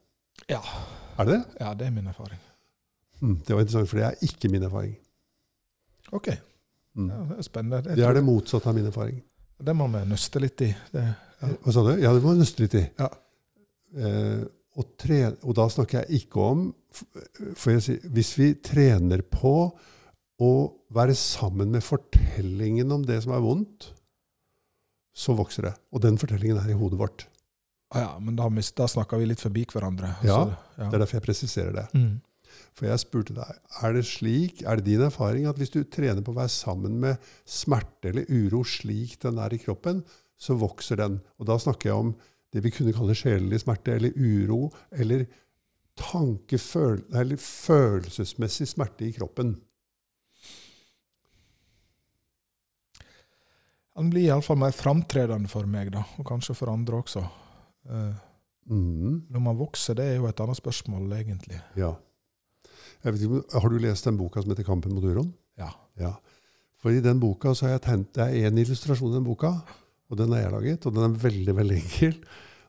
Ja. 0.49 0.62
Er 1.18 1.26
det 1.30 1.36
det? 1.36 1.43
ja, 1.62 1.74
det 1.78 1.88
er 1.88 1.93
min 1.93 2.08
erfaring. 2.10 2.39
Mm, 3.22 3.36
det 3.45 3.53
var 3.53 3.62
interessant, 3.64 3.89
for 3.89 4.01
det 4.01 4.08
er 4.08 4.26
ikke 4.26 4.49
min 4.53 4.66
erfaring. 4.66 4.95
OK. 6.14 6.28
Mm. 6.97 7.08
Ja, 7.12 7.22
det 7.30 7.38
er 7.38 7.45
spennende. 7.45 7.82
Jeg 7.89 7.97
Det 8.01 8.05
er 8.08 8.14
det 8.18 8.24
motsatte 8.26 8.70
av 8.70 8.76
min 8.78 8.89
erfaring. 8.89 9.22
det 9.68 9.76
må 9.76 9.88
vi 9.93 10.03
nøste 10.10 10.41
litt 10.41 10.62
i. 10.62 10.72
Det, 10.93 11.05
ja. 11.41 11.49
Hva 11.64 11.74
sa 11.74 11.84
du? 11.86 11.93
Ja, 12.01 12.14
det 12.14 12.24
må 12.24 12.34
vi 12.34 12.41
nøste 12.41 12.64
litt 12.66 12.78
i. 12.78 12.84
Ja. 12.97 13.10
Eh, 13.97 14.43
og, 14.78 14.89
tre, 14.97 15.20
og 15.41 15.55
da 15.58 15.68
snakker 15.74 16.03
jeg 16.03 16.22
ikke 16.24 16.41
om 16.41 16.66
for 17.58 17.72
jeg 17.72 17.82
sier, 17.86 18.10
Hvis 18.14 18.32
vi 18.38 18.53
trener 18.62 19.22
på 19.22 19.53
å 20.41 20.51
være 20.93 21.14
sammen 21.18 21.70
med 21.74 21.86
fortellingen 21.86 22.91
om 22.93 23.03
det 23.05 23.20
som 23.24 23.34
er 23.34 23.41
vondt, 23.43 23.91
så 25.18 25.34
vokser 25.38 25.70
det. 25.70 25.74
Og 25.91 26.03
den 26.03 26.20
fortellingen 26.22 26.59
er 26.61 26.72
i 26.72 26.78
hodet 26.78 26.99
vårt. 27.01 27.26
Ah, 27.95 28.01
ja, 28.03 28.13
men 28.20 28.36
da, 28.38 28.47
da 28.51 28.88
snakker 28.91 29.22
vi 29.22 29.30
litt 29.30 29.41
forbi 29.41 29.63
hverandre. 29.72 30.11
Ja, 30.28 30.41
Så, 30.43 30.55
ja. 30.78 30.89
Det 30.89 30.97
er 30.97 31.03
derfor 31.03 31.20
jeg 31.20 31.28
presiserer 31.28 31.76
det. 31.76 31.86
Mm. 31.97 32.15
For 32.78 32.88
jeg 32.89 33.01
spurte 33.01 33.36
deg, 33.38 33.57
er 33.84 33.95
det 33.95 34.03
slik, 34.09 34.61
er 34.68 34.80
det 34.80 34.88
din 34.88 35.03
erfaring 35.07 35.47
at 35.49 35.57
hvis 35.59 35.74
du 35.74 35.82
trener 35.84 36.24
på 36.26 36.34
å 36.34 36.38
være 36.38 36.53
sammen 36.53 36.99
med 37.01 37.30
smerte 37.47 38.11
eller 38.11 38.30
uro 38.30 38.63
slik 38.68 39.18
den 39.24 39.39
er 39.41 39.55
i 39.55 39.61
kroppen, 39.61 40.03
så 40.38 40.57
vokser 40.59 40.99
den. 41.01 41.20
Og 41.41 41.49
da 41.49 41.57
snakker 41.61 41.89
jeg 41.89 42.01
om 42.05 42.13
det 42.53 42.63
vi 42.65 42.72
kunne 42.74 42.93
kalle 42.95 43.18
sjelelig 43.18 43.63
smerte, 43.63 43.97
eller 43.97 44.13
uro, 44.15 44.68
eller 44.93 45.26
eller 45.97 47.39
følelsesmessig 47.41 48.68
smerte 48.70 49.07
i 49.07 49.15
kroppen. 49.15 49.55
Han 53.98 54.10
blir 54.14 54.28
iallfall 54.28 54.60
mer 54.62 54.76
framtredende 54.78 55.50
for 55.50 55.66
meg, 55.70 55.89
da, 55.91 56.04
og 56.20 56.26
kanskje 56.30 56.54
for 56.58 56.70
andre 56.74 57.02
også. 57.04 57.26
Eh, 57.89 58.16
Mhm, 58.68 59.22
når 59.32 59.39
man 59.39 59.56
vokser, 59.58 59.95
det 59.95 60.04
er 60.06 60.16
jo 60.18 60.26
et 60.28 60.39
annet 60.43 60.58
spørsmål, 60.60 61.06
egentlig. 61.16 61.62
ja. 61.78 61.93
Ikke, 63.06 63.43
har 63.54 63.70
du 63.70 63.78
lest 63.80 64.04
den 64.04 64.18
boka 64.18 64.41
som 64.41 64.50
heter 64.52 64.64
'Kampen 64.64 64.93
mot 64.93 65.04
uroen'? 65.04 65.32
Ja. 65.58 65.70
Ja. 65.98 66.12
For 66.82 66.89
i 66.89 67.00
den 67.00 67.20
boka 67.20 67.54
så 67.54 67.62
har 67.66 67.70
jeg 67.78 67.82
tegnet 67.82 68.14
Det 68.14 68.24
er 68.24 68.50
én 68.52 68.58
illustrasjon 68.60 69.12
i 69.12 69.16
den 69.16 69.24
boka, 69.24 69.62
og 70.10 70.18
den 70.18 70.32
har 70.32 70.39
jeg 70.41 70.52
laget. 70.52 70.86
Og 70.86 70.93
den 70.93 71.04
er 71.04 71.18
veldig, 71.18 71.56
veldig 71.56 71.76
enkel. 71.78 72.24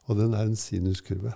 Og 0.06 0.16
den 0.16 0.34
er 0.34 0.42
en 0.42 0.56
sinuskurve. 0.56 1.32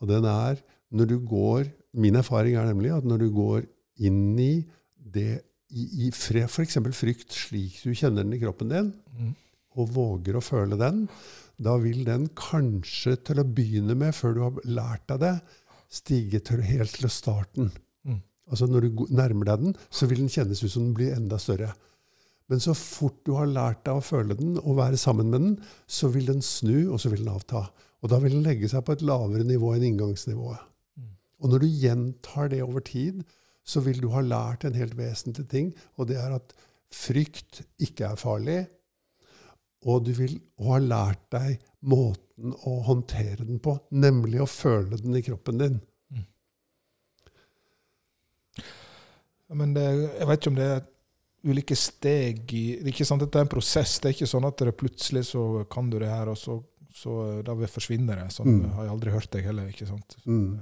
Og 0.00 0.08
den 0.08 0.24
er 0.24 0.56
når 0.90 1.06
du 1.06 1.18
går 1.20 1.70
Min 1.94 2.14
erfaring 2.16 2.56
er 2.56 2.64
nemlig 2.66 2.90
at 2.96 3.04
når 3.04 3.18
du 3.18 3.30
går 3.30 3.62
inn 3.98 4.38
i 4.38 4.64
det 4.96 5.42
i, 5.72 5.86
i 6.06 6.10
f.eks. 6.12 6.76
frykt 6.96 7.32
slik 7.36 7.78
du 7.82 7.94
kjenner 7.96 8.24
den 8.26 8.36
i 8.36 8.42
kroppen 8.42 8.72
din, 8.72 8.92
Mm. 9.12 9.34
og 9.76 9.92
våger 9.92 10.36
å 10.36 10.44
føle 10.44 10.76
den, 10.80 11.06
da 11.62 11.76
vil 11.80 12.04
den 12.04 12.28
kanskje 12.36 13.16
til 13.24 13.40
å 13.40 13.44
begynne 13.48 13.94
med, 13.96 14.14
før 14.16 14.34
du 14.34 14.40
har 14.44 14.60
lært 14.64 15.06
deg 15.08 15.20
det, 15.20 15.34
stige 15.92 16.40
til, 16.44 16.62
helt 16.64 16.92
til 16.96 17.10
starten. 17.12 17.70
Mm. 18.08 18.20
Altså 18.48 18.66
Når 18.68 18.80
du 18.88 19.06
nærmer 19.12 19.48
deg 19.48 19.64
den, 19.66 19.74
så 19.90 20.08
vil 20.08 20.24
den 20.24 20.32
kjennes 20.32 20.62
ut 20.64 20.72
som 20.72 20.86
den 20.88 20.94
blir 20.96 21.14
enda 21.16 21.38
større. 21.40 21.74
Men 22.48 22.60
så 22.60 22.74
fort 22.76 23.20
du 23.24 23.34
har 23.36 23.48
lært 23.48 23.84
deg 23.86 23.96
å 23.96 24.04
føle 24.04 24.36
den 24.36 24.58
og 24.60 24.76
være 24.80 24.98
sammen 25.00 25.30
med 25.30 25.40
den, 25.40 25.54
så 25.86 26.10
vil 26.12 26.26
den 26.28 26.42
snu, 26.44 26.90
og 26.92 26.98
så 27.00 27.12
vil 27.12 27.22
den 27.24 27.32
avta. 27.32 27.66
Og 28.02 28.10
da 28.10 28.18
vil 28.20 28.34
den 28.34 28.44
legge 28.44 28.68
seg 28.68 28.82
på 28.84 28.96
et 28.96 29.04
lavere 29.06 29.44
nivå 29.46 29.74
enn 29.76 29.86
inngangsnivået. 29.92 30.64
Mm. 30.98 31.12
Og 31.40 31.52
når 31.52 31.62
du 31.62 31.68
gjentar 31.84 32.50
det 32.52 32.62
over 32.64 32.80
tid, 32.84 33.22
så 33.64 33.80
vil 33.84 34.00
du 34.02 34.08
ha 34.10 34.20
lært 34.24 34.64
en 34.66 34.74
helt 34.74 34.96
vesentlig 34.98 35.46
ting, 35.50 35.72
og 35.96 36.08
det 36.10 36.16
er 36.18 36.34
at 36.36 36.54
frykt 36.92 37.62
ikke 37.80 38.08
er 38.12 38.16
farlig. 38.20 38.60
Og 39.86 40.04
du 40.06 40.12
vil 40.14 40.36
ha 40.62 40.76
lært 40.78 41.22
deg 41.34 41.62
måten 41.90 42.52
å 42.66 42.76
håndtere 42.86 43.42
den 43.46 43.58
på, 43.62 43.76
nemlig 43.90 44.42
å 44.42 44.46
føle 44.50 44.98
den 45.00 45.16
i 45.18 45.22
kroppen 45.26 45.58
din. 45.58 45.80
Mm. 46.12 46.26
Men 49.58 49.74
det, 49.76 49.84
jeg 50.20 50.28
vet 50.30 50.40
ikke 50.42 50.52
om 50.52 50.58
det 50.60 50.68
er 50.76 50.84
ulike 51.42 51.76
steg 51.76 52.52
i 52.54 52.62
det 52.78 52.86
er 52.86 52.92
ikke 52.92 53.06
sant, 53.08 53.24
Dette 53.24 53.40
er 53.40 53.46
en 53.48 53.50
prosess. 53.50 53.96
Det 54.00 54.10
er 54.10 54.14
ikke 54.16 54.30
sånn 54.30 54.46
at 54.48 54.62
det 54.62 54.74
plutselig 54.78 55.24
så 55.32 55.42
kan 55.72 55.90
du 55.90 55.98
det 56.00 56.10
her, 56.12 56.30
og 56.32 56.38
så, 56.38 56.60
så 56.94 57.16
da 57.44 57.56
vil 57.58 57.70
forsvinne 57.70 58.14
det. 58.14 58.28
Sånn 58.36 58.52
Mm. 58.52 58.70
har 58.76 58.86
jeg 58.86 58.92
aldri 58.94 59.10
hørt 59.16 59.30
deg 59.34 59.44
heller. 59.50 59.66
ikke 59.68 59.88
sant? 59.90 60.16
Mm. 60.26 60.60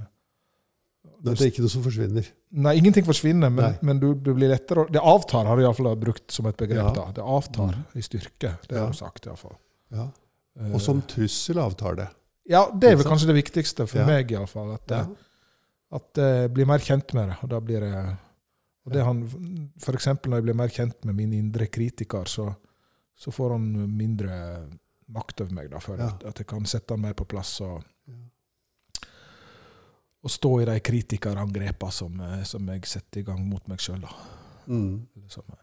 Det 1.23 1.33
er 1.41 1.47
ikke 1.51 1.63
noe 1.65 1.73
som 1.73 1.83
forsvinner. 1.85 2.27
Nei, 2.51 2.73
ingenting 2.81 3.05
forsvinner, 3.05 3.51
men, 3.53 3.75
men 3.85 3.99
du, 4.01 4.15
du 4.15 4.31
blir 4.35 4.49
lettere 4.49 4.87
Det 4.93 5.01
avtar, 5.01 5.45
har 5.47 5.57
du 5.57 5.63
iallfall 5.63 5.95
brukt 6.01 6.33
som 6.33 6.47
et 6.49 6.57
begrep. 6.57 6.81
Ja. 6.81 6.93
da. 6.97 7.05
Det 7.17 7.25
avtar 7.25 7.75
Mm. 7.75 7.83
i 7.95 8.01
styrke. 8.05 8.55
Det 8.69 8.77
Ja. 8.77 8.85
har 8.87 8.91
du 8.93 8.97
sagt, 8.97 9.27
iallfall. 9.27 9.57
Ja. 9.93 10.09
Og 10.73 10.81
som 10.81 11.03
trussel 11.03 11.59
avtar 11.59 11.97
det. 11.97 12.09
Ja, 12.49 12.71
det 12.73 12.91
er 12.91 12.97
vel 12.97 13.07
kanskje 13.07 13.29
det 13.31 13.37
viktigste 13.45 13.87
for 13.87 14.01
Ja. 14.01 14.07
meg, 14.07 14.31
iallfall. 14.33 14.73
At, 14.75 14.89
Ja. 14.91 15.07
at 15.93 16.15
jeg 16.17 16.53
blir 16.55 16.67
mer 16.67 16.79
kjent 16.79 17.13
med 17.15 17.29
det. 17.29 17.37
Og 17.43 17.49
da 17.51 17.61
blir 17.61 17.81
jeg 17.81 18.17
og 18.87 18.93
det 18.95 19.05
han, 19.05 19.21
For 19.79 19.93
eksempel 19.93 20.31
når 20.31 20.37
jeg 20.41 20.45
blir 20.45 20.55
mer 20.57 20.69
kjent 20.69 21.05
med 21.05 21.15
min 21.15 21.33
indre 21.35 21.67
kritiker, 21.67 22.25
så, 22.27 22.57
så 23.15 23.31
får 23.31 23.51
han 23.53 23.97
mindre 23.97 24.69
makt 25.13 25.41
over 25.43 25.53
meg. 25.53 25.71
da, 25.71 25.79
for. 25.79 25.97
Ja. 25.99 26.11
At 26.27 26.39
jeg 26.39 26.47
kan 26.47 26.65
sette 26.65 26.91
han 26.97 27.01
mer 27.03 27.13
på 27.15 27.27
plass. 27.29 27.61
og 27.61 27.85
å 30.21 30.29
stå 30.29 30.53
i 30.61 30.69
de 30.69 30.77
kritikerangrepene 30.85 31.95
som, 31.95 32.21
eh, 32.21 32.43
som 32.49 32.69
jeg 32.75 32.89
setter 32.89 33.23
i 33.23 33.27
gang 33.31 33.41
mot 33.49 33.65
meg 33.71 33.81
sjøl. 33.83 34.05
Mm. 34.67 35.07
Liksom. 35.23 35.57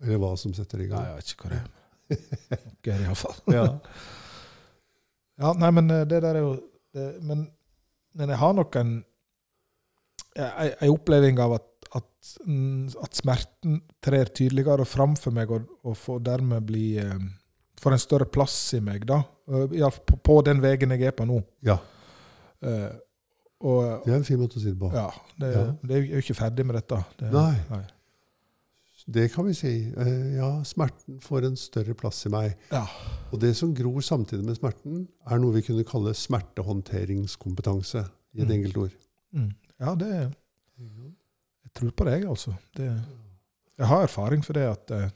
Eller 0.00 0.20
hva 0.22 0.32
som 0.40 0.54
setter 0.56 0.80
i 0.84 0.88
gang. 0.88 1.04
Nei, 1.04 1.10
jeg 1.10 1.20
vet 1.20 1.34
ikke 1.34 1.46
hva 1.46 1.52
det 1.52 1.60
er. 1.60 1.68
Noe 2.10 2.94
er 2.94 3.02
det 3.04 3.06
iallfall. 3.06 3.38
Ja. 3.58 3.66
Ja, 5.40 5.54
nei, 5.56 5.70
men 5.72 5.86
eh, 5.88 6.06
det 6.08 6.18
der 6.20 6.36
er 6.36 6.44
jo 6.44 6.54
det, 6.92 7.04
men, 7.24 7.46
men 8.18 8.32
jeg 8.32 8.40
har 8.40 8.56
nok 8.56 8.76
en 8.76 8.98
en 10.36 10.72
en 10.80 10.92
oppleving 10.92 11.40
av 11.42 11.54
at, 11.56 11.68
at, 11.96 12.32
mm, 12.44 12.90
at 13.02 13.16
smerten 13.18 13.78
trer 14.04 14.28
tydeligere 14.36 14.84
fram 14.86 15.16
for 15.18 15.34
meg, 15.34 15.50
og, 15.50 15.64
og 15.82 15.96
får 15.98 16.20
dermed 16.28 16.66
bli 16.68 16.84
Får 17.80 17.94
en 17.96 18.02
større 18.02 18.26
plass 18.28 18.54
i 18.76 18.80
meg, 18.84 19.06
da. 19.08 19.22
Iallfall 19.48 20.04
på, 20.04 20.18
på 20.20 20.34
den 20.44 20.58
veien 20.60 20.92
jeg 20.92 21.08
er 21.08 21.14
på 21.16 21.24
nå. 21.24 21.38
ja. 21.64 21.78
Eh, 22.60 22.90
og 23.60 24.04
Det 24.04 24.12
er 24.12 24.16
en 24.16 24.24
fin 24.24 24.38
måte 24.40 24.56
å 24.56 24.60
si 24.62 24.70
det 24.70 24.78
på. 24.80 24.90
ja, 24.92 25.10
det, 25.38 25.54
Ja. 25.54 25.64
det 25.82 25.96
er 25.96 26.04
jo 26.14 26.20
ikke 26.22 26.34
ferdig 26.38 26.64
med 26.66 26.74
dette. 26.76 27.04
Det, 27.18 27.32
Nei. 27.32 27.82
Det 29.10 29.32
kan 29.32 29.44
vi 29.46 29.52
si. 29.54 29.92
Eh, 29.96 30.36
Ja, 30.36 30.62
smerten 30.62 31.18
får 31.20 31.44
en 31.46 31.56
større 31.56 31.94
plass 31.94 32.24
i 32.26 32.28
meg. 32.30 32.56
Ja. 32.70 32.86
Og 33.32 33.40
det 33.40 33.56
som 33.56 33.74
gror 33.74 34.00
samtidig 34.00 34.44
med 34.44 34.56
smerten, 34.56 35.08
er 35.26 35.38
noe 35.38 35.52
vi 35.52 35.62
kunne 35.62 35.84
kalle 35.84 36.12
smertehåndteringskompetanse, 36.14 38.04
i 38.36 38.42
et 38.42 38.48
Mm. 38.48 38.52
enkelt 38.64 38.76
ord. 38.76 38.92
Mm. 39.34 39.54
ja, 39.80 39.94
det 39.94 40.34
Jeg 40.78 41.72
tror 41.74 41.90
på 41.92 42.04
deg, 42.04 42.24
altså. 42.28 42.54
Det, 42.74 42.86
jeg 43.78 43.86
har 43.86 44.02
erfaring 44.02 44.42
for 44.44 44.52
det 44.52 44.62
at 44.68 44.90
eh, 44.90 45.10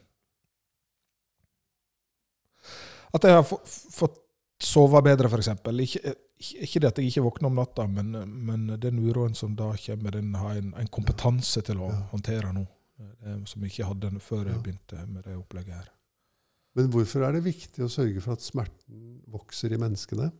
At 3.14 3.22
jeg 3.22 3.32
har 3.32 3.42
fått 3.44 4.18
sove 4.60 5.00
bedre, 5.02 5.28
f.eks. 5.28 5.48
Ikke, 5.84 6.14
ikke 6.40 6.80
det 6.82 6.88
at 6.90 6.98
jeg 6.98 7.10
ikke 7.12 7.22
våkner 7.24 7.46
om 7.48 7.54
natta, 7.60 7.86
men, 7.88 8.10
men 8.46 8.66
den 8.80 8.98
uroen 9.06 9.34
som 9.38 9.54
da 9.56 9.70
kommer, 9.80 10.10
den 10.18 10.34
har 10.34 10.56
en, 10.60 10.72
en 10.76 10.88
kompetanse 10.92 11.62
til 11.64 11.78
å 11.80 11.90
håndtere 12.12 12.52
nå. 12.52 12.64
eh, 13.24 13.38
Som 13.46 13.62
jeg 13.64 13.72
ikke 13.72 13.86
hadde 13.92 14.10
før 14.20 14.44
jeg 14.50 14.62
begynte 14.64 15.06
med 15.06 15.24
det 15.24 15.36
opplegget 15.38 15.74
her. 15.78 15.90
Men 16.74 16.88
hvorfor 16.90 17.22
er 17.22 17.32
det 17.36 17.44
viktig 17.46 17.84
å 17.86 17.88
sørge 17.92 18.20
for 18.20 18.34
at 18.34 18.42
smerten 18.42 19.20
vokser 19.30 19.72
i 19.72 19.78
menneskene? 19.78 20.32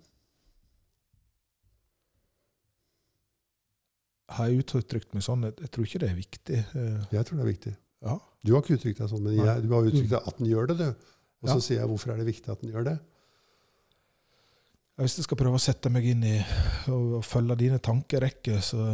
Har 4.35 4.49
jeg 4.51 4.65
uttrykt 4.65 5.13
meg 5.15 5.23
sånn? 5.25 5.45
Jeg, 5.47 5.55
jeg 5.63 5.71
tror 5.75 5.87
ikke 5.87 6.01
det 6.03 6.11
er 6.11 6.19
viktig. 6.19 6.61
eh, 6.75 7.01
Jeg 7.13 7.27
tror 7.29 7.39
det 7.39 7.45
er 7.45 7.51
viktig. 7.53 7.75
Ja. 8.05 8.19
Du 8.45 8.53
har 8.55 8.63
ikke 8.65 8.77
uttrykt 8.79 8.99
deg 9.01 9.09
sånn, 9.13 9.23
men 9.25 9.37
jeg, 9.39 9.63
du 9.65 9.71
har 9.73 9.87
uttrykt 9.89 10.11
deg 10.11 10.29
at 10.33 10.39
den 10.41 10.49
gjør 10.51 10.67
det, 10.73 10.77
du. 10.81 11.11
Og 11.45 11.49
så 11.51 11.55
Ja. 11.59 11.61
sier 11.61 11.79
jeg 11.83 11.89
hvorfor 11.93 12.13
er 12.13 12.17
det 12.19 12.27
viktig 12.27 12.51
at 12.53 12.61
den 12.65 12.73
gjør 12.73 12.85
det? 12.89 12.99
Hvis 15.01 15.17
jeg 15.19 15.27
skal 15.27 15.39
prøve 15.41 15.59
å 15.59 15.63
sette 15.63 15.91
meg 15.91 16.05
inn 16.07 16.23
i 16.23 16.37
og, 16.93 17.19
og 17.19 17.23
følge 17.27 17.57
dine 17.65 17.81
tankerekker, 17.83 18.61
så, 18.63 18.85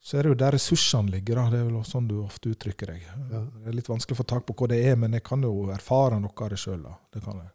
så 0.00 0.16
er 0.16 0.24
det 0.24 0.30
jo 0.32 0.38
der 0.40 0.54
ressursene 0.56 1.12
ligger. 1.12 1.36
Da. 1.36 1.48
Det 1.52 1.58
er 1.60 1.66
vel 1.68 1.82
sånn 1.84 2.06
du 2.08 2.14
ofte 2.22 2.52
uttrykker 2.54 2.94
deg. 2.94 3.02
Ja. 3.04 3.42
Det 3.44 3.66
er 3.68 3.76
litt 3.76 3.90
vanskelig 3.92 4.16
å 4.16 4.20
få 4.22 4.28
tak 4.32 4.46
på 4.48 4.56
hva 4.56 4.70
det 4.72 4.78
er, 4.88 4.96
men 4.96 5.12
jeg 5.18 5.24
kan 5.26 5.44
jo 5.44 5.66
erfare 5.74 6.16
noe 6.22 6.32
av 6.46 6.52
det 6.54 6.60
sjøl. 6.62 6.86
Det 7.12 7.20
kan 7.26 7.42
jeg. 7.42 7.52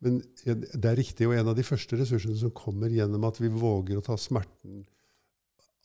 Men 0.00 0.20
det 0.46 0.86
er 0.92 0.96
riktig, 1.00 1.26
og 1.26 1.34
en 1.34 1.50
av 1.50 1.56
de 1.58 1.64
første 1.66 1.96
ressursene 1.98 2.36
som 2.38 2.52
kommer 2.54 2.92
gjennom 2.94 3.24
at 3.28 3.40
vi 3.42 3.48
våger 3.50 3.98
å 3.98 4.04
ta 4.06 4.14
smerten, 4.20 4.84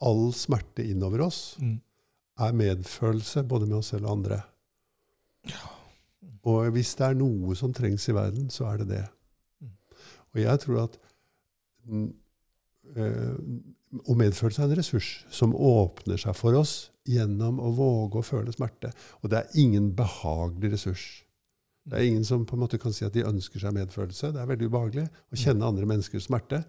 all 0.06 0.28
smerte 0.38 0.86
innover 0.86 1.26
oss, 1.28 1.58
Mm. 1.60 1.80
er 2.46 2.54
medfølelse 2.58 3.44
både 3.50 3.68
med 3.68 3.78
oss 3.80 3.92
selv 3.94 4.06
og 4.08 4.12
andre. 4.20 4.40
Og 6.44 6.70
hvis 6.76 6.94
det 7.00 7.06
er 7.08 7.18
noe 7.20 7.56
som 7.56 7.74
trengs 7.76 8.08
i 8.10 8.16
verden, 8.16 8.48
så 8.54 8.68
er 8.72 8.82
det 8.84 8.88
det. 8.94 9.04
Og 10.34 10.42
jeg 10.42 10.62
tror 10.64 10.80
at 10.86 10.98
eh, 11.90 13.36
Og 14.08 14.18
medfølelse 14.18 14.64
er 14.64 14.70
en 14.70 14.78
ressurs 14.80 15.12
som 15.34 15.54
åpner 15.54 16.18
seg 16.22 16.36
for 16.38 16.58
oss 16.58 16.90
gjennom 17.10 17.60
å 17.62 17.70
våge 17.78 18.22
å 18.22 18.26
føle 18.26 18.54
smerte. 18.56 18.90
Og 19.22 19.30
det 19.30 19.42
er 19.42 19.60
ingen 19.60 19.92
behagelig 19.98 20.74
ressurs. 20.74 21.06
Det 21.84 22.00
er 22.00 22.08
ingen 22.08 22.24
som 22.26 22.46
på 22.48 22.56
en 22.56 22.64
måte 22.64 22.80
kan 22.80 22.96
si 22.96 23.04
at 23.06 23.14
de 23.16 23.26
ønsker 23.28 23.60
seg 23.60 23.76
medfølelse. 23.76 24.32
Det 24.32 24.40
er 24.42 24.50
veldig 24.50 24.70
ubehagelig 24.72 25.06
å 25.06 25.40
kjenne 25.40 25.68
andre 25.68 25.88
menneskers 25.90 26.30
smerte. 26.30 26.64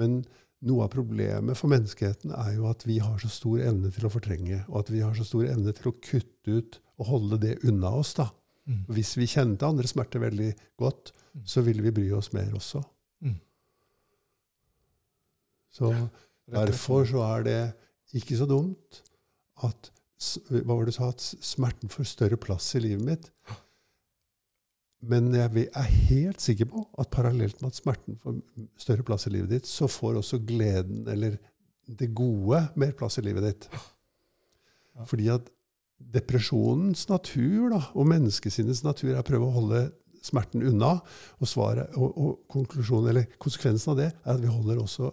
Men 0.00 0.20
noe 0.64 0.84
av 0.86 0.92
problemet 0.92 1.58
for 1.58 1.72
menneskeheten 1.72 2.32
er 2.36 2.54
jo 2.58 2.68
at 2.68 2.84
vi 2.86 2.98
har 3.02 3.18
så 3.20 3.30
stor 3.32 3.62
evne 3.64 3.90
til 3.94 4.06
å 4.06 4.12
fortrenge, 4.12 4.62
og 4.68 4.84
at 4.84 4.92
vi 4.92 5.02
har 5.04 5.16
så 5.16 5.26
stor 5.26 5.48
evne 5.48 5.74
til 5.76 5.90
å 5.90 5.96
kutte 5.96 6.58
ut 6.60 6.78
og 7.00 7.08
holde 7.10 7.40
det 7.42 7.58
unna 7.68 7.90
oss. 7.98 8.14
da. 8.20 8.30
Mm. 8.66 8.84
Hvis 8.96 9.16
vi 9.18 9.26
kjente 9.28 9.66
andre 9.68 9.88
smerte 9.90 10.20
veldig 10.22 10.52
godt, 10.80 11.12
Mm. 11.34 11.42
så 11.50 11.62
ville 11.66 11.82
vi 11.82 11.90
bry 11.90 12.10
oss 12.14 12.28
mer 12.32 12.52
også. 12.54 12.78
Mm. 13.20 13.34
Så 15.74 15.88
derfor 16.50 17.04
så 17.08 17.22
er 17.26 17.42
det 17.42 17.58
ikke 18.14 18.36
så 18.38 18.46
dumt 18.46 19.00
at 19.66 19.90
Hva 20.48 20.62
var 20.76 20.84
det 20.86 20.94
du 20.94 20.96
sa? 20.96 21.08
At 21.10 21.20
smerten 21.44 21.90
får 21.92 22.06
større 22.08 22.36
plass 22.40 22.70
i 22.78 22.80
livet 22.80 23.02
mitt. 23.04 23.26
Men 25.04 25.26
jeg 25.34 25.66
er 25.74 25.82
helt 26.08 26.40
sikker 26.40 26.64
på 26.70 26.84
at 26.96 27.10
parallelt 27.12 27.60
med 27.60 27.74
at 27.74 27.76
smerten 27.76 28.16
får 28.22 28.38
større 28.80 29.04
plass 29.04 29.26
i 29.26 29.34
livet 29.34 29.50
ditt, 29.50 29.66
så 29.68 29.84
får 29.90 30.16
også 30.22 30.38
gleden, 30.46 31.02
eller 31.12 31.36
det 31.98 32.14
gode, 32.16 32.62
mer 32.80 32.94
plass 32.96 33.18
i 33.20 33.24
livet 33.26 33.44
ditt. 33.50 33.68
Ja. 34.94 35.04
Fordi 35.04 35.28
at 35.34 35.50
depresjonens 36.14 37.06
natur 37.10 37.70
da, 37.72 37.80
og 37.94 38.08
menneskesinnets 38.10 38.84
natur 38.84 39.12
er 39.12 39.22
å 39.22 39.26
prøve 39.26 39.48
å 39.48 39.54
holde 39.58 39.84
smerten 40.24 40.64
unna. 40.64 40.96
Og, 41.40 41.48
svaret, 41.48 41.94
og, 41.98 42.42
og 42.54 43.08
eller 43.10 43.28
konsekvensen 43.42 43.94
av 43.94 44.00
det 44.00 44.10
er 44.10 44.34
at 44.34 44.42
vi 44.42 44.50
holder 44.50 44.82
også 44.82 45.10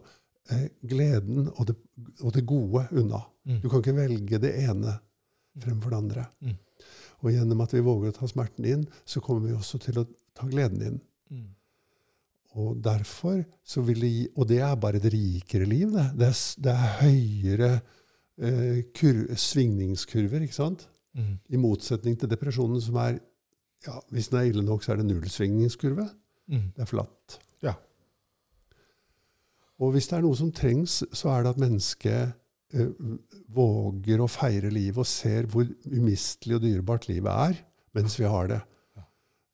eh, 0.53 0.67
gleden 0.81 1.49
og 1.51 1.69
det, 1.69 1.77
og 2.21 2.35
det 2.35 2.45
gode 2.47 2.87
unna. 2.91 3.23
Mm. 3.47 3.61
Du 3.63 3.69
kan 3.69 3.81
ikke 3.81 3.97
velge 3.97 4.41
det 4.41 4.53
ene 4.63 4.97
fremfor 5.61 5.91
det 5.93 6.01
andre. 6.01 6.27
Mm. 6.41 6.59
Og 7.21 7.33
gjennom 7.35 7.63
at 7.63 7.73
vi 7.75 7.85
våger 7.85 8.11
å 8.11 8.17
ta 8.17 8.29
smerten 8.29 8.67
inn, 8.67 8.85
så 9.05 9.21
kommer 9.23 9.49
vi 9.49 9.57
også 9.57 9.81
til 9.83 10.01
å 10.01 10.07
ta 10.37 10.47
gleden 10.49 10.85
inn. 10.87 11.01
Mm. 11.31 11.49
Og 12.61 12.77
derfor 12.83 13.43
så 13.63 13.83
vil 13.87 14.01
det 14.03 14.09
gi 14.11 14.23
Og 14.35 14.47
det 14.49 14.57
er 14.59 14.79
bare 14.79 14.99
et 14.99 15.07
rikere 15.13 15.67
liv, 15.69 15.91
det. 15.93 16.07
Det 16.19 16.27
er, 16.27 16.39
det 16.65 16.73
er 16.73 16.95
høyere 17.01 17.71
eh, 18.39 18.81
kur, 18.95 19.23
svingningskurver, 19.35 20.45
ikke 20.45 20.57
sant? 20.57 20.87
Mm. 21.17 21.35
I 21.51 21.59
motsetning 21.59 22.17
til 22.19 22.31
depresjonen, 22.31 22.81
som 22.81 22.95
er 23.01 23.19
ja, 23.81 23.97
Hvis 24.13 24.27
den 24.29 24.37
er 24.37 24.49
ille 24.51 24.61
nok, 24.61 24.83
så 24.83 24.93
er 24.93 24.99
det 24.99 25.07
nullsvingningskurve. 25.07 26.05
Mm. 26.53 26.67
Det 26.75 26.83
er 26.83 26.89
flatt. 26.89 27.39
Ja. 27.65 27.73
Og 29.81 29.95
hvis 29.95 30.05
det 30.11 30.19
er 30.19 30.21
noe 30.27 30.37
som 30.37 30.51
trengs, 30.53 30.99
så 31.17 31.31
er 31.33 31.41
det 31.41 31.55
at 31.55 31.61
mennesket 31.63 32.35
eh, 32.77 32.91
våger 33.49 34.21
å 34.21 34.29
feire 34.29 34.69
livet 34.69 35.01
og 35.01 35.09
ser 35.09 35.49
hvor 35.49 35.65
umistelig 35.89 36.59
og 36.59 36.67
dyrebart 36.67 37.09
livet 37.09 37.33
er 37.49 37.57
mens 37.97 38.19
vi 38.19 38.29
har 38.29 38.51
det. 38.51 38.61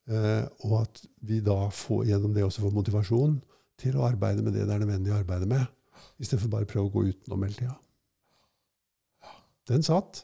Eh, 0.07 0.43
og 0.67 0.81
at 0.83 1.01
vi 1.27 1.41
da 1.43 1.67
får, 1.73 2.05
gjennom 2.07 2.35
det 2.35 2.45
også 2.45 2.63
får 2.63 2.75
motivasjon 2.75 3.39
til 3.81 3.97
å 3.97 4.05
arbeide 4.07 4.43
med 4.43 4.55
det 4.55 4.67
det 4.67 4.75
er 4.75 4.83
nødvendig 4.83 5.11
å 5.13 5.19
arbeide 5.19 5.49
med, 5.49 5.65
istedenfor 6.21 6.51
bare 6.53 6.67
å 6.67 6.71
prøve 6.71 6.87
å 6.87 6.93
gå 6.93 7.03
utenom 7.11 7.43
hele 7.43 7.57
tida. 7.57 7.75
Den 9.67 9.83
satt. 9.83 10.23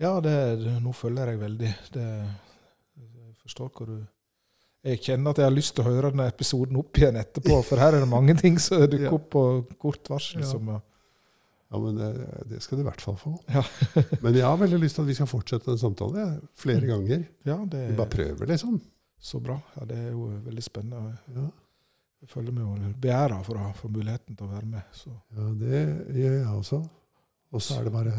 Ja, 0.00 0.16
det, 0.24 0.34
det, 0.64 0.72
nå 0.82 0.92
følger 0.96 1.30
jeg 1.34 1.40
veldig. 1.42 1.70
Det, 1.94 2.06
jeg 2.98 3.34
forstår 3.44 3.70
hva 3.76 3.86
du 3.90 3.96
Jeg 4.84 5.00
kjenner 5.04 5.32
at 5.32 5.38
jeg 5.40 5.46
har 5.48 5.54
lyst 5.54 5.74
til 5.76 5.84
å 5.84 5.88
høre 5.88 6.10
denne 6.12 6.26
episoden 6.28 6.76
opp 6.80 6.98
igjen 7.00 7.16
etterpå, 7.16 7.60
for 7.64 7.80
her 7.80 7.94
er 7.96 8.02
det 8.04 8.08
mange 8.10 8.34
ting 8.40 8.58
som 8.60 8.82
dukker 8.84 9.06
Ja. 9.06 9.12
opp 9.16 9.30
på 9.32 9.44
kort 9.80 10.10
varsel. 10.12 10.42
Ja. 10.44 10.50
Som, 10.50 10.74
Ja, 11.74 11.78
men 11.80 11.96
det, 11.98 12.08
det 12.50 12.58
skal 12.62 12.78
du 12.78 12.82
i 12.84 12.86
hvert 12.86 13.00
fall 13.02 13.16
få. 13.18 13.32
Ja. 13.50 13.62
men 14.22 14.34
jeg 14.36 14.44
har 14.46 14.58
veldig 14.60 14.78
lyst 14.82 14.94
til 14.98 15.02
at 15.06 15.08
vi 15.08 15.16
skal 15.16 15.26
fortsette 15.30 15.70
den 15.72 15.80
samtalen 15.80 16.36
flere 16.60 16.86
ganger. 16.86 17.24
ja, 17.48 17.56
det 17.66 17.80
Vi 17.90 17.96
bare 17.98 18.06
er 18.06 18.12
prøver, 18.16 18.46
liksom. 18.52 18.76
så 19.18 19.40
bra. 19.42 19.56
Ja, 19.78 19.86
det 19.88 19.96
er 19.98 20.10
jo 20.12 20.28
veldig 20.44 20.62
spennende. 20.62 21.16
Ja, 21.34 21.46
Jeg 22.24 22.28
føler 22.30 22.52
meg 22.56 22.64
jo 22.84 22.92
beæra 23.00 23.40
for 23.44 23.58
å 23.58 23.72
få 23.80 23.88
muligheten 23.90 24.36
til 24.36 24.46
å 24.46 24.52
være 24.52 24.66
med. 24.66 24.84
Så. 24.92 25.10
ja 25.34 25.48
det 25.64 25.80
gjør 26.20 26.36
jeg 26.38 26.46
også. 26.52 26.82
Og 27.54 27.62
så 27.62 27.80
er 27.80 27.84
det 27.88 27.92
bare 27.96 28.14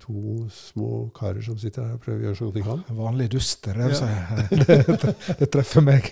to 0.00 0.46
små 0.52 1.08
karer 1.16 1.42
som 1.44 1.58
sitter 1.58 1.84
her 1.86 1.98
og 1.98 2.02
prøver 2.04 2.20
å 2.20 2.26
gjøre 2.28 2.38
så 2.38 2.48
godt 2.48 2.58
de 2.58 2.64
kan. 2.66 2.80
Vanlig 2.98 3.28
duster, 3.34 3.72
det, 3.78 4.00
Ja. 4.00 4.06
det, 4.68 5.36
det 5.40 5.50
treffer 5.52 5.84
meg. 5.84 6.02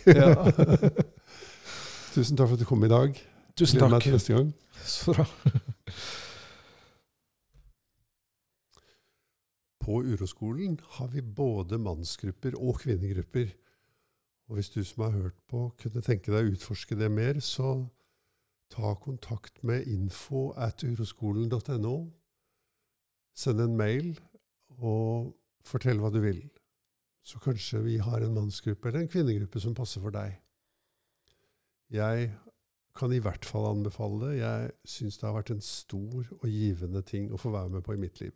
Tusen 2.16 2.36
takk 2.36 2.48
for 2.48 2.56
at 2.56 2.62
du 2.62 2.68
kom 2.68 2.84
i 2.86 2.92
dag. 2.92 3.18
Tusen 3.56 3.78
takk. 3.80 3.88
Gleder 3.88 3.96
meg 3.96 4.02
til 4.06 4.16
neste 4.16 4.32
gang. 4.36 4.54
Så 4.84 5.12
bra. 5.16 5.26
På 9.86 10.00
Uroskolen 10.02 10.80
har 10.96 11.08
vi 11.12 11.22
både 11.22 11.78
mannsgrupper 11.78 12.56
og 12.58 12.80
kvinnegrupper. 12.82 13.52
Og 14.48 14.54
hvis 14.58 14.70
du 14.70 14.84
som 14.84 15.04
har 15.04 15.10
hørt 15.14 15.38
på, 15.50 15.68
kunne 15.78 16.02
tenke 16.02 16.32
deg 16.32 16.42
å 16.42 16.54
utforske 16.56 16.98
det 16.98 17.10
mer, 17.10 17.38
så 17.38 17.86
ta 18.70 18.94
kontakt 18.98 19.62
med 19.62 19.86
info 19.86 20.48
at 20.58 20.82
uroskolen.no. 20.82 21.96
Send 23.36 23.60
en 23.60 23.76
mail 23.76 24.14
og 24.78 25.34
fortell 25.66 26.00
hva 26.00 26.10
du 26.12 26.22
vil. 26.24 26.40
Så 27.26 27.40
kanskje 27.42 27.82
vi 27.84 27.98
har 28.00 28.22
en 28.22 28.34
mannsgruppe 28.36 28.88
eller 28.88 29.04
en 29.04 29.12
kvinnegruppe 29.12 29.60
som 29.60 29.74
passer 29.76 30.00
for 30.00 30.14
deg. 30.14 30.38
Jeg 31.92 32.30
kan 32.96 33.12
i 33.12 33.20
hvert 33.22 33.44
fall 33.44 33.68
anbefale 33.68 34.22
det. 34.22 34.32
Jeg 34.40 34.72
syns 34.88 35.18
det 35.20 35.28
har 35.28 35.36
vært 35.36 35.52
en 35.52 35.64
stor 35.64 36.30
og 36.38 36.48
givende 36.48 37.02
ting 37.06 37.28
å 37.28 37.40
få 37.40 37.52
være 37.52 37.76
med 37.76 37.84
på 37.86 37.96
i 37.96 38.00
mitt 38.00 38.22
liv. 38.22 38.32